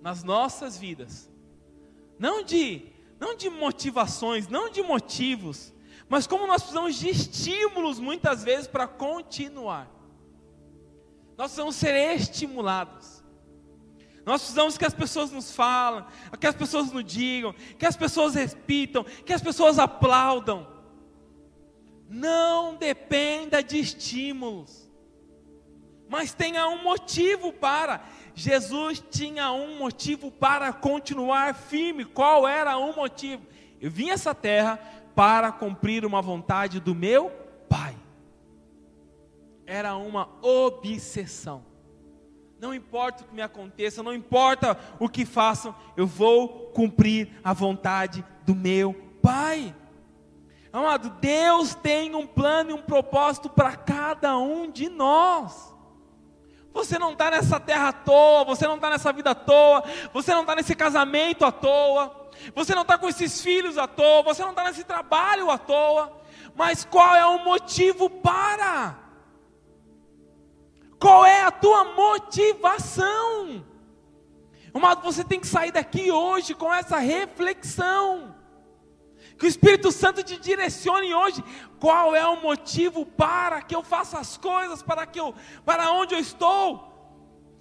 nas 0.00 0.24
nossas 0.24 0.78
vidas, 0.78 1.30
não 2.18 2.42
de 2.42 2.90
não 3.20 3.36
de 3.36 3.48
motivações, 3.48 4.48
não 4.48 4.68
de 4.68 4.82
motivos, 4.82 5.72
mas 6.08 6.26
como 6.26 6.46
nós 6.46 6.62
precisamos 6.62 6.96
de 6.96 7.08
estímulos 7.08 8.00
muitas 8.00 8.42
vezes 8.42 8.66
para 8.66 8.88
continuar. 8.88 9.88
Nós 11.36 11.48
precisamos 11.48 11.76
ser 11.76 11.94
estimulados. 12.16 13.21
Nós 14.24 14.40
precisamos 14.42 14.78
que 14.78 14.84
as 14.84 14.94
pessoas 14.94 15.30
nos 15.30 15.54
falem, 15.54 16.04
que 16.38 16.46
as 16.46 16.54
pessoas 16.54 16.92
nos 16.92 17.04
digam, 17.04 17.54
que 17.78 17.86
as 17.86 17.96
pessoas 17.96 18.34
repitam, 18.34 19.04
que 19.04 19.32
as 19.32 19.42
pessoas 19.42 19.78
aplaudam. 19.78 20.66
Não 22.08 22.76
dependa 22.76 23.62
de 23.62 23.78
estímulos 23.78 24.82
mas 26.12 26.34
tenha 26.34 26.68
um 26.68 26.82
motivo 26.82 27.54
para. 27.54 28.04
Jesus 28.34 29.02
tinha 29.10 29.50
um 29.50 29.78
motivo 29.78 30.30
para 30.30 30.70
continuar 30.70 31.54
firme. 31.54 32.04
Qual 32.04 32.46
era 32.46 32.76
o 32.76 32.94
motivo? 32.94 33.46
Eu 33.80 33.90
vim 33.90 34.10
a 34.10 34.12
essa 34.12 34.34
terra 34.34 34.78
para 35.14 35.50
cumprir 35.50 36.04
uma 36.04 36.20
vontade 36.20 36.80
do 36.80 36.94
meu 36.94 37.30
Pai. 37.66 37.96
Era 39.64 39.96
uma 39.96 40.28
obsessão. 40.42 41.64
Não 42.62 42.72
importa 42.72 43.24
o 43.24 43.26
que 43.26 43.34
me 43.34 43.42
aconteça, 43.42 44.04
não 44.04 44.14
importa 44.14 44.78
o 45.00 45.08
que 45.08 45.26
façam, 45.26 45.74
eu 45.96 46.06
vou 46.06 46.70
cumprir 46.72 47.28
a 47.42 47.52
vontade 47.52 48.24
do 48.46 48.54
meu 48.54 48.94
Pai. 49.20 49.74
Amado, 50.72 51.10
Deus 51.20 51.74
tem 51.74 52.14
um 52.14 52.24
plano 52.24 52.70
e 52.70 52.72
um 52.72 52.80
propósito 52.80 53.50
para 53.50 53.74
cada 53.74 54.38
um 54.38 54.70
de 54.70 54.88
nós. 54.88 55.74
Você 56.72 57.00
não 57.00 57.14
está 57.14 57.32
nessa 57.32 57.58
terra 57.58 57.88
à 57.88 57.92
toa, 57.92 58.44
você 58.44 58.64
não 58.64 58.76
está 58.76 58.90
nessa 58.90 59.12
vida 59.12 59.32
à 59.32 59.34
toa, 59.34 59.82
você 60.12 60.32
não 60.32 60.42
está 60.42 60.54
nesse 60.54 60.76
casamento 60.76 61.44
à 61.44 61.50
toa, 61.50 62.30
você 62.54 62.76
não 62.76 62.82
está 62.82 62.96
com 62.96 63.08
esses 63.08 63.42
filhos 63.42 63.76
à 63.76 63.88
toa, 63.88 64.22
você 64.22 64.40
não 64.42 64.50
está 64.50 64.62
nesse 64.62 64.84
trabalho 64.84 65.50
à 65.50 65.58
toa. 65.58 66.16
Mas 66.54 66.84
qual 66.84 67.16
é 67.16 67.26
o 67.26 67.42
motivo 67.42 68.08
para? 68.08 69.01
Qual 71.02 71.26
é 71.26 71.42
a 71.42 71.50
tua 71.50 71.82
motivação? 71.82 73.66
Amado, 74.72 75.02
você 75.02 75.24
tem 75.24 75.40
que 75.40 75.48
sair 75.48 75.72
daqui 75.72 76.12
hoje 76.12 76.54
com 76.54 76.72
essa 76.72 76.96
reflexão. 76.98 78.36
Que 79.36 79.44
o 79.44 79.48
Espírito 79.48 79.90
Santo 79.90 80.22
te 80.22 80.36
direcione 80.36 81.12
hoje. 81.12 81.42
Qual 81.80 82.14
é 82.14 82.24
o 82.24 82.40
motivo 82.40 83.04
para 83.04 83.60
que 83.62 83.74
eu 83.74 83.82
faça 83.82 84.20
as 84.20 84.36
coisas, 84.36 84.80
para 84.80 85.04
que 85.04 85.18
eu, 85.18 85.34
para 85.64 85.90
onde 85.90 86.14
eu 86.14 86.20
estou? 86.20 86.70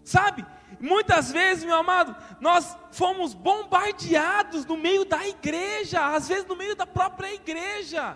Sabe? 0.03 0.45
Muitas 0.79 1.31
vezes, 1.31 1.63
meu 1.63 1.77
amado, 1.77 2.15
nós 2.39 2.77
fomos 2.91 3.33
bombardeados 3.33 4.67
no 4.67 4.77
meio 4.77 5.03
da 5.03 5.27
igreja, 5.27 6.13
às 6.13 6.27
vezes 6.27 6.45
no 6.45 6.55
meio 6.55 6.75
da 6.75 6.85
própria 6.85 7.33
igreja. 7.33 8.15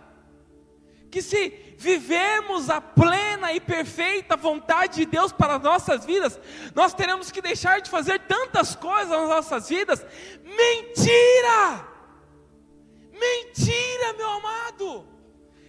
Que 1.16 1.22
se 1.22 1.48
vivermos 1.78 2.70
a 2.70 2.82
plena 2.82 3.54
e 3.54 3.62
perfeita 3.62 4.36
vontade 4.36 4.96
de 4.98 5.06
Deus 5.06 5.32
para 5.32 5.56
as 5.56 5.62
nossas 5.62 6.04
vidas, 6.04 6.38
nós 6.74 6.94
teremos 6.94 7.32
que 7.32 7.42
deixar 7.42 7.80
de 7.80 7.90
fazer 7.90 8.20
tantas 8.28 8.76
coisas 8.76 9.12
nas 9.12 9.30
nossas 9.30 9.70
vidas. 9.70 10.06
Mentira! 10.44 11.88
Mentira, 13.14 14.12
meu 14.18 14.30
amado! 14.30 15.08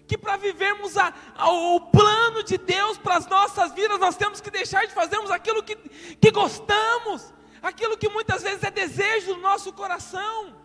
Que 0.09 0.19
para 0.19 0.37
vivermos 0.37 0.97
a, 0.97 1.15
a, 1.37 1.49
o 1.49 1.81
plano 1.93 2.43
de 2.43 2.59
Deus 2.59 2.99
para 2.99 3.19
as 3.19 3.29
nossas 3.29 3.73
vidas, 3.73 4.01
nós 4.01 4.17
temos 4.17 4.41
que 4.41 4.51
deixar 4.51 4.85
de 4.85 4.95
fazermos 4.95 5.31
aquilo 5.31 5.63
que, 5.63 5.77
que 5.77 6.33
gostamos, 6.33 7.33
aquilo 7.63 7.97
que 7.97 8.09
muitas 8.09 8.43
vezes 8.43 8.65
é 8.65 8.71
desejo 8.73 9.37
do 9.37 9.41
nosso 9.41 9.73
coração. 9.73 10.57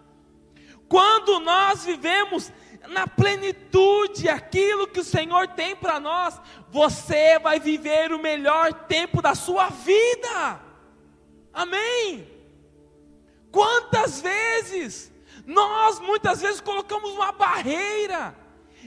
Quando 0.89 1.39
nós 1.39 1.85
vivemos 1.85 2.51
na 2.87 3.07
plenitude 3.07 4.27
aquilo 4.27 4.87
que 4.87 4.99
o 4.99 5.03
Senhor 5.03 5.47
tem 5.49 5.75
para 5.75 5.99
nós, 5.99 6.39
você 6.69 7.37
vai 7.39 7.59
viver 7.59 8.11
o 8.11 8.19
melhor 8.19 8.73
tempo 8.73 9.21
da 9.21 9.35
sua 9.35 9.69
vida. 9.69 10.59
Amém? 11.53 12.27
Quantas 13.51 14.21
vezes 14.21 15.11
Nós 15.45 15.99
muitas 15.99 16.39
vezes 16.39 16.61
colocamos 16.61 17.11
uma 17.11 17.31
barreira 17.31 18.35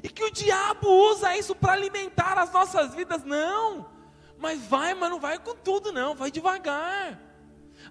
e 0.03 0.09
que 0.09 0.25
o 0.25 0.31
diabo 0.31 0.89
usa 1.11 1.37
isso 1.37 1.55
para 1.55 1.73
alimentar 1.73 2.39
as 2.39 2.53
nossas 2.53 2.95
vidas. 2.95 3.25
Não, 3.25 3.91
mas 4.39 4.61
vai, 4.67 4.95
mas 4.95 5.11
não 5.11 5.19
vai 5.19 5.39
com 5.39 5.55
tudo, 5.55 5.93
não, 5.93 6.15
vai 6.15 6.31
devagar. 6.31 7.21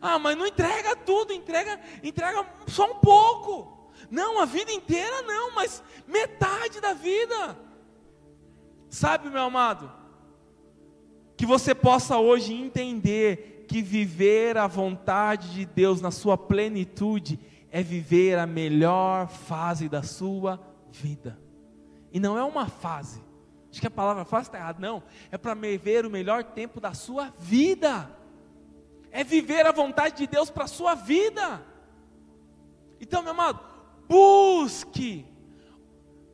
Ah, 0.01 0.17
mas 0.17 0.37
não 0.37 0.47
entrega 0.47 0.95
tudo, 0.95 1.33
entrega, 1.33 1.79
entrega 2.01 2.45
só 2.67 2.89
um 2.89 2.95
pouco. 2.95 3.82
Não, 4.09 4.39
a 4.39 4.45
vida 4.45 4.71
inteira 4.71 5.21
não, 5.23 5.53
mas 5.55 5.83
metade 6.07 6.79
da 6.79 6.93
vida. 6.93 7.57
Sabe, 8.89 9.29
meu 9.29 9.41
amado, 9.41 9.91
que 11.35 11.45
você 11.45 11.73
possa 11.73 12.17
hoje 12.17 12.53
entender 12.53 13.65
que 13.67 13.81
viver 13.81 14.57
a 14.57 14.67
vontade 14.67 15.51
de 15.51 15.65
Deus 15.65 15.99
na 15.99 16.11
sua 16.11 16.37
plenitude 16.37 17.39
é 17.71 17.81
viver 17.81 18.37
a 18.37 18.45
melhor 18.45 19.27
fase 19.27 19.89
da 19.89 20.03
sua 20.03 20.59
vida. 20.91 21.39
E 22.11 22.19
não 22.19 22.37
é 22.37 22.43
uma 22.43 22.67
fase. 22.67 23.19
Acho 23.71 23.81
que 23.81 23.87
a 23.87 23.91
palavra 23.91 24.23
fase 24.23 24.47
está 24.47 24.59
errada. 24.59 24.79
Não. 24.79 25.01
É 25.31 25.37
para 25.39 25.55
viver 25.55 26.05
o 26.05 26.09
melhor 26.09 26.43
tempo 26.43 26.79
da 26.79 26.93
sua 26.93 27.33
vida. 27.39 28.15
É 29.09 29.23
viver 29.23 29.65
a 29.65 29.71
vontade 29.71 30.17
de 30.17 30.27
Deus 30.27 30.51
para 30.51 30.65
a 30.65 30.67
sua 30.67 30.93
vida. 30.93 31.65
Então, 33.01 33.23
meu 33.23 33.31
amado, 33.31 33.59
busque. 34.13 35.25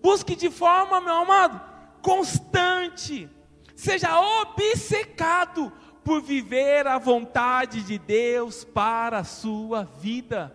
Busque 0.02 0.36
de 0.36 0.50
forma, 0.50 1.00
meu 1.00 1.14
amado, 1.14 1.62
constante. 2.02 3.30
Seja 3.74 4.20
obcecado 4.42 5.72
por 6.04 6.22
viver 6.22 6.86
a 6.88 6.98
vontade 6.98 7.82
de 7.84 7.98
Deus 7.98 8.66
para 8.66 9.20
a 9.20 9.24
sua 9.24 9.84
vida. 9.84 10.54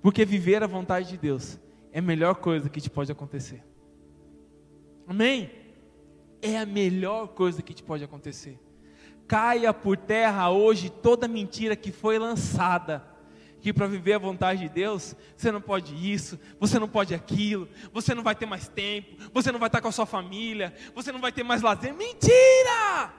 Porque 0.00 0.24
viver 0.24 0.62
a 0.62 0.68
vontade 0.68 1.08
de 1.08 1.16
Deus 1.16 1.58
é 1.90 1.98
a 1.98 2.02
melhor 2.02 2.36
coisa 2.36 2.68
que 2.68 2.80
te 2.80 2.88
pode 2.88 3.10
acontecer. 3.10 3.64
Amém? 5.08 5.50
É 6.40 6.56
a 6.56 6.66
melhor 6.66 7.28
coisa 7.28 7.62
que 7.62 7.74
te 7.74 7.82
pode 7.82 8.04
acontecer. 8.04 8.60
Caia 9.26 9.74
por 9.74 9.96
terra 9.96 10.50
hoje 10.50 10.88
toda 10.88 11.26
mentira 11.26 11.74
que 11.74 11.90
foi 11.90 12.16
lançada. 12.16 13.07
Que 13.60 13.72
para 13.72 13.86
viver 13.86 14.14
a 14.14 14.18
vontade 14.18 14.60
de 14.60 14.68
Deus, 14.68 15.16
você 15.36 15.50
não 15.50 15.60
pode 15.60 15.94
isso, 15.94 16.38
você 16.60 16.78
não 16.78 16.88
pode 16.88 17.14
aquilo, 17.14 17.68
você 17.92 18.14
não 18.14 18.22
vai 18.22 18.34
ter 18.34 18.46
mais 18.46 18.68
tempo, 18.68 19.16
você 19.32 19.50
não 19.50 19.58
vai 19.58 19.68
estar 19.68 19.80
com 19.80 19.88
a 19.88 19.92
sua 19.92 20.06
família, 20.06 20.72
você 20.94 21.10
não 21.10 21.20
vai 21.20 21.32
ter 21.32 21.42
mais 21.42 21.62
lazer. 21.62 21.92
Mentira! 21.92 23.12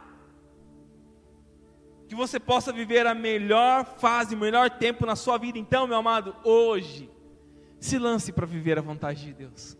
Que 2.07 2.15
você 2.15 2.39
possa 2.39 2.71
viver 2.71 3.05
a 3.05 3.13
melhor 3.13 3.85
fase, 3.99 4.33
o 4.33 4.39
melhor 4.39 4.69
tempo 4.69 5.05
na 5.05 5.15
sua 5.15 5.37
vida. 5.37 5.59
Então, 5.59 5.85
meu 5.85 5.97
amado, 5.97 6.35
hoje, 6.43 7.09
se 7.79 7.99
lance 7.99 8.31
para 8.31 8.45
viver 8.45 8.79
a 8.79 8.81
vontade 8.81 9.25
de 9.25 9.33
Deus. 9.33 9.77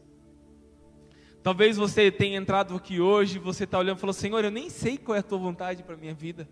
Talvez 1.42 1.78
você 1.78 2.12
tenha 2.12 2.38
entrado 2.38 2.76
aqui 2.76 3.00
hoje, 3.00 3.40
você 3.40 3.64
está 3.64 3.80
olhando 3.80 3.98
e 3.98 4.00
falou: 4.00 4.14
Senhor, 4.14 4.44
eu 4.44 4.52
nem 4.52 4.70
sei 4.70 4.98
qual 4.98 5.16
é 5.16 5.20
a 5.20 5.24
tua 5.24 5.38
vontade 5.38 5.84
para 5.84 5.96
a 5.96 5.98
minha 5.98 6.14
vida. 6.14 6.48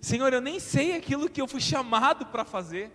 Senhor, 0.00 0.32
eu 0.32 0.40
nem 0.40 0.58
sei 0.58 0.96
aquilo 0.96 1.28
que 1.28 1.40
eu 1.40 1.46
fui 1.46 1.60
chamado 1.60 2.26
para 2.26 2.44
fazer. 2.44 2.90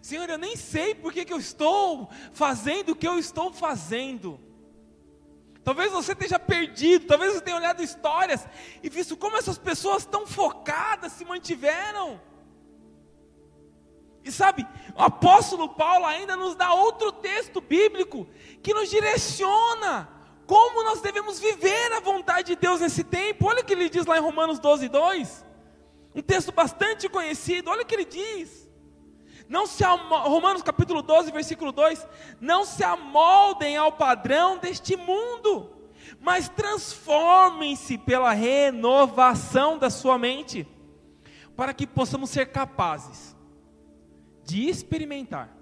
Senhor, 0.00 0.28
eu 0.28 0.38
nem 0.38 0.56
sei 0.56 0.94
por 0.94 1.12
que, 1.12 1.24
que 1.24 1.32
eu 1.32 1.38
estou 1.38 2.08
fazendo 2.32 2.90
o 2.90 2.96
que 2.96 3.06
eu 3.06 3.18
estou 3.18 3.52
fazendo. 3.52 4.40
Talvez 5.62 5.90
você 5.90 6.12
esteja 6.12 6.38
perdido, 6.38 7.06
talvez 7.06 7.34
você 7.34 7.40
tenha 7.40 7.56
olhado 7.56 7.82
histórias 7.82 8.46
e 8.82 8.88
visto 8.88 9.16
como 9.16 9.36
essas 9.36 9.58
pessoas 9.58 10.06
tão 10.06 10.26
focadas 10.26 11.12
se 11.12 11.24
mantiveram. 11.24 12.20
E 14.24 14.30
sabe, 14.30 14.66
o 14.94 15.02
apóstolo 15.02 15.68
Paulo 15.68 16.06
ainda 16.06 16.36
nos 16.36 16.54
dá 16.54 16.72
outro 16.72 17.12
texto 17.12 17.60
bíblico 17.60 18.26
que 18.62 18.72
nos 18.72 18.88
direciona 18.90 20.08
como 20.46 20.84
nós 20.84 21.00
devemos 21.00 21.40
viver 21.40 21.92
a 21.92 22.00
vontade 22.00 22.48
de 22.48 22.56
Deus 22.56 22.80
nesse 22.80 23.02
tempo. 23.02 23.46
Olha 23.46 23.62
o 23.62 23.64
que 23.64 23.72
ele 23.72 23.88
diz 23.88 24.06
lá 24.06 24.16
em 24.16 24.20
Romanos 24.20 24.58
12, 24.58 24.88
2. 24.88 25.44
Um 26.16 26.22
texto 26.22 26.50
bastante 26.50 27.08
conhecido. 27.08 27.70
Olha 27.70 27.82
o 27.82 27.86
que 27.86 27.94
ele 27.94 28.04
diz. 28.04 28.66
Não 29.48 29.66
se 29.66 29.84
Romanos 29.84 30.62
capítulo 30.62 31.02
12, 31.02 31.30
versículo 31.30 31.70
2, 31.70 32.04
não 32.40 32.64
se 32.64 32.82
amoldem 32.82 33.76
ao 33.76 33.92
padrão 33.92 34.58
deste 34.58 34.96
mundo, 34.96 35.70
mas 36.18 36.48
transformem-se 36.48 37.96
pela 37.96 38.32
renovação 38.32 39.78
da 39.78 39.88
sua 39.88 40.18
mente, 40.18 40.66
para 41.54 41.72
que 41.72 41.86
possamos 41.86 42.30
ser 42.30 42.46
capazes 42.46 43.36
de 44.42 44.68
experimentar 44.68 45.56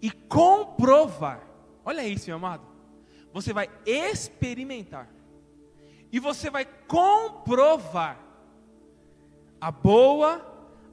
e 0.00 0.10
comprovar. 0.10 1.46
Olha 1.84 2.06
isso, 2.06 2.28
meu 2.28 2.36
amado 2.36 2.70
você 3.32 3.52
vai 3.52 3.68
experimentar 3.86 5.08
e 6.12 6.18
você 6.18 6.50
vai 6.50 6.64
comprovar 6.64 8.18
a 9.60 9.70
boa, 9.70 10.46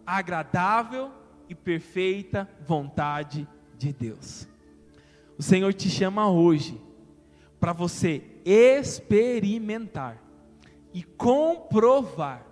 agradável 0.05 1.11
e 1.47 1.55
perfeita 1.55 2.49
vontade 2.65 3.47
de 3.77 3.93
Deus. 3.93 4.47
O 5.37 5.43
Senhor 5.43 5.73
te 5.73 5.89
chama 5.89 6.29
hoje 6.29 6.81
para 7.59 7.73
você 7.73 8.23
experimentar 8.43 10.21
e 10.93 11.03
comprovar 11.03 12.45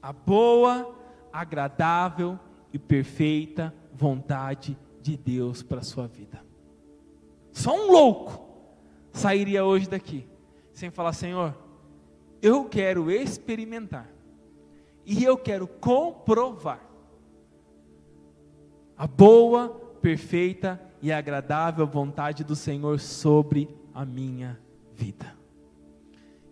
a 0.00 0.12
boa, 0.12 0.94
agradável 1.32 2.38
e 2.72 2.78
perfeita 2.78 3.74
vontade 3.92 4.78
de 5.00 5.16
Deus 5.16 5.62
para 5.62 5.80
a 5.80 5.84
sua 5.84 6.06
vida. 6.06 6.44
Só 7.52 7.74
um 7.74 7.90
louco 7.90 8.46
sairia 9.12 9.64
hoje 9.64 9.88
daqui 9.88 10.28
sem 10.72 10.90
falar: 10.90 11.12
Senhor, 11.12 11.56
eu 12.40 12.66
quero 12.66 13.10
experimentar 13.10 14.17
e 15.08 15.24
eu 15.24 15.38
quero 15.38 15.66
comprovar 15.66 16.86
a 18.94 19.06
boa, 19.06 19.70
perfeita 20.02 20.78
e 21.00 21.10
agradável 21.10 21.86
vontade 21.86 22.44
do 22.44 22.54
Senhor 22.54 23.00
sobre 23.00 23.74
a 23.94 24.04
minha 24.04 24.60
vida. 24.92 25.34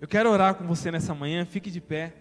Eu 0.00 0.08
quero 0.08 0.30
orar 0.30 0.54
com 0.54 0.66
você 0.66 0.90
nessa 0.90 1.14
manhã, 1.14 1.44
fique 1.44 1.70
de 1.70 1.82
pé. 1.82 2.14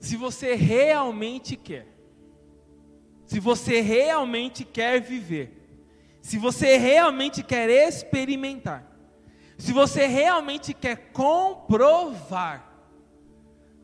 Se 0.00 0.16
você 0.16 0.54
realmente 0.54 1.54
quer 1.54 1.98
se 3.28 3.38
você 3.40 3.82
realmente 3.82 4.64
quer 4.64 5.02
viver, 5.02 5.52
se 6.22 6.38
você 6.38 6.78
realmente 6.78 7.42
quer 7.42 7.68
experimentar, 7.68 8.87
se 9.58 9.72
você 9.72 10.06
realmente 10.06 10.72
quer 10.72 11.10
comprovar 11.12 12.64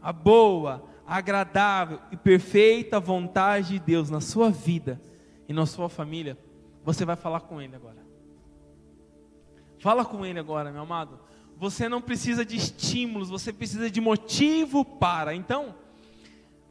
a 0.01 0.13
boa, 0.13 0.89
agradável 1.05 1.99
e 2.13 2.17
perfeita 2.17 3.01
vontade 3.01 3.73
de 3.73 3.79
Deus 3.81 4.09
na 4.09 4.21
sua 4.21 4.51
vida 4.51 5.01
e 5.49 5.53
na 5.53 5.67
sua 5.67 5.89
família, 5.89 6.39
você 6.85 7.05
vai 7.05 7.17
falar 7.17 7.41
com 7.41 7.61
Ele 7.61 7.75
agora. 7.75 8.07
Fala 9.81 10.05
com 10.05 10.25
Ele 10.25 10.39
agora, 10.39 10.71
meu 10.71 10.83
amado. 10.83 11.19
Você 11.57 11.89
não 11.89 12.01
precisa 12.01 12.45
de 12.45 12.57
estímulos, 12.57 13.29
você 13.29 13.53
precisa 13.53 13.91
de 13.91 14.01
motivo 14.01 14.85
para. 14.85 15.35
Então, 15.35 15.75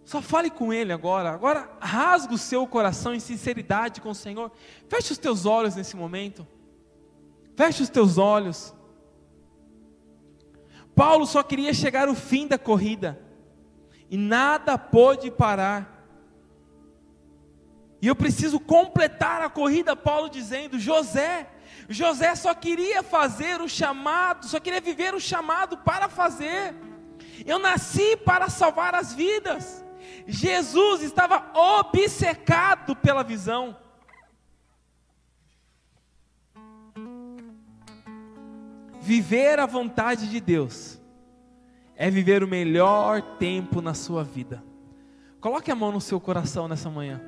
só 0.05 0.21
fale 0.21 0.49
com 0.49 0.71
Ele 0.71 0.93
agora. 0.93 1.31
Agora 1.31 1.69
rasga 1.79 2.33
o 2.33 2.37
seu 2.37 2.65
coração 2.65 3.13
em 3.13 3.19
sinceridade 3.19 3.99
com 3.99 4.11
o 4.11 4.15
Senhor. 4.15 4.51
Feche 4.87 5.11
os 5.11 5.17
teus 5.17 5.45
olhos 5.45 5.75
nesse 5.75 5.95
momento. 5.95 6.47
Feche 7.55 7.83
os 7.83 7.89
teus 7.89 8.17
olhos. 8.17 8.73
Paulo 10.95 11.25
só 11.25 11.41
queria 11.41 11.73
chegar 11.73 12.07
ao 12.07 12.15
fim 12.15 12.47
da 12.47 12.57
corrida. 12.57 13.19
E 14.09 14.17
nada 14.17 14.77
pôde 14.77 15.31
parar. 15.31 16.05
E 18.01 18.07
eu 18.07 18.15
preciso 18.15 18.59
completar 18.59 19.41
a 19.41 19.49
corrida, 19.49 19.95
Paulo 19.95 20.29
dizendo: 20.29 20.77
José, 20.77 21.49
José 21.89 22.35
só 22.35 22.53
queria 22.53 23.01
fazer 23.01 23.61
o 23.61 23.67
chamado, 23.67 24.45
só 24.45 24.59
queria 24.59 24.81
viver 24.81 25.13
o 25.15 25.19
chamado 25.19 25.77
para 25.77 26.09
fazer. 26.09 26.75
Eu 27.45 27.59
nasci 27.59 28.15
para 28.17 28.49
salvar 28.49 28.93
as 28.93 29.13
vidas. 29.13 29.83
Jesus 30.27 31.01
estava 31.01 31.51
obcecado 31.53 32.95
pela 32.95 33.23
visão. 33.23 33.75
Viver 39.03 39.59
a 39.59 39.65
vontade 39.65 40.29
de 40.29 40.39
Deus 40.39 40.97
é 41.93 42.09
viver 42.09 42.41
o 42.41 42.47
melhor 42.47 43.21
tempo 43.37 43.81
na 43.81 43.93
sua 43.93 44.23
vida. 44.23 44.63
Coloque 45.41 45.69
a 45.69 45.75
mão 45.75 45.91
no 45.91 45.99
seu 45.99 46.21
coração 46.21 46.69
nessa 46.69 46.89
manhã. 46.89 47.21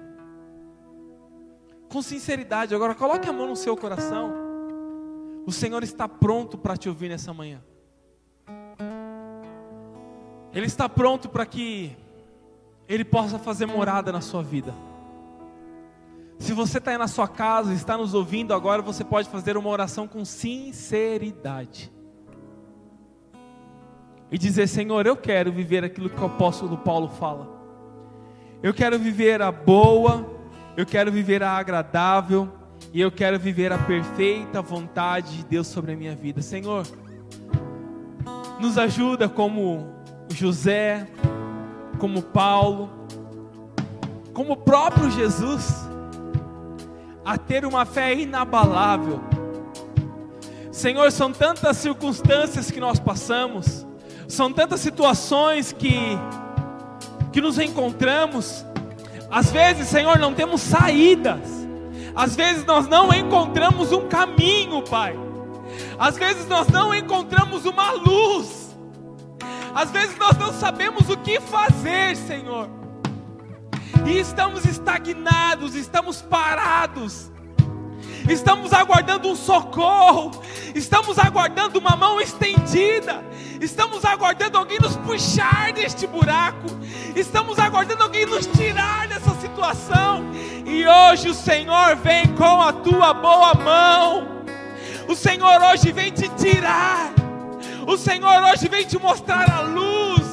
Com 1.90 2.02
sinceridade, 2.02 2.74
agora 2.74 2.96
coloque 2.96 3.28
a 3.28 3.34
mão 3.34 3.48
no 3.48 3.58
seu 3.58 3.76
coração. 3.76 4.34
O 5.46 5.52
Senhor 5.52 5.84
está 5.84 6.08
pronto 6.08 6.58
para 6.58 6.78
te 6.78 6.88
ouvir 6.88 7.10
nessa 7.10 7.34
manhã. 7.34 7.62
Ele 10.54 10.68
está 10.68 10.88
pronto 10.88 11.28
para 11.28 11.46
que 11.46 11.92
Ele 12.88 13.04
possa 13.04 13.38
fazer 13.38 13.66
morada 13.66 14.14
na 14.14 14.22
sua 14.22 14.42
vida. 14.42 14.74
Se 16.38 16.54
você 16.54 16.78
está 16.78 16.92
aí 16.92 16.98
na 16.98 17.08
sua 17.08 17.28
casa, 17.28 17.74
está 17.74 17.98
nos 17.98 18.14
ouvindo 18.14 18.54
agora, 18.54 18.82
você 18.82 19.04
pode 19.04 19.30
fazer 19.30 19.58
uma 19.58 19.70
oração 19.70 20.08
com 20.08 20.24
sinceridade. 20.26 21.92
E 24.32 24.38
dizer: 24.38 24.68
Senhor, 24.68 25.06
eu 25.06 25.16
quero 25.16 25.52
viver 25.52 25.84
aquilo 25.84 26.10
que 26.10 26.22
o 26.22 26.26
apóstolo 26.26 26.78
Paulo 26.78 27.10
fala. 27.10 27.56
Eu 28.62 28.74
quero 28.74 28.98
viver 28.98 29.42
a 29.42 29.52
boa, 29.52 30.26
eu 30.76 30.86
quero 30.86 31.12
viver 31.12 31.44
a 31.44 31.52
agradável, 31.52 32.52
e 32.94 33.00
eu 33.00 33.12
quero 33.12 33.40
viver 33.40 33.72
a 33.72 33.78
perfeita 33.78 34.62
vontade 34.62 35.38
de 35.38 35.46
Deus 35.46 35.68
sobre 35.68 35.94
a 35.94 35.96
minha 35.96 36.16
vida. 36.16 36.42
Senhor, 36.42 36.86
nos 38.60 38.78
ajuda 38.78 39.30
como 39.30 39.94
José, 40.34 41.08
como 42.00 42.22
Paulo, 42.22 42.90
como 44.34 44.54
o 44.54 44.58
próprio 44.58 45.10
Jesus, 45.12 45.88
a 47.26 47.38
ter 47.38 47.66
uma 47.66 47.86
fé 47.86 48.14
inabalável. 48.14 49.20
Senhor, 50.72 51.12
são 51.12 51.32
tantas 51.32 51.78
circunstâncias 51.78 52.70
que 52.70 52.80
nós 52.80 53.00
passamos, 53.00 53.86
são 54.28 54.54
tantas 54.54 54.80
situações 54.80 55.72
que 55.72 56.18
que 57.36 57.42
nos 57.42 57.60
encontramos. 57.60 58.66
Às 59.30 59.52
vezes, 59.52 59.90
Senhor, 59.90 60.18
não 60.18 60.34
temos 60.34 60.62
saídas. 60.62 61.42
Às 62.16 62.34
vezes 62.34 62.66
nós 62.66 62.88
não 62.88 63.14
encontramos 63.14 63.92
um 63.92 64.08
caminho, 64.08 64.82
Pai. 64.84 65.20
Às 66.00 66.18
vezes 66.18 66.48
nós 66.48 66.70
não 66.70 66.96
encontramos 66.96 67.66
uma 67.66 67.92
luz. 67.92 68.74
Às 69.74 69.92
vezes 69.92 70.18
nós 70.18 70.38
não 70.38 70.54
sabemos 70.54 71.10
o 71.10 71.18
que 71.18 71.42
fazer, 71.42 72.16
Senhor. 72.16 72.70
E 74.04 74.20
estamos 74.20 74.66
estagnados, 74.66 75.76
estamos 75.76 76.22
parados. 76.22 77.32
Estamos 78.30 78.74
aguardando 78.74 79.30
um 79.30 79.36
socorro, 79.36 80.32
estamos 80.74 81.20
aguardando 81.20 81.78
uma 81.78 81.96
mão 81.96 82.20
estendida, 82.20 83.24
estamos 83.62 84.04
aguardando 84.04 84.58
alguém 84.58 84.80
nos 84.80 84.96
puxar 84.98 85.72
deste 85.74 86.08
buraco, 86.08 86.66
estamos 87.16 87.60
aguardando 87.60 88.02
alguém 88.02 88.26
nos 88.26 88.48
tirar 88.48 89.08
dessa 89.08 89.30
situação, 89.36 90.26
e 90.66 90.88
hoje 90.88 91.30
o 91.30 91.36
Senhor 91.36 91.96
vem 91.98 92.26
com 92.36 92.64
a 92.64 92.74
tua 92.74 93.14
boa 93.14 93.54
mão, 93.54 94.44
o 95.08 95.16
Senhor 95.16 95.62
hoje 95.62 95.92
vem 95.92 96.12
te 96.12 96.28
tirar, 96.30 97.14
o 97.86 97.96
Senhor 97.96 98.42
hoje 98.52 98.68
vem 98.68 98.88
te 98.88 98.98
mostrar 98.98 99.52
a 99.52 99.62
luz, 99.62 100.26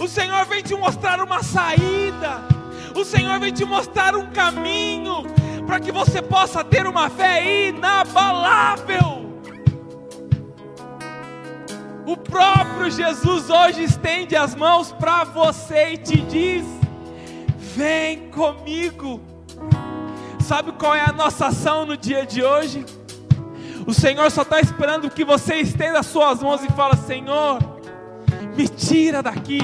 o 0.00 0.06
Senhor 0.06 0.44
vem 0.46 0.62
te 0.62 0.76
mostrar 0.76 1.20
uma 1.20 1.42
saída, 1.42 2.53
o 3.00 3.04
Senhor 3.04 3.38
vem 3.40 3.52
te 3.52 3.64
mostrar 3.64 4.14
um 4.14 4.26
caminho, 4.26 5.24
para 5.66 5.80
que 5.80 5.90
você 5.90 6.22
possa 6.22 6.62
ter 6.62 6.86
uma 6.86 7.10
fé 7.10 7.68
inabalável. 7.68 9.24
O 12.06 12.16
próprio 12.16 12.90
Jesus 12.90 13.48
hoje 13.48 13.82
estende 13.82 14.36
as 14.36 14.54
mãos 14.54 14.92
para 14.92 15.24
você 15.24 15.94
e 15.94 15.96
te 15.98 16.20
diz: 16.20 16.64
Vem 17.56 18.30
comigo. 18.30 19.20
Sabe 20.40 20.72
qual 20.72 20.94
é 20.94 21.00
a 21.00 21.12
nossa 21.12 21.46
ação 21.46 21.86
no 21.86 21.96
dia 21.96 22.26
de 22.26 22.42
hoje? 22.42 22.84
O 23.86 23.94
Senhor 23.94 24.30
só 24.30 24.42
está 24.42 24.60
esperando 24.60 25.10
que 25.10 25.24
você 25.24 25.56
estenda 25.56 26.00
as 26.00 26.06
suas 26.06 26.42
mãos 26.42 26.62
e 26.62 26.68
fala: 26.72 26.96
Senhor, 26.96 27.58
me 28.54 28.68
tira 28.68 29.22
daqui. 29.22 29.60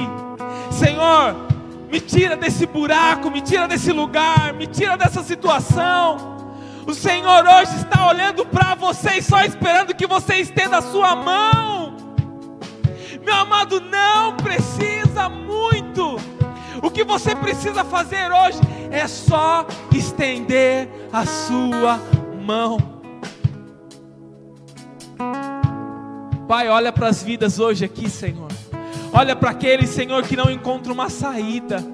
Senhor, 0.70 1.49
me 1.90 2.00
tira 2.00 2.36
desse 2.36 2.66
buraco, 2.66 3.30
me 3.30 3.40
tira 3.40 3.66
desse 3.66 3.90
lugar, 3.92 4.52
me 4.54 4.66
tira 4.66 4.96
dessa 4.96 5.22
situação. 5.22 6.38
O 6.86 6.94
Senhor 6.94 7.44
hoje 7.44 7.76
está 7.76 8.06
olhando 8.08 8.46
para 8.46 8.74
você 8.74 9.18
e 9.18 9.22
só 9.22 9.42
esperando 9.42 9.94
que 9.94 10.06
você 10.06 10.36
estenda 10.36 10.78
a 10.78 10.82
sua 10.82 11.16
mão. 11.16 11.96
Meu 13.24 13.34
amado, 13.34 13.80
não 13.80 14.36
precisa 14.36 15.28
muito. 15.28 16.16
O 16.82 16.90
que 16.90 17.04
você 17.04 17.34
precisa 17.34 17.84
fazer 17.84 18.30
hoje 18.32 18.58
é 18.90 19.06
só 19.06 19.66
estender 19.92 20.88
a 21.12 21.26
sua 21.26 22.00
mão. 22.40 22.78
Pai, 26.48 26.68
olha 26.68 26.92
para 26.92 27.08
as 27.08 27.22
vidas 27.22 27.58
hoje 27.58 27.84
aqui, 27.84 28.08
Senhor. 28.08 28.59
Olha 29.12 29.34
para 29.34 29.50
aqueles, 29.50 29.90
Senhor, 29.90 30.22
que 30.22 30.36
não 30.36 30.50
encontram 30.50 30.94
uma 30.94 31.10
saída. 31.10 31.84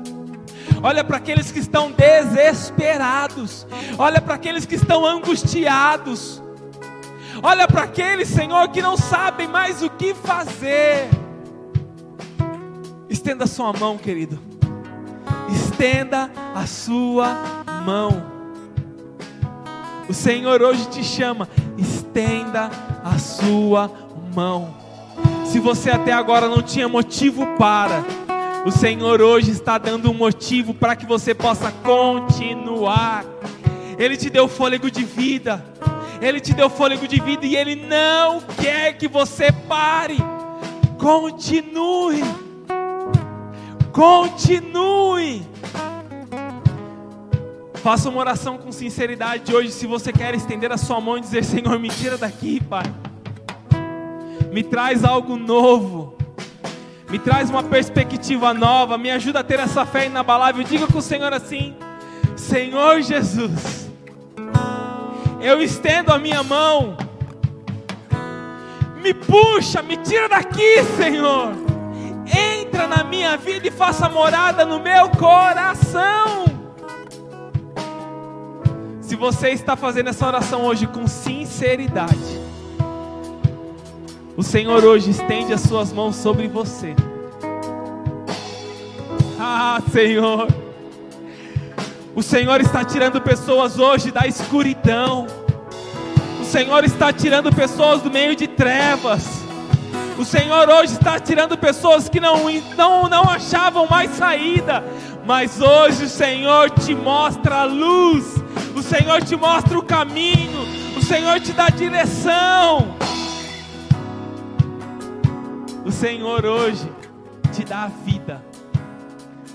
Olha 0.83 1.03
para 1.03 1.17
aqueles 1.17 1.51
que 1.51 1.59
estão 1.59 1.91
desesperados. 1.91 3.67
Olha 3.99 4.21
para 4.21 4.35
aqueles 4.35 4.67
que 4.67 4.75
estão 4.75 5.05
angustiados. 5.07 6.43
Olha 7.43 7.67
para 7.67 7.83
aqueles, 7.83 8.29
Senhor, 8.29 8.69
que 8.69 8.83
não 8.83 8.97
sabem 8.97 9.49
mais 9.49 9.83
o 9.83 9.91
que 9.91 10.15
fazer. 10.15 11.09
Estenda 13.09 13.45
a 13.45 13.47
sua 13.47 13.73
mão, 13.73 13.97
querido. 13.97 14.39
Estenda 15.49 16.31
a 16.55 16.67
sua 16.67 17.37
mão. 17.85 18.37
O 20.09 20.15
Senhor 20.15 20.61
hoje 20.63 20.87
te 20.89 21.03
chama. 21.03 21.49
Estenda 21.79 22.71
a 23.03 23.19
sua 23.19 23.91
mão. 24.35 24.86
Se 25.47 25.61
você 25.61 25.91
até 25.91 26.13
agora 26.13 26.49
não 26.49 26.61
tinha 26.61 26.89
motivo 26.89 27.47
para, 27.57 28.05
o 28.67 28.71
Senhor 28.71 29.23
hoje 29.23 29.53
está 29.53 29.79
dando 29.79 30.11
um 30.11 30.15
motivo 30.15 30.75
para 30.75 30.97
que 30.97 31.07
você 31.07 31.33
possa 31.35 31.71
continuar. 31.71 33.25
Ele 33.97 34.17
te 34.17 34.29
deu 34.29 34.49
fôlego 34.49 34.91
de 34.91 35.05
vida. 35.05 35.65
Ele 36.21 36.41
te 36.41 36.53
deu 36.53 36.69
fôlego 36.69 37.07
de 37.07 37.21
vida 37.21 37.47
e 37.47 37.55
ele 37.55 37.77
não 37.77 38.41
quer 38.61 38.99
que 38.99 39.07
você 39.07 39.53
pare. 39.53 40.19
Continue. 40.99 42.23
Continue. 43.93 45.47
Faça 47.77 48.09
uma 48.09 48.19
oração 48.19 48.59
com 48.59 48.73
sinceridade 48.73 49.55
hoje. 49.55 49.71
Se 49.71 49.87
você 49.87 50.13
quer 50.13 50.35
estender 50.35 50.73
a 50.73 50.77
sua 50.77 51.01
mão 51.01 51.17
e 51.17 51.21
dizer: 51.21 51.45
Senhor, 51.45 51.79
me 51.79 51.89
tira 51.89 52.19
daqui, 52.19 52.61
Pai 52.61 52.85
me 54.57 54.63
traz 54.63 55.05
algo 55.05 55.37
novo, 55.37 56.17
me 57.11 57.19
traz 57.19 57.51
uma 57.51 57.63
perspectiva 57.63 58.55
nova, 58.55 58.97
me 58.97 59.11
ajuda 59.11 59.41
a 59.41 59.45
ter 59.45 59.61
essa 59.61 59.85
fé 59.85 60.07
inabalável. 60.07 60.65
Diga 60.65 60.87
com 60.87 60.97
o 60.97 61.03
Senhor 61.03 61.31
assim: 61.31 61.77
Senhor 62.35 63.03
Jesus, 63.03 63.91
eu 65.43 65.61
estendo 65.61 66.11
a 66.11 66.19
minha 66.19 66.43
mão, 66.43 66.97
me 69.03 69.13
puxa, 69.13 69.83
me 69.83 69.99
tira 69.99 70.27
daqui, 70.27 70.83
Senhor. 70.97 71.53
Entra 72.27 72.87
na 72.87 73.05
minha 73.05 73.37
vida 73.37 73.69
e 73.69 73.71
faça 73.71 74.09
morada 74.09 74.65
no 74.65 74.81
meu 74.81 75.11
coração. 75.11 76.47
Se 79.03 79.15
você 79.15 79.51
está 79.51 79.77
fazendo 79.77 80.09
essa 80.09 80.27
oração 80.27 80.65
hoje 80.65 80.87
com 80.87 81.07
sinceridade, 81.07 82.46
o 84.37 84.43
Senhor 84.43 84.85
hoje 84.85 85.11
estende 85.11 85.53
as 85.53 85.63
suas 85.63 85.93
mãos 85.93 86.15
sobre 86.17 86.47
você. 86.47 86.95
Ah, 89.41 89.81
Senhor. 89.91 90.47
O 92.15 92.23
Senhor 92.23 92.61
está 92.61 92.85
tirando 92.85 93.21
pessoas 93.21 93.79
hoje 93.79 94.11
da 94.11 94.27
escuridão. 94.27 95.27
O 96.41 96.45
Senhor 96.45 96.85
está 96.85 97.13
tirando 97.13 97.55
pessoas 97.55 98.03
do 98.03 98.11
meio 98.11 98.37
de 98.37 98.47
trevas. 98.47 99.45
O 100.19 100.25
Senhor 100.25 100.69
hoje 100.69 100.93
está 100.93 101.19
tirando 101.19 101.57
pessoas 101.57 102.09
que 102.09 102.21
não, 102.21 102.51
não, 102.77 103.09
não 103.09 103.23
achavam 103.25 103.87
mais 103.89 104.11
saída. 104.11 104.85
Mas 105.25 105.61
hoje 105.61 106.05
o 106.05 106.09
Senhor 106.09 106.71
te 106.71 106.95
mostra 106.95 107.63
a 107.63 107.65
luz. 107.65 108.37
O 108.75 108.83
Senhor 108.83 109.23
te 109.23 109.35
mostra 109.35 109.79
o 109.79 109.83
caminho. 109.83 110.67
O 110.97 111.03
Senhor 111.03 111.41
te 111.41 111.53
dá 111.53 111.69
direção. 111.69 112.97
O 115.87 115.93
Senhor 115.93 116.45
hoje 116.45 116.91
te 117.55 117.65
dá 117.65 117.85
a 117.85 117.87
vida 117.87 118.45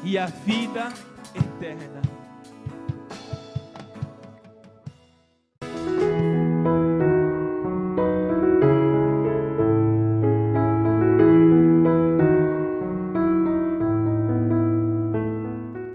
e 0.02 0.18
a 0.18 0.28
vida 0.28 0.88
eterna. 1.36 1.91